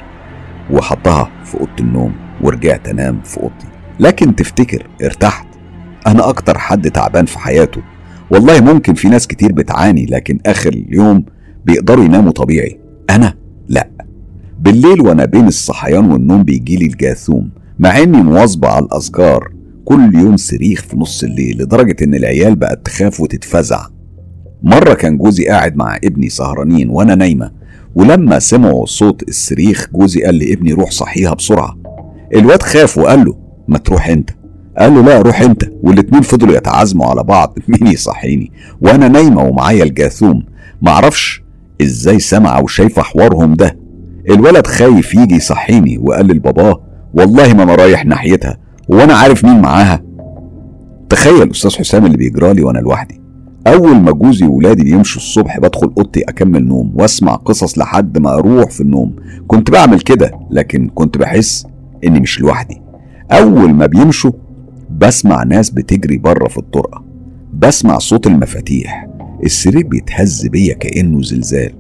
وحطها 0.71 1.31
في 1.45 1.55
أوضة 1.55 1.71
النوم 1.81 2.13
ورجعت 2.41 2.89
أنام 2.89 3.21
في 3.25 3.41
أوضتي. 3.41 3.67
لكن 4.01 4.37
تفتكر 4.37 4.87
ارتحت؟ 5.03 5.47
أنا 6.07 6.29
أكتر 6.29 6.59
حد 6.59 6.91
تعبان 6.91 7.25
في 7.27 7.39
حياته. 7.39 7.83
والله 8.31 8.61
ممكن 8.61 8.95
في 8.95 9.09
ناس 9.09 9.27
كتير 9.27 9.53
بتعاني 9.53 10.07
لكن 10.07 10.39
آخر 10.47 10.73
اليوم 10.73 11.25
بيقدروا 11.65 12.05
يناموا 12.05 12.33
طبيعي. 12.33 12.79
أنا؟ 13.11 13.35
لأ. 13.69 13.89
بالليل 14.61 15.01
وأنا 15.01 15.25
بين 15.25 15.47
الصحيان 15.47 16.13
والنوم 16.13 16.43
بيجيلي 16.43 16.87
الجاثوم 16.87 17.51
مع 17.79 17.99
إني 17.99 18.23
مواظبة 18.23 18.69
على 18.69 18.85
الأذكار 18.85 19.56
كل 19.87 20.15
يوم 20.15 20.37
صريخ 20.37 20.83
في 20.83 20.97
نص 20.97 21.25
الليل 21.25 21.63
لدرجة 21.63 21.97
إن 22.05 22.15
العيال 22.15 22.57
بقت 22.57 22.87
تخاف 22.87 23.21
وتتفزع. 23.21 23.87
مرة 24.63 24.95
كان 24.95 25.19
جوزي 25.19 25.47
قاعد 25.47 25.77
مع 25.77 25.97
ابني 25.97 26.29
سهرانين 26.29 26.91
وأنا 26.91 27.15
نايمة 27.15 27.51
ولما 27.95 28.39
سمعوا 28.39 28.87
صوت 28.87 29.29
الصريخ 29.29 29.89
جوزي 29.95 30.23
قال 30.23 30.39
لابني 30.39 30.73
روح 30.73 30.91
صحيها 30.91 31.35
بسرعة. 31.35 31.77
الواد 32.35 32.63
خاف 32.63 32.99
وقال 32.99 33.25
له 33.25 33.37
ما 33.69 33.79
تروح 33.79 34.09
أنت؟ 34.09 34.31
قال 34.79 34.95
له 34.95 35.03
لا 35.03 35.23
روح 35.23 35.41
أنت. 35.43 35.63
والاتنين 35.83 36.23
فضلوا 36.23 36.57
يتعازموا 36.57 37.07
على 37.07 37.23
بعض 37.23 37.59
مين 37.69 37.93
يصحيني؟ 37.93 38.53
وأنا 38.81 39.09
نايمة 39.09 39.45
ومعايا 39.45 39.85
الجاثوم. 39.85 40.43
معرفش 40.83 41.43
إزاي 41.83 42.19
سمع 42.19 42.59
وشايفه 42.59 43.03
حوارهم 43.03 43.55
ده. 43.55 43.79
الولد 44.31 44.67
خايف 44.67 45.15
يجي 45.15 45.35
يصحيني 45.35 45.99
وقال 45.99 46.27
لباباه 46.27 46.83
والله 47.15 47.55
ما 47.55 47.63
أنا 47.63 47.75
رايح 47.75 48.05
ناحيتها. 48.05 48.66
وأنا 48.89 49.15
عارف 49.15 49.45
مين 49.45 49.61
معاها. 49.61 50.03
تخيل 51.09 51.51
أستاذ 51.51 51.77
حسام 51.77 52.07
اللي 52.07 52.17
بيجرالي 52.17 52.63
وأنا 52.63 52.79
لوحدي. 52.79 53.21
أول 53.67 53.97
ما 53.97 54.13
جوزي 54.13 54.47
وولادي 54.47 54.85
بيمشوا 54.85 55.23
الصبح 55.23 55.59
بدخل 55.61 55.93
أوضتي 55.99 56.21
أكمل 56.21 56.67
نوم 56.67 56.93
وأسمع 56.95 57.35
قصص 57.35 57.79
لحد 57.79 58.19
ما 58.19 58.35
أروح 58.35 58.71
في 58.71 58.81
النوم. 58.81 59.17
كنت 59.47 59.71
بعمل 59.71 60.01
كده 60.01 60.31
لكن 60.51 60.89
كنت 60.95 61.19
بحس 61.19 61.67
إني 62.05 62.21
مش 62.21 62.41
لوحدي. 62.41 62.83
أول 63.33 63.75
ما 63.75 63.87
بيمشوا 63.87 64.33
بسمع 64.91 65.43
ناس 65.43 65.71
بتجري 65.71 66.19
بره 66.19 66.49
في 66.49 66.59
الطرقة. 66.59 67.05
بسمع 67.55 67.99
صوت 67.99 68.27
المفاتيح. 68.27 69.09
السرير 69.45 69.87
بيتهز 69.87 70.47
بيا 70.47 70.75
كأنه 70.75 71.23
زلزال. 71.23 71.73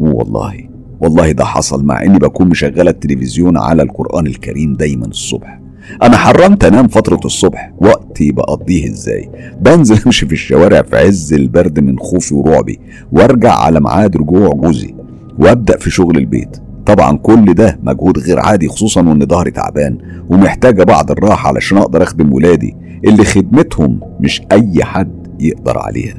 والله 0.00 0.54
والله 1.00 1.32
ده 1.32 1.44
حصل 1.44 1.84
مع 1.84 2.02
إني 2.02 2.18
بكون 2.18 2.48
مشغله 2.48 2.90
التلفزيون 2.90 3.56
على 3.56 3.82
القرآن 3.82 4.26
الكريم 4.26 4.74
دايما 4.74 5.06
الصبح. 5.06 5.63
أنا 6.02 6.16
حرمت 6.16 6.64
أنام 6.64 6.88
فترة 6.88 7.20
الصبح 7.24 7.72
وقتي 7.78 8.32
بقضيه 8.32 8.90
إزاي؟ 8.90 9.30
بنزل 9.60 10.00
أمشي 10.06 10.26
في 10.26 10.32
الشوارع 10.32 10.82
في 10.82 10.96
عز 10.96 11.32
البرد 11.32 11.80
من 11.80 11.98
خوفي 11.98 12.34
ورعبي 12.34 12.80
وأرجع 13.12 13.52
على 13.54 13.80
ميعاد 13.80 14.16
رجوع 14.16 14.48
جوزي 14.48 14.94
وأبدأ 15.38 15.78
في 15.78 15.90
شغل 15.90 16.18
البيت. 16.18 16.56
طبعا 16.86 17.16
كل 17.16 17.54
ده 17.54 17.78
مجهود 17.82 18.18
غير 18.18 18.40
عادي 18.40 18.68
خصوصا 18.68 19.00
وإن 19.02 19.26
ظهري 19.26 19.50
تعبان 19.50 19.98
ومحتاجة 20.28 20.82
بعض 20.82 21.10
الراحة 21.10 21.48
علشان 21.48 21.78
أقدر 21.78 22.02
أخدم 22.02 22.32
ولادي 22.32 22.76
اللي 23.04 23.24
خدمتهم 23.24 24.00
مش 24.20 24.42
أي 24.52 24.84
حد 24.84 25.26
يقدر 25.40 25.78
عليها. 25.78 26.14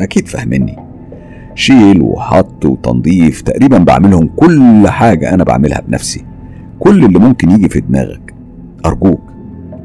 أكيد 0.00 0.28
فاهمني. 0.28 0.76
شيل 1.54 2.02
وحط 2.02 2.64
وتنظيف 2.64 3.40
تقريبا 3.40 3.78
بعملهم 3.78 4.30
كل 4.36 4.88
حاجة 4.88 5.34
أنا 5.34 5.44
بعملها 5.44 5.80
بنفسي. 5.80 6.24
كل 6.78 7.04
اللي 7.04 7.18
ممكن 7.18 7.50
يجي 7.50 7.68
في 7.68 7.80
دماغك. 7.80 8.27
أرجوك 8.86 9.20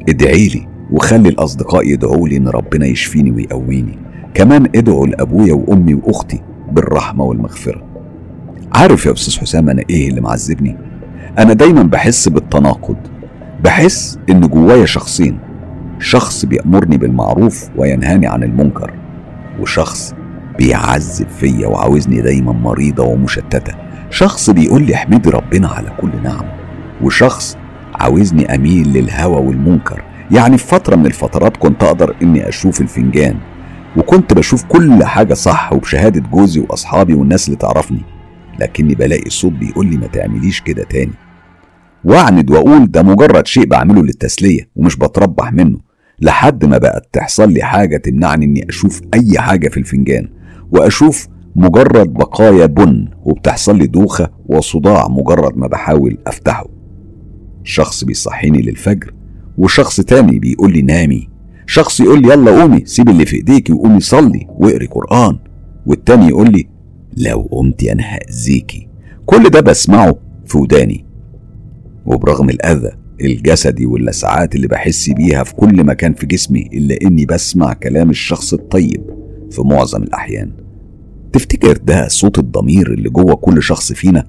ادعي 0.09 0.47
لي 0.47 0.67
وخلي 0.91 1.29
الأصدقاء 1.29 1.87
يدعوا 1.87 2.27
لي 2.27 2.37
إن 2.37 2.47
ربنا 2.47 2.85
يشفيني 2.85 3.31
ويقويني. 3.31 3.99
كمان 4.33 4.67
ادعوا 4.75 5.07
لأبويا 5.07 5.53
وأمي 5.53 5.93
وأختي 5.93 6.41
بالرحمة 6.71 7.23
والمغفرة. 7.23 7.83
عارف 8.75 9.05
يا 9.05 9.11
أستاذ 9.11 9.39
حسام 9.39 9.69
أنا 9.69 9.83
إيه 9.89 10.09
اللي 10.09 10.21
معذبني؟ 10.21 10.77
أنا 11.39 11.53
دايما 11.53 11.83
بحس 11.83 12.29
بالتناقض. 12.29 12.97
بحس 13.63 14.19
إن 14.29 14.41
جوايا 14.41 14.85
شخصين. 14.85 15.39
شخص 15.99 16.45
بيأمرني 16.45 16.97
بالمعروف 16.97 17.69
وينهاني 17.77 18.27
عن 18.27 18.43
المنكر 18.43 18.93
وشخص 19.59 20.13
بيعذب 20.57 21.27
فيا 21.39 21.67
وعاوزني 21.67 22.21
دايما 22.21 22.51
مريضة 22.51 23.03
ومشتتة. 23.03 23.73
شخص 24.09 24.49
بيقول 24.49 24.83
لي 24.83 24.95
احمدي 24.95 25.29
ربنا 25.29 25.67
على 25.67 25.89
كل 26.01 26.11
نعم 26.23 26.45
وشخص 27.01 27.57
عاوزني 28.03 28.55
أميل 28.55 28.93
للهوى 28.93 29.35
والمنكر. 29.47 30.03
يعني 30.31 30.57
في 30.57 30.67
فترة 30.67 30.95
من 30.95 31.05
الفترات 31.05 31.57
كنت 31.57 31.83
أقدر 31.83 32.15
إني 32.21 32.49
أشوف 32.49 32.81
الفنجان 32.81 33.35
وكنت 33.97 34.33
بشوف 34.33 34.63
كل 34.63 35.03
حاجة 35.03 35.33
صح 35.33 35.73
وبشهادة 35.73 36.21
جوزي 36.31 36.59
وأصحابي 36.59 37.13
والناس 37.13 37.47
اللي 37.47 37.57
تعرفني 37.57 38.01
لكني 38.59 38.95
بلاقي 38.95 39.29
صوت 39.29 39.51
بيقول 39.51 39.87
لي 39.87 39.97
ما 39.97 40.07
تعمليش 40.07 40.61
كده 40.61 40.83
تاني. 40.83 41.11
وأعند 42.03 42.51
وأقول 42.51 42.91
ده 42.91 43.03
مجرد 43.03 43.47
شيء 43.47 43.65
بعمله 43.65 44.01
للتسلية 44.03 44.69
ومش 44.75 44.95
بتربح 44.97 45.53
منه 45.53 45.77
لحد 46.21 46.65
ما 46.65 46.77
بقت 46.77 47.07
تحصل 47.13 47.51
لي 47.51 47.61
حاجة 47.63 47.97
تمنعني 47.97 48.45
إني 48.45 48.69
أشوف 48.69 49.01
أي 49.13 49.39
حاجة 49.39 49.67
في 49.69 49.77
الفنجان 49.77 50.29
وأشوف 50.71 51.27
مجرد 51.55 52.13
بقايا 52.13 52.65
بن 52.65 53.07
وبتحصل 53.23 53.77
لي 53.77 53.87
دوخة 53.87 54.29
وصداع 54.45 55.07
مجرد 55.07 55.57
ما 55.57 55.67
بحاول 55.67 56.17
أفتحه. 56.27 56.72
شخص 57.63 58.03
بيصحيني 58.03 58.61
للفجر 58.61 59.13
وشخص 59.57 60.01
تاني 60.01 60.39
بيقول 60.39 60.73
لي 60.73 60.81
نامي. 60.81 61.29
شخص 61.65 61.99
يقول 61.99 62.21
لي 62.21 62.33
يلا 62.33 62.61
قومي 62.61 62.85
سيب 62.85 63.09
اللي 63.09 63.25
في 63.25 63.35
ايديكي 63.35 63.73
وقومي 63.73 63.99
صلي 63.99 64.47
واقري 64.49 64.85
قرآن. 64.85 65.39
والتاني 65.85 66.27
يقول 66.27 66.51
لي 66.51 66.67
لو 67.17 67.47
قمتي 67.51 67.91
أنا 67.91 68.03
هأذيكي. 68.03 68.87
كل 69.25 69.49
ده 69.49 69.59
بسمعه 69.59 70.15
في 70.45 70.57
وداني. 70.57 71.05
وبرغم 72.05 72.49
الأذى 72.49 72.91
الجسدي 73.21 73.85
واللسعات 73.85 74.55
اللي 74.55 74.67
بحس 74.67 75.09
بيها 75.09 75.43
في 75.43 75.55
كل 75.55 75.83
مكان 75.83 76.13
في 76.13 76.25
جسمي 76.25 76.69
إلا 76.73 76.97
إني 77.01 77.25
بسمع 77.25 77.73
كلام 77.73 78.09
الشخص 78.09 78.53
الطيب 78.53 79.01
في 79.51 79.61
معظم 79.61 80.03
الأحيان. 80.03 80.51
تفتكر 81.33 81.77
ده 81.77 82.07
صوت 82.07 82.39
الضمير 82.39 82.93
اللي 82.93 83.09
جوه 83.09 83.35
كل 83.35 83.63
شخص 83.63 83.93
فينا؟ 83.93 84.23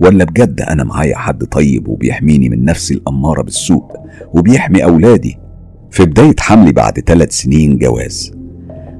ولا 0.00 0.24
بجد 0.24 0.60
أنا 0.60 0.84
معايا 0.84 1.16
حد 1.16 1.44
طيب 1.44 1.88
وبيحميني 1.88 2.48
من 2.48 2.64
نفسي 2.64 2.94
الأمارة 2.94 3.42
بالسوء 3.42 3.84
وبيحمي 4.34 4.84
أولادي 4.84 5.38
في 5.90 6.04
بداية 6.04 6.34
حملي 6.40 6.72
بعد 6.72 7.00
ثلاث 7.00 7.32
سنين 7.32 7.78
جواز. 7.78 8.32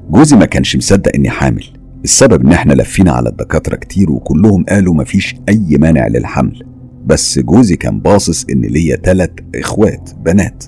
جوزي 0.09 0.35
ما 0.35 0.45
كانش 0.45 0.75
مصدق 0.75 1.11
إني 1.15 1.29
حامل. 1.29 1.65
السبب 2.03 2.45
إن 2.45 2.51
إحنا 2.51 2.73
لفينا 2.73 3.11
على 3.11 3.29
الدكاترة 3.29 3.75
كتير 3.75 4.11
وكلهم 4.11 4.63
قالوا 4.63 4.93
مفيش 4.93 5.35
أي 5.49 5.77
مانع 5.77 6.07
للحمل. 6.07 6.63
بس 7.05 7.39
جوزي 7.39 7.75
كان 7.75 7.99
باصص 7.99 8.45
إن 8.45 8.61
ليا 8.61 8.95
تلات 8.95 9.39
إخوات 9.55 10.09
بنات. 10.25 10.63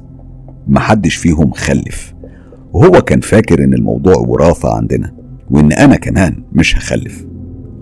محدش 0.68 1.16
فيهم 1.16 1.52
خلف. 1.52 2.14
وهو 2.74 3.02
كان 3.02 3.20
فاكر 3.20 3.64
إن 3.64 3.74
الموضوع 3.74 4.16
وراثة 4.18 4.76
عندنا 4.76 5.14
وإن 5.50 5.72
أنا 5.72 5.96
كمان 5.96 6.44
مش 6.54 6.78
هخلف. 6.78 7.26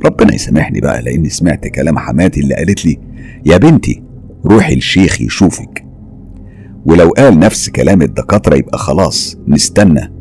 ربنا 0.05 0.35
يسامحني 0.35 0.79
بقى 0.81 1.01
لأني 1.01 1.29
سمعت 1.29 1.67
كلام 1.67 1.97
حماتي 1.97 2.39
اللي 2.39 2.55
قالت 2.55 2.85
لي 2.85 2.97
يا 3.45 3.57
بنتي 3.57 4.03
روحي 4.45 4.73
الشيخ 4.73 5.21
يشوفك. 5.21 5.85
ولو 6.85 7.09
قال 7.09 7.39
نفس 7.39 7.69
كلام 7.69 8.01
الدكاترة 8.01 8.55
يبقى 8.55 8.77
خلاص 8.77 9.37
نستنى. 9.47 10.11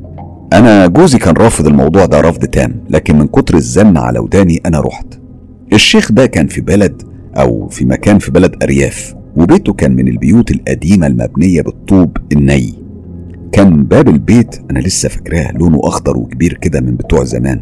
أنا 0.52 0.86
جوزي 0.86 1.18
كان 1.18 1.34
رافض 1.34 1.66
الموضوع 1.66 2.06
ده 2.06 2.20
رفض 2.20 2.44
تام 2.44 2.80
لكن 2.90 3.18
من 3.18 3.26
كتر 3.26 3.54
الزن 3.54 3.96
على 3.96 4.18
وداني 4.18 4.60
أنا 4.66 4.80
رحت. 4.80 5.06
الشيخ 5.72 6.12
ده 6.12 6.26
كان 6.26 6.46
في 6.46 6.60
بلد 6.60 7.02
أو 7.36 7.68
في 7.68 7.84
مكان 7.84 8.18
في 8.18 8.30
بلد 8.30 8.62
أرياف 8.62 9.14
وبيته 9.36 9.72
كان 9.72 9.96
من 9.96 10.08
البيوت 10.08 10.50
القديمة 10.50 11.06
المبنية 11.06 11.62
بالطوب 11.62 12.16
الني. 12.32 12.74
كان 13.52 13.84
باب 13.84 14.08
البيت 14.08 14.60
أنا 14.70 14.78
لسه 14.78 15.08
فاكراه 15.08 15.52
لونه 15.52 15.80
أخضر 15.84 16.16
وكبير 16.18 16.52
كده 16.54 16.80
من 16.80 16.96
بتوع 16.96 17.24
زمان. 17.24 17.60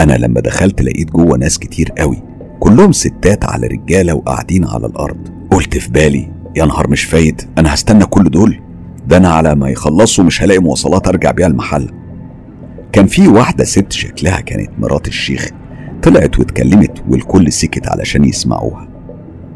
أنا 0.00 0.12
لما 0.12 0.40
دخلت 0.40 0.82
لقيت 0.82 1.10
جوه 1.10 1.38
ناس 1.38 1.58
كتير 1.58 1.92
قوي. 1.98 2.22
كلهم 2.60 2.92
ستات 2.92 3.44
على 3.44 3.66
رجالة 3.66 4.14
وقاعدين 4.14 4.64
على 4.64 4.86
الأرض. 4.86 5.28
قلت 5.50 5.78
في 5.78 5.90
بالي 5.90 6.32
يا 6.56 6.64
نهار 6.64 6.90
مش 6.90 7.04
فايت 7.04 7.42
أنا 7.58 7.74
هستنى 7.74 8.04
كل 8.04 8.24
دول. 8.24 8.60
ده 9.06 9.16
أنا 9.16 9.28
على 9.28 9.54
ما 9.54 9.68
يخلصوا 9.70 10.24
مش 10.24 10.42
هلاقي 10.42 10.58
مواصلات 10.60 11.08
أرجع 11.08 11.30
بيها 11.30 11.46
المحل. 11.46 11.90
كان 12.92 13.06
في 13.06 13.28
واحدة 13.28 13.64
ست 13.64 13.92
شكلها 13.92 14.40
كانت 14.40 14.70
مرات 14.78 15.08
الشيخ. 15.08 15.48
طلعت 16.02 16.38
واتكلمت 16.38 17.04
والكل 17.08 17.52
سكت 17.52 17.88
علشان 17.88 18.24
يسمعوها. 18.24 18.88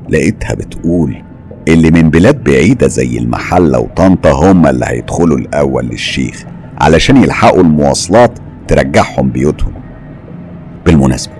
لقيتها 0.08 0.54
بتقول 0.54 1.22
اللي 1.68 1.90
من 1.90 2.10
بلاد 2.10 2.44
بعيدة 2.44 2.86
زي 2.88 3.18
المحلة 3.18 3.78
وطنطا 3.78 4.30
هم 4.32 4.66
اللي 4.66 4.84
هيدخلوا 4.88 5.38
الأول 5.38 5.86
للشيخ 5.86 6.44
علشان 6.78 7.16
يلحقوا 7.16 7.60
المواصلات 7.62 8.38
ترجعهم 8.68 9.30
بيوتهم. 9.30 9.72
بالمناسبة 10.86 11.32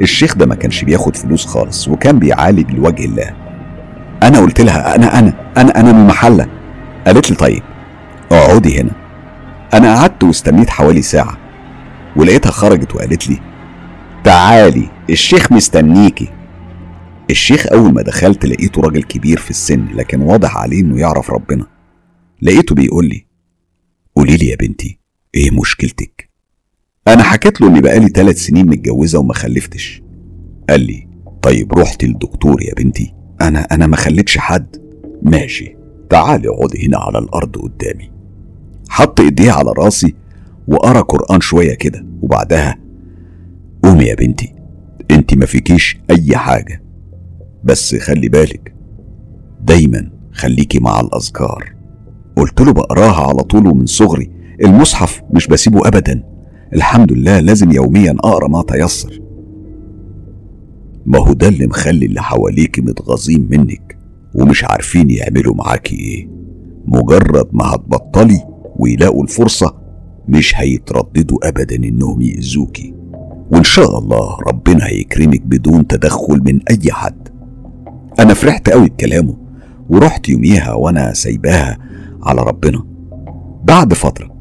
الشيخ 0.00 0.36
ده 0.36 0.46
ما 0.46 0.54
كانش 0.54 0.84
بياخد 0.84 1.16
فلوس 1.16 1.46
خالص 1.46 1.88
وكان 1.88 2.18
بيعالج 2.18 2.70
لوجه 2.70 3.04
الله. 3.04 3.34
أنا 4.22 4.38
قلت 4.38 4.60
لها 4.60 4.94
أنا 4.96 5.18
أنا 5.18 5.52
أنا 5.56 5.80
أنا 5.80 5.92
من 5.92 6.00
المحلة 6.00 6.48
قالت 7.06 7.30
لي 7.30 7.36
طيب 7.36 7.62
اقعدي 8.32 8.80
هنا. 8.80 8.90
أنا 9.74 9.94
قعدت 9.94 10.24
واستنيت 10.24 10.70
حوالي 10.70 11.02
ساعة 11.02 11.38
ولقيتها 12.16 12.50
خرجت 12.50 12.94
وقالت 12.94 13.28
لي 13.28 13.38
تعالي 14.24 14.88
الشيخ 15.10 15.52
مستنيكي. 15.52 16.28
الشيخ 17.30 17.66
أول 17.66 17.92
ما 17.94 18.02
دخلت 18.02 18.46
لقيته 18.46 18.82
راجل 18.82 19.02
كبير 19.02 19.38
في 19.38 19.50
السن 19.50 19.86
لكن 19.94 20.20
واضح 20.20 20.56
عليه 20.56 20.80
إنه 20.80 21.00
يعرف 21.00 21.30
ربنا. 21.30 21.66
لقيته 22.42 22.74
بيقول 22.74 23.06
لي 23.06 23.26
قولي 24.16 24.36
لي 24.36 24.46
يا 24.46 24.56
بنتي 24.56 24.98
إيه 25.34 25.50
مشكلتك؟ 25.60 26.31
أنا 27.08 27.22
حكيت 27.22 27.60
له 27.60 27.68
إني 27.68 27.80
بقالي 27.80 28.08
ثلاث 28.08 28.36
سنين 28.36 28.66
متجوزة 28.66 29.18
وما 29.18 29.34
خلفتش. 29.34 30.02
قال 30.70 30.80
لي 30.80 31.08
طيب 31.42 31.72
رحت 31.78 32.04
للدكتور 32.04 32.62
يا 32.62 32.74
بنتي. 32.74 33.14
أنا 33.40 33.60
أنا 33.60 33.86
ما 33.86 33.96
خليتش 33.96 34.38
حد. 34.38 34.76
ماشي. 35.22 35.76
تعالي 36.10 36.48
اقعدي 36.48 36.86
هنا 36.86 36.98
على 36.98 37.18
الأرض 37.18 37.56
قدامي. 37.56 38.10
حط 38.88 39.20
إيديه 39.20 39.52
على 39.52 39.72
راسي 39.78 40.14
وقرا 40.68 41.00
قرآن 41.00 41.40
شوية 41.40 41.74
كده 41.74 42.06
وبعدها 42.22 42.78
قومي 43.82 44.04
يا 44.04 44.14
بنتي. 44.14 44.54
أنت 45.10 45.34
ما 45.34 45.46
فيكيش 45.46 45.98
أي 46.10 46.36
حاجة. 46.36 46.82
بس 47.64 47.94
خلي 47.94 48.28
بالك 48.28 48.74
دايما 49.60 50.10
خليكي 50.32 50.78
مع 50.78 51.00
الأذكار. 51.00 51.74
قلت 52.36 52.60
له 52.60 52.72
بقراها 52.72 53.28
على 53.28 53.42
طول 53.42 53.66
ومن 53.66 53.86
صغري. 53.86 54.30
المصحف 54.64 55.22
مش 55.30 55.46
بسيبه 55.46 55.88
أبدا. 55.88 56.31
الحمد 56.74 57.12
لله 57.12 57.40
لازم 57.40 57.72
يوميا 57.72 58.16
أقرأ 58.18 58.48
ما 58.48 58.62
تيسر. 58.62 59.20
ما 61.06 61.18
هو 61.18 61.32
ده 61.32 61.48
اللي 61.48 61.66
مخلي 61.66 62.06
اللي 62.06 62.22
حواليك 62.22 62.78
متغاظين 62.78 63.48
منك 63.50 63.98
ومش 64.34 64.64
عارفين 64.64 65.10
يعملوا 65.10 65.54
معاكي 65.54 65.96
إيه؟ 65.96 66.28
مجرد 66.86 67.48
ما 67.52 67.64
هتبطلي 67.64 68.40
ويلاقوا 68.76 69.22
الفرصة 69.22 69.74
مش 70.28 70.52
هيترددوا 70.56 71.48
أبدا 71.48 71.76
إنهم 71.76 72.22
يأذوكي. 72.22 72.94
وإن 73.50 73.64
شاء 73.64 73.98
الله 73.98 74.36
ربنا 74.48 74.86
هيكرمك 74.86 75.42
بدون 75.42 75.86
تدخل 75.86 76.42
من 76.46 76.60
أي 76.70 76.92
حد. 76.92 77.28
أنا 78.20 78.34
فرحت 78.34 78.70
قوي 78.70 78.88
بكلامه 78.88 79.36
ورحت 79.90 80.28
يوميها 80.28 80.72
وأنا 80.72 81.12
سايباها 81.12 81.78
على 82.22 82.42
ربنا. 82.42 82.84
بعد 83.64 83.94
فترة 83.94 84.31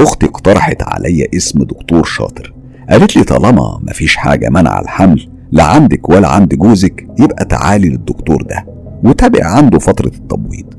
أختي 0.00 0.26
اقترحت 0.26 0.82
عليا 0.82 1.26
اسم 1.36 1.62
دكتور 1.62 2.04
شاطر. 2.04 2.54
قالت 2.90 3.16
لي 3.16 3.24
طالما 3.24 3.80
مفيش 3.82 4.16
حاجة 4.16 4.48
منع 4.50 4.80
الحمل 4.80 5.28
لا 5.52 5.64
عندك 5.64 6.08
ولا 6.08 6.28
عند 6.28 6.54
جوزك 6.54 7.06
يبقى 7.20 7.44
تعالي 7.44 7.88
للدكتور 7.88 8.42
ده. 8.42 8.66
وتابع 9.04 9.46
عنده 9.46 9.78
فترة 9.78 10.06
التبويض. 10.08 10.74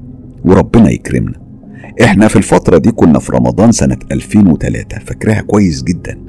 وربنا 0.45 0.89
يكرمنا. 0.89 1.39
إحنا 2.03 2.28
في 2.28 2.36
الفترة 2.36 2.78
دي 2.78 2.91
كنا 2.91 3.20
في 3.20 3.32
رمضان 3.32 3.72
سنة 3.72 3.97
2003 4.11 4.99
فاكراها 4.99 5.41
كويس 5.41 5.84
جدا. 5.84 6.20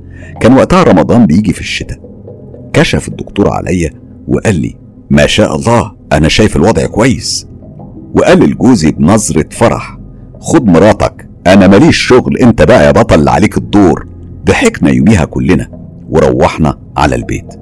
كان 0.40 0.52
وقتها 0.56 0.82
رمضان 0.82 1.26
بيجي 1.26 1.52
في 1.52 1.60
الشتاء. 1.60 1.98
كشف 2.72 3.08
الدكتور 3.08 3.48
عليا 3.50 3.90
وقال 4.28 4.60
لي 4.60 4.76
ما 5.10 5.26
شاء 5.26 5.56
الله 5.56 5.92
أنا 6.12 6.28
شايف 6.28 6.56
الوضع 6.56 6.86
كويس. 6.86 7.46
وقال 8.14 8.38
لجوزي 8.38 8.90
بنظرة 8.90 9.48
فرح 9.50 9.98
خد 10.40 10.66
مراتك 10.66 11.25
أنا 11.46 11.66
ماليش 11.66 11.96
شغل 11.96 12.36
أنت 12.38 12.62
بقى 12.62 12.86
يا 12.86 12.90
بطل 12.90 13.18
اللي 13.18 13.30
عليك 13.30 13.56
الدور. 13.58 14.06
ضحكنا 14.44 14.90
يوميها 14.90 15.24
كلنا. 15.24 15.68
وروحنا 16.08 16.78
على 16.96 17.14
البيت. 17.14 17.54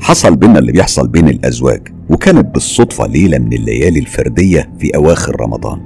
حصل 0.00 0.36
بينا 0.36 0.58
اللي 0.58 0.72
بيحصل 0.72 1.08
بين 1.08 1.28
الأزواج. 1.28 1.88
وكانت 2.10 2.54
بالصدفة 2.54 3.06
ليلة 3.06 3.38
من 3.38 3.52
الليالي 3.52 4.00
الفردية 4.00 4.70
في 4.78 4.96
أواخر 4.96 5.40
رمضان. 5.40 5.80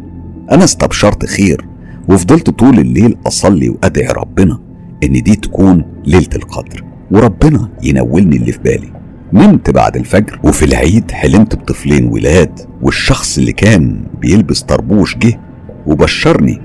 أنا 0.53 0.65
استبشرت 0.65 1.27
خير. 1.27 1.65
وفضلت 2.09 2.51
طول 2.51 2.79
الليل 2.79 3.17
أصلي 3.27 3.69
وأدعي 3.69 4.09
ربنا 4.13 4.59
إن 5.05 5.13
دي 5.13 5.37
تكون 5.37 5.85
ليلة 6.07 6.29
القدر. 6.37 6.85
وربنا 7.11 7.69
ينولني 7.83 8.37
اللي 8.37 8.53
في 8.53 8.59
بالي. 8.59 8.93
نمت 9.33 9.71
بعد 9.71 9.97
الفجر. 9.97 10.41
وفي 10.45 10.65
العيد 10.65 11.11
حلمت 11.11 11.55
بطفلين 11.55 12.09
ولاد. 12.09 12.61
والشخص 12.83 13.39
اللي 13.39 13.53
كان 13.53 14.05
بيلبس 14.21 14.63
طربوش 14.63 15.17
جه 15.17 15.41
وبشرني 15.87 16.61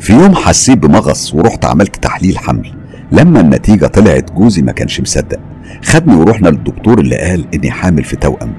في 0.00 0.12
يوم 0.12 0.34
حسيت 0.34 0.78
بمغص 0.78 1.34
ورحت 1.34 1.64
عملت 1.64 1.96
تحليل 1.96 2.38
حمل. 2.38 2.72
لما 3.12 3.40
النتيجة 3.40 3.86
طلعت 3.86 4.32
جوزي 4.32 4.62
ما 4.62 4.72
كانش 4.72 5.00
مصدق. 5.00 5.40
خدني 5.84 6.16
ورحنا 6.16 6.48
للدكتور 6.48 6.98
اللي 6.98 7.16
قال 7.16 7.46
إني 7.54 7.70
حامل 7.70 8.04
في 8.04 8.16
توأم. 8.16 8.52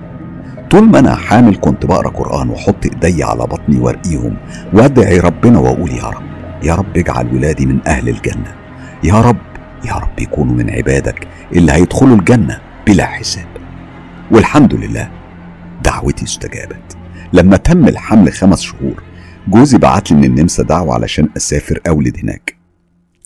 طول 0.69 0.89
ما 0.89 0.99
أنا 0.99 1.15
حامل 1.15 1.55
كنت 1.55 1.85
بقرأ 1.85 2.09
قرآن 2.09 2.49
وأحط 2.49 2.85
إيدي 2.85 3.23
على 3.23 3.39
بطني 3.39 3.79
وأرقيهم 3.79 4.37
وأدعي 4.73 5.19
ربنا 5.19 5.59
وأقول 5.59 5.91
يا 5.91 6.03
رب 6.03 6.23
يا 6.63 6.75
رب 6.75 6.97
اجعل 6.97 7.35
ولادي 7.35 7.65
من 7.65 7.79
أهل 7.87 8.09
الجنة. 8.09 8.55
يا 9.03 9.21
رب 9.21 9.37
يا 9.85 9.93
رب 9.93 10.19
يكونوا 10.19 10.55
من 10.55 10.69
عبادك 10.69 11.27
اللي 11.55 11.71
هيدخلوا 11.71 12.15
الجنة 12.15 12.59
بلا 12.87 13.05
حساب. 13.05 13.47
والحمد 14.31 14.73
لله 14.73 15.09
دعوتي 15.83 16.25
استجابت. 16.25 16.97
لما 17.33 17.57
تم 17.57 17.87
الحمل 17.87 18.33
خمس 18.33 18.61
شهور 18.61 19.03
جوزي 19.47 19.77
بعت 19.77 20.11
لي 20.11 20.17
من 20.17 20.23
النمسا 20.25 20.63
دعوة 20.63 20.93
علشان 20.93 21.29
أسافر 21.37 21.79
أولد 21.87 22.17
هناك. 22.23 22.55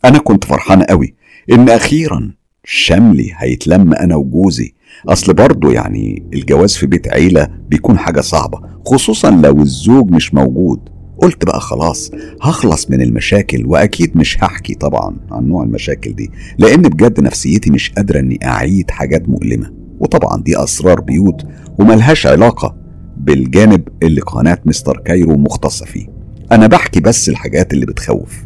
أنا 0.05 0.17
كنت 0.19 0.43
فرحان 0.45 0.83
قوي 0.83 1.13
إن 1.51 1.69
أخيرا 1.69 2.31
شملي 2.63 3.31
هيتلم 3.37 3.93
أنا 3.93 4.15
وجوزي. 4.15 4.73
أصل 5.09 5.33
برضه 5.33 5.71
يعني 5.73 6.23
الجواز 6.33 6.75
في 6.75 6.85
بيت 6.87 7.07
عيلة 7.07 7.47
بيكون 7.69 7.97
حاجة 7.97 8.21
صعبة 8.21 8.59
خصوصا 8.85 9.31
لو 9.31 9.61
الزوج 9.61 10.11
مش 10.11 10.33
موجود. 10.33 10.79
قلت 11.17 11.45
بقى 11.45 11.59
خلاص 11.61 12.11
هخلص 12.41 12.89
من 12.89 13.01
المشاكل 13.01 13.65
وأكيد 13.65 14.17
مش 14.17 14.43
هحكي 14.43 14.73
طبعا 14.73 15.17
عن 15.31 15.47
نوع 15.47 15.63
المشاكل 15.63 16.13
دي 16.15 16.31
لأن 16.57 16.81
بجد 16.81 17.19
نفسيتي 17.19 17.71
مش 17.71 17.91
قادرة 17.91 18.19
إني 18.19 18.39
أعيد 18.45 18.91
حاجات 18.91 19.29
مؤلمة. 19.29 19.71
وطبعا 19.99 20.41
دي 20.41 20.63
أسرار 20.63 21.01
بيوت 21.01 21.45
وملهاش 21.79 22.27
علاقة 22.27 22.80
بالجانب 23.17 23.87
اللي 24.03 24.21
قناة 24.21 24.57
مستر 24.65 24.97
كايرو 25.05 25.37
مختصة 25.37 25.85
فيه. 25.85 26.07
أنا 26.51 26.67
بحكي 26.67 26.99
بس 26.99 27.29
الحاجات 27.29 27.73
اللي 27.73 27.85
بتخوف. 27.85 28.45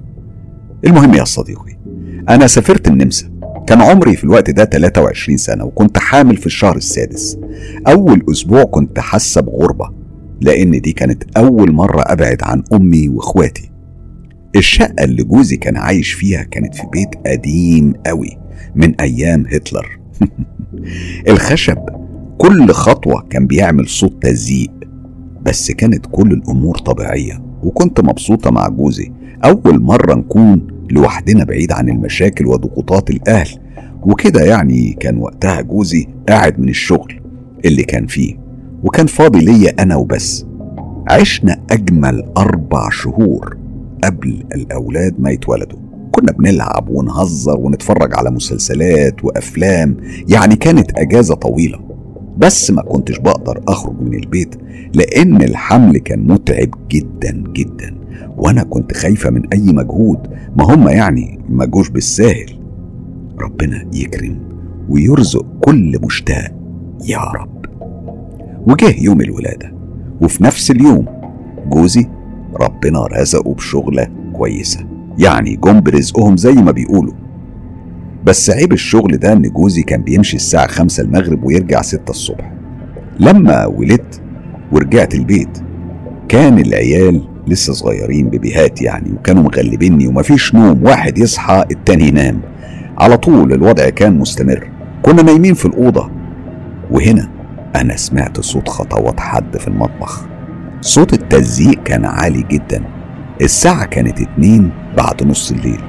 المهم 0.86 1.14
يا 1.14 1.24
صديقي 1.24 1.78
أنا 2.30 2.48
سافرت 2.48 2.88
النمسا. 2.88 3.30
كان 3.68 3.82
عمري 3.82 4.16
في 4.16 4.24
الوقت 4.24 4.50
ده 4.50 4.66
23 4.66 5.38
سنة 5.38 5.64
وكنت 5.66 5.98
حامل 5.98 6.38
في 6.38 6.46
الشهر 6.46 6.76
السادس. 6.76 7.38
أول 7.88 8.26
أسبوع 8.32 8.64
كنت 8.64 9.00
حاسة 9.00 9.42
بغربة 9.42 9.90
لأن 10.42 10.82
دي 10.82 10.92
كانت 10.92 11.24
أول 11.38 11.72
مرة 11.72 12.02
أبعد 12.02 12.38
عن 12.42 12.64
أمي 12.74 13.10
وإخواتي. 13.10 13.72
الشقة 14.56 15.04
اللي 15.04 15.24
جوزي 15.24 15.58
كان 15.58 15.78
عايش 15.78 16.14
فيها 16.14 16.44
كانت 16.44 16.76
في 16.76 16.84
بيت 16.94 17.10
قديم 17.28 17.94
قوي 18.06 18.38
من 18.76 19.02
أيام 19.02 19.46
هتلر. 19.52 20.00
الخشب 21.30 21.78
كل 22.38 22.72
خطوة 22.72 23.22
كان 23.30 23.48
بيعمل 23.48 23.88
صوت 23.88 24.24
تزييق 24.24 24.72
بس 25.46 25.72
كانت 25.72 26.06
كل 26.12 26.32
الأمور 26.32 26.78
طبيعية 26.78 27.42
وكنت 27.64 28.00
مبسوطة 28.02 28.52
مع 28.52 28.68
جوزي. 28.68 29.12
أول 29.46 29.82
مرة 29.82 30.16
نكون 30.16 30.68
لوحدنا 30.92 31.44
بعيد 31.44 31.72
عن 31.72 31.90
المشاكل 31.90 32.46
وضغوطات 32.48 33.10
الأهل 33.10 33.50
وكده 34.02 34.42
يعني 34.44 34.94
كان 35.00 35.18
وقتها 35.18 35.62
جوزي 35.62 36.08
قاعد 36.30 36.60
من 36.60 36.70
الشغل 36.70 37.22
اللي 37.66 37.84
كان 37.84 38.08
فيه 38.08 38.40
وكان 38.84 39.06
فاضي 39.06 39.40
ليا 39.40 39.74
أنا 39.80 39.96
وبس. 39.96 40.46
عشنا 41.10 41.62
أجمل 41.72 42.24
أربع 42.38 42.90
شهور 42.90 43.58
قبل 44.04 44.44
الأولاد 44.56 45.16
ما 45.20 45.32
يتولدوا. 45.32 45.80
كنا 46.12 46.32
بنلعب 46.32 46.90
ونهزر 46.90 47.60
ونتفرج 47.60 48.18
على 48.18 48.32
مسلسلات 48.32 49.26
وأفلام 49.26 49.98
يعني 50.30 50.56
كانت 50.56 50.92
أجازة 50.98 51.36
طويلة. 51.36 51.95
بس 52.38 52.72
ما 52.72 52.82
كنتش 52.82 53.20
بقدر 53.20 53.64
أخرج 53.68 54.02
من 54.02 54.14
البيت 54.14 54.56
لأن 54.94 55.42
الحمل 55.42 55.98
كان 55.98 56.28
متعب 56.28 56.70
جدا 56.92 57.44
جدا. 57.54 57.96
وأنا 58.38 58.64
كنت 58.64 58.94
خايفة 58.94 59.30
من 59.30 59.48
أي 59.54 59.74
مجهود. 59.74 60.28
ما 60.56 60.74
هم 60.74 60.88
يعني 60.88 61.40
ما 61.50 61.66
جوش 61.66 61.90
بالساهل. 61.90 62.60
ربنا 63.40 63.86
يكرم 63.94 64.40
ويرزق 64.90 65.46
كل 65.62 66.00
مشتاق 66.04 66.52
يا 67.08 67.20
رب. 67.20 67.66
وجه 68.68 69.04
يوم 69.04 69.22
الولادة. 69.22 69.74
وفي 70.22 70.44
نفس 70.44 70.72
اليوم 70.72 71.06
جوزي 71.68 72.06
ربنا 72.62 73.06
رزقه 73.06 73.54
بشغلة 73.54 74.08
كويسة. 74.34 74.86
يعني 75.20 75.56
جم 75.56 75.82
برزقهم 75.82 76.38
زي 76.38 76.54
ما 76.54 76.72
بيقولوا. 76.72 77.14
بس 78.26 78.50
عيب 78.50 78.74
الشغل 78.74 79.18
ده 79.18 79.34
إن 79.34 79.42
جوزي 79.42 79.84
كان 79.84 80.02
بيمشي 80.02 80.36
الساعة 80.36 80.68
خمسة 80.68 81.04
المغرب 81.04 81.44
ويرجع 81.44 81.82
ستة 81.82 82.10
الصبح. 82.10 82.52
لما 83.20 83.66
ولدت 83.66 84.22
ورجعت 84.72 85.16
البيت 85.16 85.58
كان 86.28 86.60
العيال 86.60 87.22
لسه 87.48 87.74
صغيرين 87.74 88.30
بيبيهات 88.30 88.82
يعني 88.82 89.12
وكانوا 89.12 89.44
مغلبيني 89.44 90.08
ومفيش 90.08 90.56
نوم 90.56 90.84
واحد 90.84 91.18
يصحى 91.18 91.66
التاني 91.72 92.08
ينام. 92.08 92.42
على 92.98 93.18
طول 93.18 93.54
الوضع 93.54 93.90
كان 93.90 94.20
مستمر. 94.20 94.70
كنا 95.02 95.22
نايمين 95.22 95.54
في 95.54 95.66
الأوضة. 95.66 96.12
وهنا 96.92 97.30
أنا 97.76 97.96
سمعت 97.98 98.40
صوت 98.40 98.70
خطوات 98.70 99.20
حد 99.20 99.58
في 99.58 99.68
المطبخ. 99.68 100.26
صوت 100.82 101.14
التزييق 101.14 101.84
كان 101.84 102.06
عالي 102.06 102.46
جدا. 102.52 102.84
الساعة 103.42 103.86
كانت 103.86 104.22
اتنين 104.22 104.72
بعد 104.98 105.24
نص 105.28 105.52
الليل. 105.52 105.82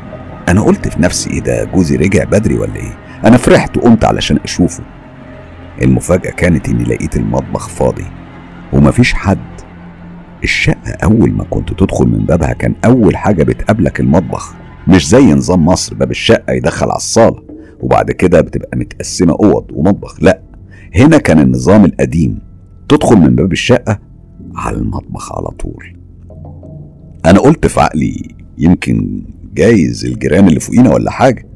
أنا 0.49 0.61
قلت 0.62 0.88
في 0.88 1.03
نفسي 1.03 1.30
إيه 1.30 1.40
ده 1.40 1.64
جوزي 1.64 1.97
رجع 1.97 2.24
بدري 2.24 2.55
ولا 2.59 2.76
إيه؟ 2.76 2.99
أنا 3.24 3.36
فرحت 3.36 3.76
وقمت 3.76 4.05
علشان 4.05 4.38
أشوفه. 4.44 4.84
المفاجأة 5.82 6.30
كانت 6.30 6.68
إني 6.68 6.84
لقيت 6.84 7.16
المطبخ 7.16 7.68
فاضي 7.68 8.05
ومفيش 8.72 9.14
حد. 9.14 9.38
الشقة 10.44 10.90
أول 11.05 11.30
ما 11.32 11.44
كنت 11.44 11.72
تدخل 11.72 12.07
من 12.07 12.18
بابها 12.18 12.53
كان 12.53 12.74
أول 12.84 13.16
حاجة 13.16 13.42
بتقابلك 13.42 14.01
المطبخ. 14.01 14.55
مش 14.88 15.09
زي 15.09 15.32
نظام 15.32 15.64
مصر 15.64 15.94
باب 15.94 16.11
الشقة 16.11 16.53
يدخل 16.53 16.86
على 16.86 16.97
الصالة 16.97 17.42
وبعد 17.80 18.11
كده 18.11 18.40
بتبقى 18.40 18.78
متقسمة 18.78 19.32
أوض 19.32 19.66
ومطبخ. 19.72 20.22
لأ 20.22 20.40
هنا 20.94 21.18
كان 21.18 21.38
النظام 21.38 21.84
القديم. 21.84 22.38
تدخل 22.88 23.16
من 23.16 23.34
باب 23.36 23.53
الشقة 23.53 23.99
على 24.55 24.76
المطبخ 24.76 25.32
على 25.32 25.49
طول. 25.49 25.97
أنا 27.26 27.38
قلت 27.38 27.66
في 27.66 27.80
عقلي 27.80 28.34
يمكن 28.59 29.22
جايز 29.57 30.04
الجيران 30.04 30.48
اللي 30.48 30.61
فوقينا 30.61 30.94
ولا 30.94 31.11
حاجة. 31.11 31.46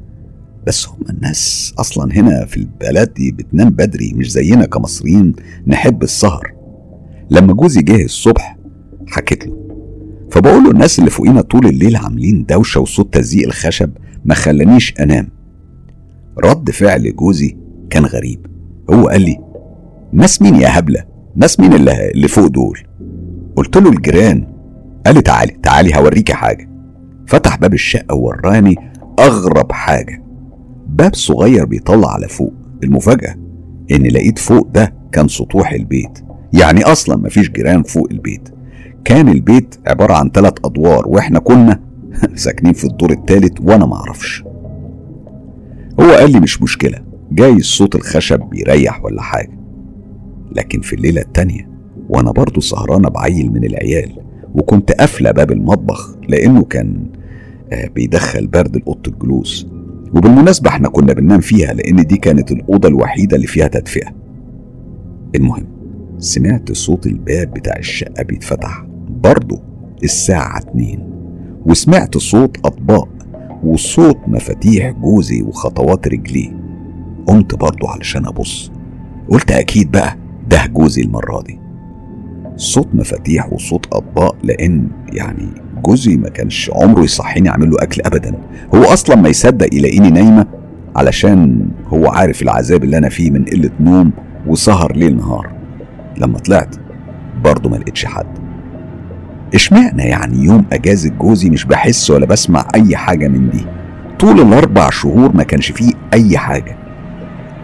بس 0.67 0.87
هم 0.87 0.99
الناس 1.09 1.73
أصلا 1.79 2.13
هنا 2.13 2.45
في 2.45 2.57
البلد 2.57 3.13
دي 3.13 3.31
بتنام 3.31 3.69
بدري 3.69 4.13
مش 4.15 4.31
زينا 4.31 4.65
كمصريين 4.65 5.33
نحب 5.67 6.03
السهر. 6.03 6.53
لما 7.29 7.53
جوزي 7.53 7.81
جه 7.81 8.05
الصبح 8.05 8.57
حكيت 9.07 9.47
له. 9.47 9.57
فبقول 10.31 10.63
له 10.63 10.71
الناس 10.71 10.99
اللي 10.99 11.09
فوقينا 11.09 11.41
طول 11.41 11.65
الليل 11.65 11.95
عاملين 11.95 12.45
دوشة 12.45 12.81
وصوت 12.81 13.13
تزييق 13.13 13.47
الخشب 13.47 13.91
ما 14.25 14.33
خلانيش 14.35 14.93
أنام. 14.99 15.27
رد 16.43 16.71
فعل 16.71 17.15
جوزي 17.15 17.57
كان 17.89 18.05
غريب. 18.05 18.45
هو 18.93 19.07
قال 19.07 19.21
لي 19.21 19.37
ناس 20.13 20.41
مين 20.41 20.55
يا 20.55 20.79
هبلة؟ 20.79 21.03
ناس 21.35 21.59
مين 21.59 21.73
اللي, 21.73 22.11
اللي 22.11 22.27
فوق 22.27 22.47
دول؟ 22.47 22.79
قلت 23.55 23.77
له 23.77 23.89
الجيران. 23.89 24.47
قال 25.05 25.15
لي 25.15 25.21
تعالي 25.21 25.57
تعالي 25.63 25.95
هوريكي 25.95 26.33
حاجة. 26.33 26.70
فتح 27.31 27.57
باب 27.57 27.73
الشقة 27.73 28.15
ووراني 28.15 28.75
أغرب 29.19 29.71
حاجة. 29.71 30.23
باب 30.87 31.15
صغير 31.15 31.65
بيطلع 31.65 32.13
على 32.13 32.27
فوق. 32.27 32.53
المفاجأة 32.83 33.35
إن 33.91 34.03
لقيت 34.03 34.39
فوق 34.39 34.67
ده 34.67 34.93
كان 35.11 35.27
سطوح 35.27 35.71
البيت. 35.71 36.19
يعني 36.53 36.83
أصلا 36.83 37.17
مفيش 37.17 37.49
جيران 37.49 37.83
فوق 37.83 38.07
البيت. 38.11 38.49
كان 39.05 39.29
البيت 39.29 39.75
عبارة 39.87 40.13
عن 40.13 40.29
ثلاث 40.29 40.53
أدوار 40.65 41.07
وإحنا 41.07 41.39
كنا 41.39 41.79
ساكنين 42.35 42.73
في 42.73 42.83
الدور 42.83 43.11
الثالث 43.11 43.61
وأنا 43.61 43.85
معرفش 43.85 44.43
هو 45.99 46.11
قال 46.11 46.31
لي 46.31 46.39
مش 46.39 46.61
مشكلة 46.61 46.99
جايز 47.31 47.65
صوت 47.65 47.95
الخشب 47.95 48.39
بيريح 48.39 49.05
ولا 49.05 49.21
حاجة. 49.21 49.59
لكن 50.51 50.81
في 50.81 50.93
الليلة 50.95 51.21
التانية 51.21 51.69
وأنا 52.09 52.31
برضه 52.31 52.61
سهرانة 52.61 53.09
بعيل 53.09 53.51
من 53.51 53.63
العيال 53.63 54.11
وكنت 54.55 54.91
قافلة 54.91 55.31
باب 55.31 55.51
المطبخ 55.51 56.15
لأنه 56.27 56.63
كان 56.63 57.20
بيدخل 57.95 58.47
برد 58.47 58.77
لأوضة 58.77 59.01
الجلوس. 59.11 59.67
وبالمناسبة 60.15 60.69
إحنا 60.69 60.89
كنا 60.89 61.13
بننام 61.13 61.39
فيها 61.39 61.73
لأن 61.73 61.95
دي 61.95 62.17
كانت 62.17 62.51
الأوضة 62.51 62.87
الوحيدة 62.87 63.35
اللي 63.35 63.47
فيها 63.47 63.67
تدفئة. 63.67 64.09
المهم 65.35 65.67
سمعت 66.17 66.71
صوت 66.71 67.07
الباب 67.07 67.53
بتاع 67.53 67.77
الشقة 67.77 68.23
بيتفتح 68.23 68.85
برضه 69.09 69.61
الساعة 70.03 70.57
اتنين. 70.59 71.09
وسمعت 71.65 72.17
صوت 72.17 72.57
أطباق 72.65 73.09
وصوت 73.63 74.17
مفاتيح 74.27 74.91
جوزي 74.91 75.41
وخطوات 75.41 76.07
رجليه. 76.07 76.57
قمت 77.27 77.55
برضه 77.55 77.89
علشان 77.89 78.25
أبص. 78.25 78.71
قلت 79.29 79.51
أكيد 79.51 79.91
بقى 79.91 80.17
ده 80.49 80.65
جوزي 80.65 81.01
المرة 81.01 81.41
دي. 81.41 81.59
صوت 82.55 82.95
مفاتيح 82.95 83.53
وصوت 83.53 83.85
أطباق 83.93 84.35
لأن 84.43 84.87
يعني 85.13 85.47
جوزي 85.81 86.17
ما 86.17 86.29
كانش 86.29 86.71
عمره 86.73 87.03
يصحيني 87.03 87.49
أعمل 87.49 87.69
له 87.69 87.77
أكل 87.79 88.01
أبدا. 88.05 88.35
هو 88.75 88.83
أصلا 88.83 89.15
ما 89.15 89.29
يصدق 89.29 89.73
يلاقيني 89.73 90.09
نايمة 90.09 90.45
علشان 90.95 91.65
هو 91.87 92.07
عارف 92.07 92.41
العذاب 92.41 92.83
اللي 92.83 92.97
أنا 92.97 93.09
فيه 93.09 93.31
من 93.31 93.45
قلة 93.45 93.69
نوم 93.79 94.11
وسهر 94.47 94.95
ليل 94.95 95.17
نهار. 95.17 95.51
لما 96.17 96.39
طلعت 96.39 96.75
برضه 97.43 97.69
ما 97.69 97.75
لقيتش 97.75 98.05
حد. 98.05 98.25
إشمعنى 99.55 100.03
يعني 100.03 100.45
يوم 100.45 100.65
أجازة 100.73 101.09
جوزي 101.09 101.49
مش 101.49 101.65
بحس 101.65 102.11
ولا 102.11 102.25
بسمع 102.25 102.67
أي 102.75 102.95
حاجة 102.97 103.27
من 103.27 103.49
دي؟ 103.49 103.65
طول 104.19 104.39
الأربع 104.41 104.89
شهور 104.89 105.35
ما 105.35 105.43
كانش 105.43 105.71
فيه 105.71 105.91
أي 106.13 106.37
حاجة. 106.37 106.77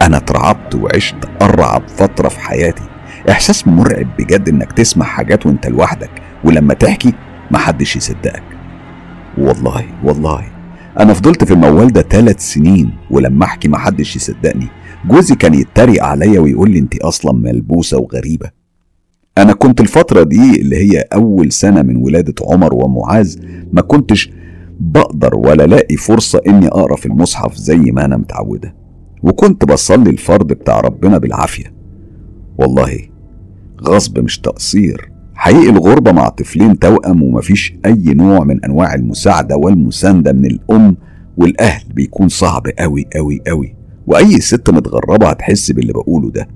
أنا 0.02 0.16
اترعبت 0.16 0.74
وعشت 0.74 1.16
أرعب 1.42 1.82
فترة 1.88 2.28
في 2.28 2.40
حياتي. 2.40 2.82
إحساس 3.30 3.68
مرعب 3.68 4.06
بجد 4.18 4.48
إنك 4.48 4.72
تسمع 4.72 5.06
حاجات 5.06 5.46
وأنت 5.46 5.66
لوحدك. 5.66 6.10
ولما 6.44 6.74
تحكي 6.74 7.14
محدش 7.50 7.96
يصدقك. 7.96 8.42
والله 9.38 9.84
والله. 10.04 10.44
أنا 11.00 11.12
فضلت 11.12 11.44
في 11.44 11.52
الموال 11.52 11.92
ده 11.92 12.02
ثلاث 12.02 12.40
سنين 12.40 12.90
ولما 13.10 13.44
أحكي 13.44 13.68
محدش 13.68 14.16
يصدقني 14.16 14.66
جوزي 15.08 15.34
كان 15.34 15.54
يتريق 15.54 16.04
عليا 16.04 16.40
ويقول 16.40 16.70
لي 16.70 16.78
انت 16.78 16.96
أصلا 17.00 17.32
ملبوسة 17.32 17.98
وغريبة. 17.98 18.50
أنا 19.38 19.52
كنت 19.52 19.80
الفترة 19.80 20.22
دي 20.22 20.60
اللي 20.60 20.76
هي 20.76 21.04
أول 21.14 21.52
سنة 21.52 21.82
من 21.82 21.96
ولادة 21.96 22.34
عمر 22.42 22.74
ومعاذ 22.74 23.36
ما 23.72 23.80
كنتش 23.80 24.30
بقدر 24.80 25.36
ولا 25.36 25.66
لاقي 25.66 25.96
فرصة 25.96 26.40
إني 26.46 26.68
أقرأ 26.68 26.96
في 26.96 27.06
المصحف 27.06 27.54
زي 27.54 27.76
ما 27.78 28.04
أنا 28.04 28.16
متعودة. 28.16 28.74
وكنت 29.22 29.64
بصلي 29.64 30.10
الفرض 30.10 30.46
بتاع 30.46 30.80
ربنا 30.80 31.18
بالعافية. 31.18 31.74
والله 32.58 32.98
غصب 33.82 34.18
مش 34.18 34.38
تقصير. 34.38 35.10
حقيقي 35.40 35.70
الغربة 35.70 36.12
مع 36.12 36.28
طفلين 36.28 36.78
توأم 36.78 37.22
ومفيش 37.22 37.74
أي 37.86 38.02
نوع 38.14 38.44
من 38.44 38.64
أنواع 38.64 38.94
المساعدة 38.94 39.56
والمساندة 39.56 40.32
من 40.32 40.44
الأم 40.44 40.96
والأهل 41.36 41.92
بيكون 41.92 42.28
صعب 42.28 42.66
أوي 42.66 43.06
أوي 43.18 43.40
أوي. 43.50 43.74
وأي 44.06 44.40
ست 44.40 44.70
متغربة 44.70 45.28
هتحس 45.28 45.72
باللي 45.72 45.92
بقوله 45.92 46.30
ده. 46.30 46.48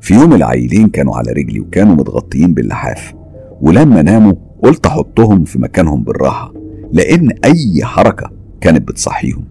في 0.00 0.14
يوم 0.14 0.32
العيلين 0.34 0.88
كانوا 0.88 1.16
على 1.16 1.32
رجلي 1.32 1.60
وكانوا 1.60 1.94
متغطيين 1.94 2.54
باللحاف. 2.54 3.14
ولما 3.60 4.02
ناموا 4.02 4.32
قلت 4.62 4.86
أحطهم 4.86 5.44
في 5.44 5.58
مكانهم 5.58 6.04
بالراحة 6.04 6.52
لأن 6.92 7.28
أي 7.44 7.84
حركة 7.84 8.30
كانت 8.60 8.88
بتصحيهم. 8.88 9.44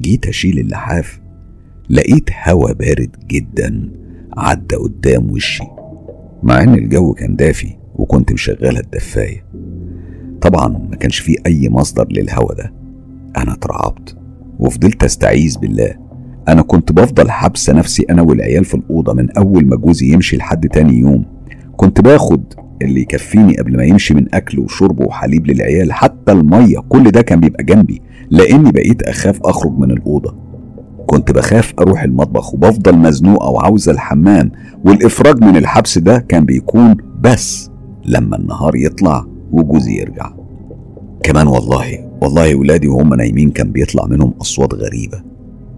جيت 0.00 0.26
أشيل 0.26 0.58
اللحاف 0.58 1.20
لقيت 1.90 2.30
هوا 2.48 2.72
بارد 2.72 3.16
جدا 3.28 3.90
عدى 4.36 4.76
قدام 4.76 5.30
وشي. 5.30 5.64
مع 6.42 6.62
إن 6.62 6.74
الجو 6.74 7.12
كان 7.12 7.36
دافي 7.36 7.76
وكنت 7.94 8.32
مشغلة 8.32 8.80
الدفاية. 8.80 9.44
طبعا 10.40 10.68
ما 10.90 10.96
كانش 10.96 11.18
فيه 11.18 11.36
أي 11.46 11.68
مصدر 11.68 12.06
للهوا 12.10 12.54
ده. 12.54 12.72
أنا 13.36 13.52
اترعبت 13.52 14.16
وفضلت 14.58 15.04
أستعيذ 15.04 15.58
بالله. 15.58 15.94
أنا 16.48 16.62
كنت 16.62 16.92
بفضل 16.92 17.30
حابسه 17.30 17.72
نفسي 17.72 18.02
أنا 18.10 18.22
والعيال 18.22 18.64
في 18.64 18.74
الأوضة 18.74 19.12
من 19.12 19.30
أول 19.30 19.66
ما 19.66 19.76
جوزي 19.76 20.12
يمشي 20.12 20.36
لحد 20.36 20.68
تاني 20.68 20.98
يوم. 20.98 21.24
كنت 21.76 22.00
باخد 22.00 22.42
اللي 22.82 23.00
يكفيني 23.00 23.56
قبل 23.56 23.76
ما 23.76 23.84
يمشي 23.84 24.14
من 24.14 24.34
أكل 24.34 24.58
وشرب 24.58 25.00
وحليب 25.00 25.46
للعيال. 25.46 25.92
حتى 25.92 26.32
المية 26.32 26.78
كل 26.88 27.10
ده 27.10 27.22
كان 27.22 27.40
بيبقى 27.40 27.64
جنبي 27.64 28.02
لأني 28.30 28.72
بقيت 28.72 29.02
أخاف 29.02 29.40
أخرج 29.42 29.78
من 29.78 29.90
الأوضة. 29.90 30.36
كنت 31.06 31.30
بخاف 31.32 31.74
أروح 31.80 32.02
المطبخ 32.02 32.54
وبفضل 32.54 32.96
مزنوقه 32.96 33.48
وعاوزه 33.50 33.92
الحمام 33.92 34.52
والإفراج 34.84 35.44
من 35.44 35.56
الحبس 35.56 35.98
ده 35.98 36.18
كان 36.18 36.44
بيكون 36.44 36.96
بس 37.20 37.70
لما 38.04 38.36
النهار 38.36 38.76
يطلع 38.76 39.24
وجوزي 39.52 39.92
يرجع. 40.00 40.32
كمان 41.22 41.46
والله 41.46 42.08
والله 42.22 42.54
ولادي 42.54 42.88
وهم 42.88 43.14
نايمين 43.14 43.50
كان 43.50 43.72
بيطلع 43.72 44.06
منهم 44.06 44.34
أصوات 44.40 44.74
غريبة 44.74 45.22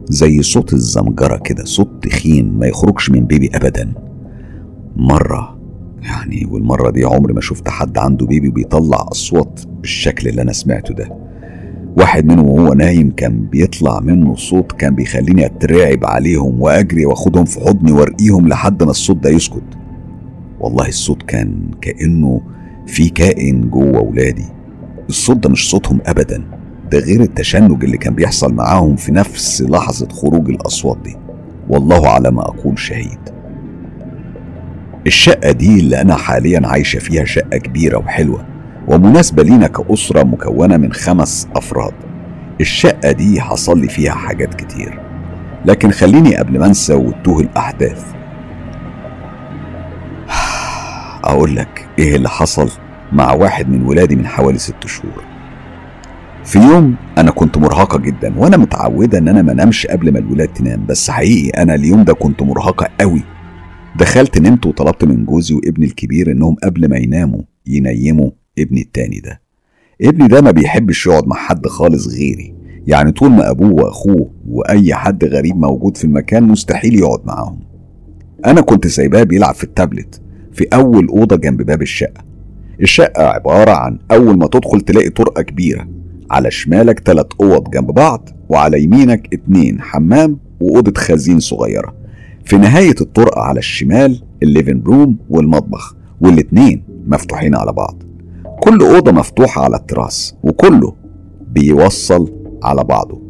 زي 0.09 0.43
صوت 0.43 0.73
الزمجرة 0.73 1.37
كده 1.37 1.65
صوت 1.65 1.91
تخين 2.03 2.59
ما 2.59 2.67
يخرجش 2.67 3.11
من 3.11 3.27
بيبي 3.27 3.51
أبدا. 3.55 3.93
مرة 4.97 5.59
يعني 6.03 6.47
والمرة 6.51 6.91
دي 6.91 7.05
عمري 7.05 7.35
ما 7.35 7.41
شفت 7.41 7.69
حد 7.69 7.99
عنده 7.99 8.27
بيبي 8.27 8.51
بيطلع 8.51 9.07
أصوات 9.13 9.61
بالشكل 9.81 10.29
اللي 10.29 10.43
أنا 10.43 10.53
سمعته 10.53 10.95
ده. 10.95 11.28
واحد 11.99 12.27
منهم 12.27 12.49
وهو 12.49 12.73
نايم 12.75 13.11
كان 13.11 13.41
بيطلع 13.41 14.01
منه 14.01 14.35
صوت 14.37 14.73
كان 14.73 14.95
بيخليني 14.95 15.47
أترعب 15.47 16.05
عليهم 16.05 16.61
وأجري 16.61 17.07
وأخدهم 17.07 17.45
في 17.45 17.61
حضني 17.61 17.93
وأرقيهم 17.93 18.49
لحد 18.49 18.83
ما 18.83 18.91
الصوت 18.91 19.17
ده 19.17 19.31
يسكت. 19.31 19.63
والله 20.61 20.89
الصوت 20.89 21.23
كان 21.23 21.71
كأنه 21.81 22.41
في 22.87 23.09
كائن 23.09 23.71
جوه 23.71 24.01
ولادي. 24.01 24.45
الصوت 25.09 25.37
ده 25.37 25.51
مش 25.51 25.71
صوتهم 25.71 25.99
ابدا 26.07 26.45
ده 26.91 26.99
غير 26.99 27.21
التشنج 27.21 27.85
اللي 27.85 27.97
كان 27.99 28.15
بيحصل 28.15 28.55
معاهم 28.55 28.97
في 28.97 29.13
نفس 29.13 29.63
لحظة 29.63 30.09
خروج 30.09 30.51
الأصوات 30.51 30.99
دي. 31.05 31.17
والله 31.69 32.09
على 32.09 32.31
ما 32.31 32.43
أقول 32.43 32.79
شهيد. 32.79 33.19
الشقة 35.07 35.53
دي 35.53 35.81
اللي 35.81 36.01
أنا 36.01 36.15
حاليا 36.15 36.61
عايشة 36.65 36.99
فيها 36.99 37.25
شقة 37.25 37.57
كبيرة 37.59 37.99
وحلوة. 37.99 38.58
ومناسبة 38.89 39.43
لينا 39.43 39.67
كأسرة 39.67 40.23
مكونة 40.23 40.77
من 40.77 40.93
خمس 40.93 41.49
أفراد. 41.57 41.93
الشقة 42.61 43.13
دي 43.13 43.41
حصل 43.41 43.81
لي 43.81 43.89
فيها 43.89 44.13
حاجات 44.13 44.55
كتير. 44.55 45.01
لكن 45.65 45.91
خليني 45.91 46.37
قبل 46.37 46.59
ما 46.59 46.67
انسى 46.67 46.95
وتوه 46.95 47.41
الأحداث. 47.41 48.05
أقول 51.25 51.57
لك 51.57 51.89
إيه 51.99 52.17
اللي 52.17 52.29
حصل 52.29 52.71
مع 53.13 53.33
واحد 53.33 53.69
من 53.69 53.83
ولادي 53.87 54.17
من 54.17 54.27
حوالي 54.27 54.59
ست 54.59 54.87
شهور. 54.87 55.25
في 56.45 56.59
يوم 56.59 56.95
أنا 57.19 57.31
كنت 57.31 57.59
مرهقة 57.59 57.99
جدا 57.99 58.39
وأنا 58.39 58.57
متعودة 58.57 59.19
إن 59.19 59.29
أنا 59.29 59.43
ما 59.43 59.53
نامش 59.55 59.87
قبل 59.87 60.13
ما 60.13 60.19
الولاد 60.19 60.49
تنام 60.49 60.87
بس 60.87 61.11
حقيقي 61.11 61.63
أنا 61.63 61.75
اليوم 61.75 62.05
ده 62.05 62.15
كنت 62.15 62.43
مرهقة 62.43 62.89
قوي. 63.01 63.23
دخلت 63.97 64.39
نمت 64.39 64.67
وطلبت 64.67 65.05
من 65.05 65.25
جوزي 65.25 65.55
وابني 65.55 65.87
الكبير 65.87 66.33
إنهم 66.33 66.57
قبل 66.65 66.89
ما 66.91 66.97
يناموا 66.97 67.43
ينيموا. 67.67 68.31
ابني 68.63 68.81
التاني 68.81 69.21
ده. 69.21 69.41
ابني 70.03 70.29
ده 70.29 70.41
ما 70.41 70.51
بيحبش 70.51 71.07
يقعد 71.07 71.27
مع 71.27 71.37
حد 71.37 71.67
خالص 71.67 72.09
غيري. 72.09 72.55
يعني 72.87 73.13
طول 73.13 73.31
ما 73.31 73.51
أبوه 73.51 73.73
وأخوه 73.73 74.31
وأي 74.49 74.95
حد 74.95 75.25
غريب 75.25 75.57
موجود 75.57 75.97
في 75.97 76.05
المكان 76.05 76.43
مستحيل 76.43 76.99
يقعد 76.99 77.21
معاهم. 77.25 77.61
أنا 78.47 78.61
كنت 78.61 78.87
سايباه 78.87 79.23
بيلعب 79.23 79.55
في 79.55 79.65
التابلت 79.65 80.21
في 80.53 80.67
أول 80.73 81.09
أوضة 81.09 81.37
جنب 81.37 81.63
باب 81.63 81.83
الشقة. 81.83 82.25
الشقة 82.81 83.23
عبارة 83.23 83.71
عن 83.71 83.99
أول 84.11 84.39
ما 84.39 84.47
تدخل 84.47 84.81
تلاقي 84.81 85.11
طرقة 85.11 85.43
كبيرة. 85.43 85.89
على 86.31 86.51
شمالك 86.51 87.01
تلات 87.01 87.33
أوض 87.41 87.71
جنب 87.71 87.87
بعض 87.87 88.29
وعلى 88.49 88.83
يمينك 88.83 89.35
اتنين 89.35 89.81
حمام 89.81 90.39
وأوضة 90.61 91.01
خزين 91.01 91.41
صغيرة. 91.41 91.95
في 92.45 92.57
نهاية 92.57 92.95
الطرقة 93.01 93.41
على 93.41 93.59
الشمال 93.59 94.23
ال 94.43 94.49
living 94.49 94.83
room 94.87 95.17
والمطبخ 95.31 95.97
والاتنين 96.21 96.83
مفتوحين 97.07 97.55
على 97.55 97.73
بعض. 97.73 98.03
كل 98.61 98.81
أوضة 98.81 99.13
مفتوحة 99.13 99.65
على 99.65 99.77
التراس 99.77 100.35
وكله 100.43 100.95
بيوصل 101.49 102.33
على 102.63 102.85
بعضه. 102.85 103.23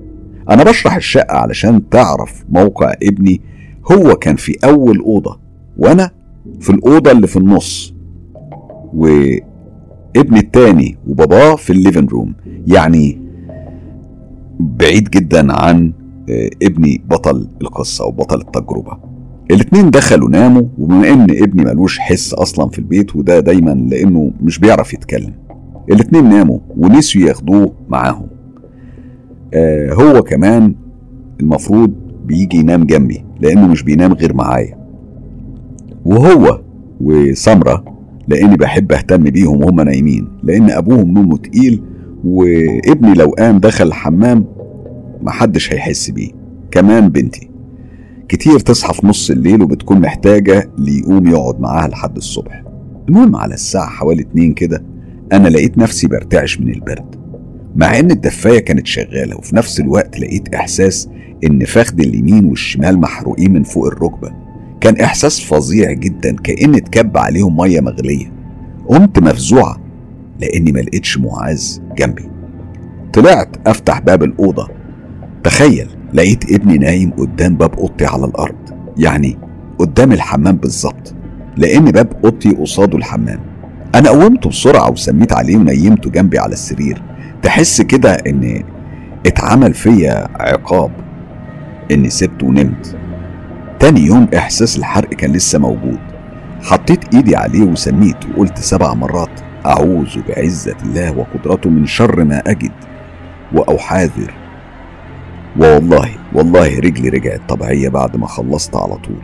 أنا 0.51 0.64
بشرح 0.64 0.97
الشقة 0.97 1.37
علشان 1.37 1.89
تعرف 1.89 2.45
موقع 2.49 2.93
ابني 3.03 3.41
هو 3.93 4.14
كان 4.14 4.37
في 4.37 4.57
أول 4.64 4.99
أوضة 4.99 5.41
وأنا 5.79 6.11
في 6.61 6.70
الأوضة 6.70 7.11
اللي 7.11 7.26
في 7.26 7.37
النص 7.37 7.95
وابني 8.95 10.39
التاني 10.39 10.99
وباباه 11.09 11.57
في 11.57 11.70
ال 11.70 11.76
living 11.76 12.07
room 12.07 12.34
يعني 12.66 13.20
بعيد 14.61 15.11
جدا 15.11 15.53
عن 15.53 15.93
آه، 16.31 16.51
ابني 16.62 17.03
بطل 17.11 17.49
القصة 17.62 18.05
أو 18.05 18.11
بطل 18.11 18.41
التجربة. 18.41 18.99
الاتنين 19.51 19.90
دخلوا 19.90 20.30
ناموا 20.30 20.62
وبما 20.78 21.09
إن 21.12 21.26
ابني 21.30 21.64
ملوش 21.64 21.99
حس 21.99 22.34
أصلا 22.34 22.68
في 22.68 22.78
البيت 22.78 23.16
وده 23.16 23.40
دايما 23.40 23.70
لأنه 23.70 24.30
مش 24.42 24.59
بيعرف 24.59 24.94
يتكلم. 24.94 25.32
الاتنين 25.92 26.28
ناموا 26.28 26.59
ونسيوا 26.76 27.28
ياخدوه 27.28 27.72
معاهم. 27.88 28.26
آه 29.55 29.92
هو 29.92 30.22
كمان 30.22 30.74
المفروض 31.40 31.92
بيجي 32.26 32.57
ينام 32.59 32.84
جنبي 32.84 33.24
لأنه 33.40 33.66
مش 33.68 33.82
بينام 33.82 34.12
غير 34.12 34.34
معايا. 34.34 34.78
وهو 36.05 36.61
وسمرة 37.01 37.84
لأني 38.28 38.57
بحب 38.57 38.92
أهتم 38.92 39.22
بيهم 39.24 39.64
وهم 39.64 39.80
نايمين 39.80 40.28
لأن 40.42 40.70
أبوهم 40.70 41.11
نومه 41.11 41.36
تقيل 41.36 41.82
وابني 42.24 43.14
لو 43.14 43.30
قام 43.30 43.59
دخل 43.59 43.86
الحمام 43.86 44.44
محدش 45.22 45.72
هيحس 45.72 46.11
بيه. 46.11 46.30
كمان 46.70 47.09
بنتي. 47.09 47.47
كتير 48.29 48.59
تصحى 48.59 48.95
في 48.95 49.07
نص 49.07 49.31
الليل 49.31 49.62
وبتكون 49.62 50.01
محتاجة 50.01 50.70
ليقوم 50.79 51.29
يقعد 51.29 51.61
معاها 51.61 51.89
لحد 51.89 52.16
الصبح. 52.16 52.62
المهم 53.09 53.37
على 53.37 53.55
الساعة 53.55 53.89
حوالي 53.89 54.22
اتنين 54.22 54.55
كده 54.55 54.85
أنا 55.33 55.49
لقيت 55.49 55.79
نفسي 55.79 56.07
برتعش 56.07 56.61
من 56.61 56.74
البرد. 56.74 57.16
مع 57.76 57.99
إن 57.99 58.11
الدفاية 58.11 58.59
كانت 58.59 58.87
شغالة 58.87 59.37
وفي 59.37 59.57
نفس 59.57 59.81
الوقت 59.81 60.20
لقيت 60.20 60.55
إحساس 60.55 61.09
إن 61.45 61.64
فخد 61.64 62.01
اليمين 62.01 62.45
والشمال 62.45 63.01
محروقين 63.01 63.53
من 63.53 63.62
فوق 63.62 63.87
الركبة. 63.87 64.33
كان 64.81 64.97
إحساس 64.97 65.41
فظيع 65.41 65.93
جدا 65.93 66.37
كأن 66.37 66.74
اتكب 66.74 67.16
عليهم 67.16 67.57
مية 67.57 67.81
مغلية. 67.81 68.33
قمت 68.89 69.18
مفزوعة 69.18 69.81
لأني 70.41 70.72
ما 70.72 70.81
لقيتش 70.81 71.18
معاذ 71.18 71.79
جنبي. 71.99 72.31
طلعت 73.12 73.57
أفتح 73.66 73.99
باب 74.01 74.22
الأوضة. 74.22 74.68
تخيل 75.45 75.97
لقيت 76.14 76.52
ابني 76.52 76.78
نايم 76.78 77.11
قدام 77.11 77.56
باب 77.56 77.74
اوضتي 77.74 78.06
على 78.06 78.24
الأرض. 78.24 78.56
يعني 78.96 79.38
قدام 79.78 80.12
الحمام 80.12 80.56
بالظبط. 80.56 81.14
لأن 81.56 81.84
باب 81.84 82.12
اوضتي 82.24 82.50
قصاده 82.50 82.98
الحمام. 82.98 83.40
أنا 83.94 84.09
قومته 84.09 84.50
بسرعة 84.50 84.90
وسميت 84.90 85.32
عليه 85.32 85.56
ونيمته 85.56 86.11
جنبي 86.11 86.38
على 86.38 86.52
السرير. 86.52 87.02
تحس 87.42 87.82
كده 87.82 88.12
ان 88.12 88.62
اتعمل 89.26 89.74
فيا 89.74 90.28
عقاب. 90.40 90.90
اني 91.90 92.11
سبته 92.11 92.46
ونمت. 92.46 92.96
تاني 93.80 94.00
يوم 94.00 94.28
احساس 94.36 94.78
الحرق 94.78 95.09
كان 95.09 95.32
لسه 95.32 95.59
موجود. 95.59 95.98
حطيت 96.62 97.14
ايدي 97.14 97.36
عليه 97.36 97.62
وسميت 97.62 98.16
وقلت 98.36 98.59
سبع 98.59 98.94
مرات 98.94 99.40
أعوذ 99.66 100.18
بعزة 100.28 100.76
الله 100.84 101.18
وقدرته 101.18 101.70
من 101.70 101.86
شر 101.86 102.24
ما 102.24 102.42
أجد 102.46 102.72
وأحاذر 103.52 104.34
والله 105.57 106.08
والله 106.34 106.79
رجلي 106.79 107.08
رجعت 107.08 107.41
طبيعية 107.49 107.88
بعد 107.88 108.16
ما 108.16 108.26
خلصت 108.26 108.76
على 108.76 108.95
طول. 108.95 109.22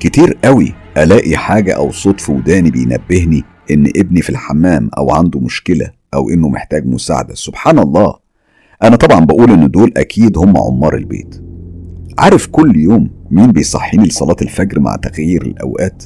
كتير 0.00 0.38
قوي 0.44 0.74
ألاقي 0.96 1.36
حاجة 1.36 1.72
أو 1.72 1.90
صوت 1.92 2.20
في 2.20 2.32
وداني 2.32 2.70
بينبهني 2.70 3.44
إن 3.70 3.86
ابني 3.96 4.22
في 4.22 4.30
الحمام 4.30 4.90
أو 4.98 5.10
عنده 5.10 5.40
مشكلة 5.40 5.90
أو 6.14 6.30
إنه 6.30 6.48
محتاج 6.48 6.86
مساعدة. 6.86 7.34
سبحان 7.34 7.78
الله! 7.78 8.14
أنا 8.82 8.96
طبعا 8.96 9.24
بقول 9.24 9.50
إن 9.50 9.70
دول 9.70 9.92
أكيد 9.96 10.38
هم 10.38 10.56
عمار 10.58 10.96
البيت. 10.96 11.42
عارف 12.18 12.46
كل 12.46 12.76
يوم 12.76 13.10
مين 13.30 13.52
بيصحيني 13.52 14.04
لصلاة 14.06 14.36
الفجر 14.42 14.80
مع 14.80 14.96
تغيير 14.96 15.42
الأوقات؟ 15.42 16.04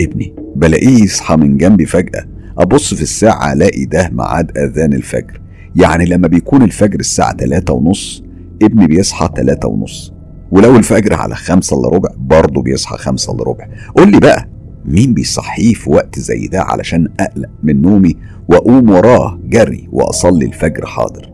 ابني. 0.00 0.34
بلاقيه 0.56 1.02
يصحى 1.02 1.36
من 1.36 1.56
جنبي 1.56 1.86
فجأة 1.86 2.24
أبص 2.58 2.94
في 2.94 3.02
الساعة 3.02 3.52
ألاقي 3.52 3.84
ده 3.84 4.10
ميعاد 4.12 4.58
أذان 4.58 4.92
الفجر. 4.92 5.40
يعني 5.76 6.04
لما 6.04 6.28
بيكون 6.28 6.62
الفجر 6.62 7.00
الساعة 7.00 7.32
تلاتة 7.32 7.72
ونص 7.72 8.25
ابني 8.62 8.86
بيصحى 8.86 9.28
تلاتة 9.36 9.68
ونص 9.68 10.12
ولو 10.50 10.76
الفجر 10.76 11.14
على 11.14 11.34
خمسة 11.34 11.80
إلا 11.80 11.88
ربع 11.88 12.08
برضه 12.18 12.62
بيصحى 12.62 12.96
خمسة 12.96 13.32
إلا 13.32 13.44
ربع. 13.44 13.66
قول 13.96 14.10
لي 14.10 14.20
بقى 14.20 14.48
مين 14.84 15.14
بيصحيه 15.14 15.74
في 15.74 15.90
وقت 15.90 16.18
زي 16.18 16.46
ده 16.46 16.62
علشان 16.62 17.08
أقلق 17.20 17.48
من 17.62 17.82
نومي 17.82 18.16
وأقوم 18.48 18.90
وراه 18.90 19.38
جري 19.44 19.88
وأصلي 19.92 20.46
الفجر 20.46 20.86
حاضر؟ 20.86 21.30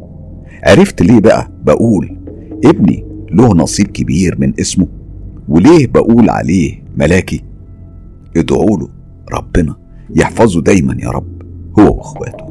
عرفت 0.65 1.03
ليه 1.03 1.21
بقى 1.21 1.51
بقول 1.63 2.19
ابني 2.65 3.05
له 3.33 3.49
نصيب 3.49 3.87
كبير 3.87 4.37
من 4.39 4.53
اسمه؟ 4.61 4.87
وليه 5.49 5.87
بقول 5.87 6.31
عليه 6.31 6.83
ملاكي؟ 6.97 7.45
ادعوا 8.37 8.79
له 8.79 8.89
ربنا 9.33 9.77
يحفظه 10.17 10.63
دايما 10.63 10.97
يا 11.03 11.09
رب 11.11 11.43
هو 11.79 11.97
وأخواته. 11.97 12.45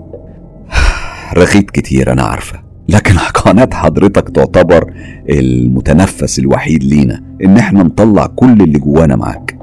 رغيت 1.37 1.71
كتير 1.71 2.11
أنا 2.11 2.23
عارفة. 2.23 2.70
لكن 2.91 3.15
قناة 3.45 3.69
حضرتك 3.73 4.29
تعتبر 4.29 4.93
المتنفس 5.29 6.39
الوحيد 6.39 6.83
لينا 6.83 7.23
إن 7.43 7.57
إحنا 7.57 7.83
نطلع 7.83 8.27
كل 8.27 8.61
اللي 8.61 8.79
جوانا 8.79 9.15
معاك. 9.15 9.57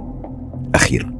أخيرا 0.74 1.12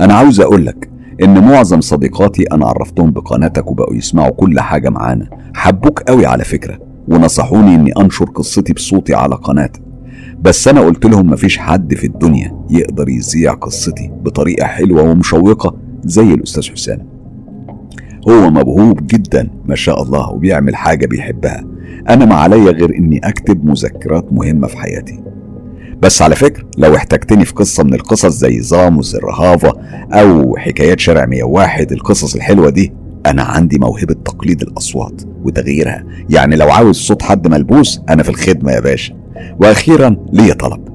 أنا 0.00 0.14
عاوز 0.14 0.40
اقولك 0.40 0.90
إن 1.22 1.44
معظم 1.44 1.80
صديقاتي 1.80 2.42
أنا 2.42 2.66
عرفتهم 2.66 3.10
بقناتك 3.10 3.70
وبقوا 3.70 3.94
يسمعوا 3.94 4.30
كل 4.30 4.60
حاجة 4.60 4.88
معانا. 4.88 5.28
حبوك 5.54 6.00
قوي 6.02 6.26
على 6.26 6.44
فكرة 6.44 6.78
ونصحوني 7.08 7.74
إني 7.74 7.92
أنشر 8.00 8.24
قصتي 8.24 8.72
بصوتي 8.72 9.14
على 9.14 9.34
قناتك 9.34 9.82
بس 10.40 10.68
أنا 10.68 10.80
قلت 10.80 11.06
لهم 11.06 11.26
مفيش 11.26 11.58
حد 11.58 11.94
في 11.94 12.06
الدنيا 12.06 12.64
يقدر 12.70 13.08
يذيع 13.08 13.52
قصتي 13.52 14.10
بطريقة 14.22 14.66
حلوة 14.66 15.02
ومشوقة 15.02 15.76
زي 16.04 16.34
الأستاذ 16.34 16.70
حسام. 16.70 17.09
هو 18.28 18.50
موهوب 18.50 19.06
جدا 19.06 19.48
ما 19.66 19.74
شاء 19.74 20.02
الله 20.02 20.30
وبيعمل 20.30 20.76
حاجة 20.76 21.06
بيحبها. 21.06 21.64
أنا 22.08 22.24
ما 22.24 22.34
عليا 22.34 22.70
غير 22.72 22.96
إني 22.96 23.20
أكتب 23.24 23.64
مذكرات 23.64 24.32
مهمة 24.32 24.66
في 24.66 24.76
حياتي. 24.78 25.22
بس 26.02 26.22
على 26.22 26.34
فكرة 26.34 26.64
لو 26.78 26.96
احتجتني 26.96 27.44
في 27.44 27.52
قصة 27.54 27.84
من 27.84 27.94
القصص 27.94 28.26
زي 28.34 28.60
زاموس 28.60 29.14
الرهافة 29.14 29.72
أو 30.12 30.56
حكايات 30.56 31.00
شارع 31.00 31.26
101 31.26 31.92
القصص 31.92 32.34
الحلوة 32.34 32.70
دي 32.70 32.92
أنا 33.26 33.42
عندي 33.42 33.78
موهبة 33.78 34.14
تقليد 34.24 34.62
الأصوات 34.62 35.22
وتغييرها. 35.44 36.04
يعني 36.30 36.56
لو 36.56 36.70
عاوز 36.70 36.96
صوت 36.96 37.22
حد 37.22 37.48
ملبوس 37.48 38.00
أنا 38.08 38.22
في 38.22 38.28
الخدمة 38.28 38.72
يا 38.72 38.80
باشا. 38.80 39.14
وأخيرا 39.60 40.16
ليا 40.32 40.54
طلب. 40.54 40.88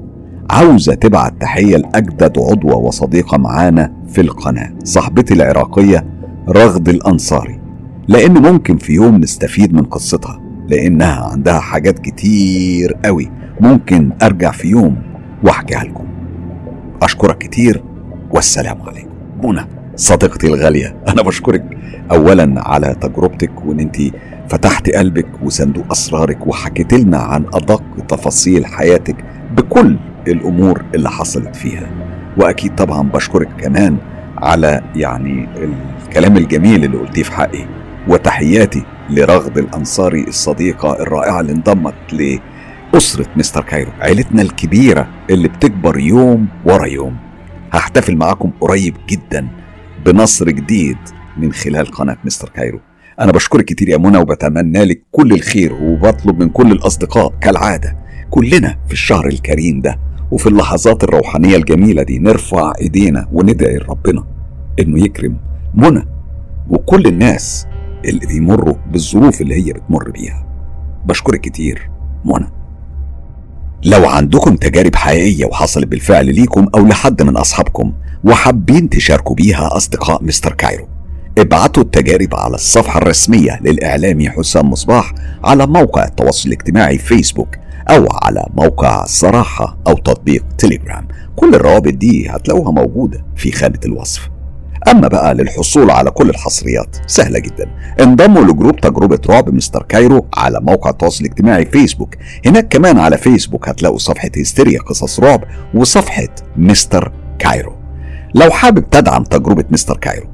عاوزة 0.50 0.94
تبعت 0.94 1.40
تحية 1.40 1.76
لأجدد 1.76 2.38
عضوة 2.38 2.76
وصديقة 2.76 3.38
معانا 3.38 3.92
في 4.08 4.20
القناة. 4.20 4.74
صاحبتي 4.84 5.34
العراقية 5.34 6.15
رغد 6.48 6.88
الأنصاري. 6.88 7.60
لأن 8.08 8.32
ممكن 8.32 8.76
في 8.76 8.92
يوم 8.92 9.16
نستفيد 9.16 9.74
من 9.74 9.82
قصتها 9.82 10.40
لأنها 10.68 11.30
عندها 11.32 11.60
حاجات 11.60 11.98
كتير 11.98 12.96
قوي. 13.04 13.30
ممكن 13.60 14.10
أرجع 14.22 14.50
في 14.50 14.68
يوم 14.68 14.96
وأحكيها 15.44 15.84
لكم. 15.84 16.06
أشكرك 17.02 17.38
كتير 17.38 17.82
والسلام 18.30 18.82
عليكم. 18.82 19.10
منى 19.44 19.66
صديقتي 19.96 20.46
الغالية 20.46 20.96
أنا 21.08 21.22
بشكرك. 21.22 21.78
أولا 22.10 22.54
على 22.56 22.96
تجربتك 23.00 23.64
وإن 23.64 23.80
أنت 23.80 23.96
فتحت 24.48 24.90
قلبك 24.90 25.26
وصندوق 25.42 25.84
أسرارك 25.90 26.46
وحكيت 26.46 26.92
لنا 26.92 27.18
عن 27.18 27.44
أدق 27.54 27.82
تفاصيل 28.08 28.66
حياتك 28.66 29.24
بكل 29.56 29.96
الأمور 30.28 30.84
اللي 30.94 31.10
حصلت 31.10 31.56
فيها. 31.56 31.86
وأكيد 32.38 32.74
طبعا 32.74 33.02
بشكرك 33.02 33.48
كمان 33.58 33.96
على 34.38 34.82
يعني 34.96 35.48
الكلام 36.16 36.36
الجميل 36.36 36.84
اللي 36.84 36.96
قلتيه 36.96 37.22
في 37.22 37.32
حقي 37.32 37.66
وتحياتي 38.08 38.82
لرغد 39.10 39.58
الأنصاري 39.58 40.24
الصديقة 40.28 41.02
الرائعة 41.02 41.40
اللي 41.40 41.52
انضمت 41.52 41.94
لأسرة 42.12 43.26
مستر 43.36 43.62
كايرو 43.62 43.90
عيلتنا 44.00 44.42
الكبيرة 44.42 45.08
اللي 45.30 45.48
بتكبر 45.48 45.98
يوم 45.98 46.46
ورا 46.64 46.86
يوم. 46.86 47.16
هحتفل 47.72 48.16
معاكم 48.16 48.50
قريب 48.60 48.94
جدا 49.08 49.48
بنصر 50.06 50.50
جديد 50.50 50.96
من 51.36 51.52
خلال 51.52 51.86
قناة 51.86 52.16
مستر 52.24 52.48
كايرو. 52.48 52.80
أنا 53.20 53.32
بشكرك 53.32 53.64
كتير 53.64 53.88
يا 53.88 53.96
منى 53.96 54.18
وبتمنى 54.18 54.84
لك 54.84 55.02
كل 55.12 55.32
الخير 55.32 55.72
وبطلب 55.74 56.42
من 56.42 56.48
كل 56.48 56.72
الأصدقاء 56.72 57.32
كالعادة 57.40 57.96
كلنا 58.30 58.76
في 58.86 58.92
الشهر 58.92 59.26
الكريم 59.26 59.80
ده 59.80 59.98
وفي 60.30 60.46
اللحظات 60.46 61.04
الروحانية 61.04 61.56
الجميلة 61.56 62.02
دي 62.02 62.18
نرفع 62.18 62.72
إيدينا 62.80 63.28
وندعي 63.32 63.76
لربنا 63.76 64.24
إنه 64.80 65.04
يكرم 65.04 65.36
منى 65.74 66.06
وكل 66.70 67.06
الناس 67.06 67.66
اللي 68.04 68.26
بيمروا 68.26 68.74
بالظروف 68.92 69.40
اللي 69.40 69.54
هي 69.66 69.72
بتمر 69.72 70.10
بيها. 70.10 70.46
بشكرك 71.06 71.40
كتير 71.40 71.90
منى. 72.24 72.46
لو 73.84 74.06
عندكم 74.08 74.56
تجارب 74.56 74.96
حقيقية 74.96 75.44
وحصلت 75.46 75.86
بالفعل 75.86 76.34
ليكم 76.34 76.66
أو 76.74 76.86
لحد 76.86 77.22
من 77.22 77.36
أصحابكم 77.36 77.92
وحابين 78.24 78.88
تشاركوا 78.88 79.34
بيها 79.36 79.76
أصدقاء 79.76 80.24
مستر 80.24 80.52
كايرو 80.52 80.88
ابعتوا 81.38 81.82
التجارب 81.82 82.34
على 82.34 82.54
الصفحة 82.54 82.98
الرسمية 82.98 83.60
للإعلامي 83.62 84.30
حسام 84.30 84.70
مصباح 84.70 85.14
على 85.44 85.66
موقع 85.66 86.04
التواصل 86.04 86.48
الاجتماعي 86.48 86.98
فيسبوك 86.98 87.56
أو 87.90 88.06
على 88.22 88.46
موقع 88.54 89.04
صراحة 89.04 89.78
أو 89.86 89.94
تطبيق 89.94 90.44
تليجرام 90.58 91.08
كل 91.36 91.54
الروابط 91.54 91.92
دي 91.92 92.28
هتلاقوها 92.30 92.70
موجودة 92.70 93.24
في 93.36 93.52
خانة 93.52 93.80
الوصف. 93.84 94.28
أما 94.88 95.08
بقى 95.08 95.34
للحصول 95.34 95.90
على 95.90 96.10
كل 96.10 96.30
الحصريات 96.30 96.96
سهلة 97.06 97.38
جدا. 97.38 97.70
انضموا 98.00 98.42
لجروب 98.42 98.80
تجربة 98.80 99.18
رعب 99.30 99.54
مستر 99.54 99.82
كايرو 99.82 100.26
على 100.36 100.60
موقع 100.60 100.90
التواصل 100.90 101.24
الاجتماعي 101.24 101.64
فيسبوك. 101.66 102.14
هناك 102.46 102.68
كمان 102.68 102.98
على 102.98 103.18
فيسبوك 103.18 103.68
هتلاقوا 103.68 103.98
صفحة 103.98 104.30
هستيريا 104.40 104.80
قصص 104.80 105.20
رعب 105.20 105.44
وصفحة 105.74 106.28
مستر 106.56 107.12
كايرو. 107.38 107.72
لو 108.34 108.50
حابب 108.50 108.90
تدعم 108.90 109.24
تجربة 109.24 109.64
مستر 109.70 109.96
كايرو 109.96 110.26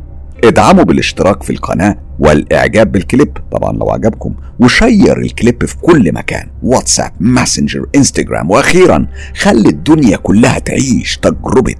ادعموا 0.44 0.84
بالاشتراك 0.84 1.42
في 1.42 1.50
القناة 1.50 1.96
والإعجاب 2.18 2.92
بالكليب 2.92 3.38
طبعا 3.52 3.72
لو 3.72 3.90
عجبكم 3.90 4.34
وشير 4.60 5.18
الكليب 5.18 5.66
في 5.66 5.76
كل 5.76 6.12
مكان 6.14 6.48
واتساب 6.62 7.12
ماسنجر 7.20 7.86
إنستجرام 7.96 8.50
وأخيرا 8.50 9.06
خلي 9.36 9.68
الدنيا 9.68 10.16
كلها 10.16 10.58
تعيش 10.58 11.16
تجربة 11.16 11.74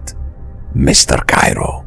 مستر 0.76 1.24
كايرو. 1.26 1.81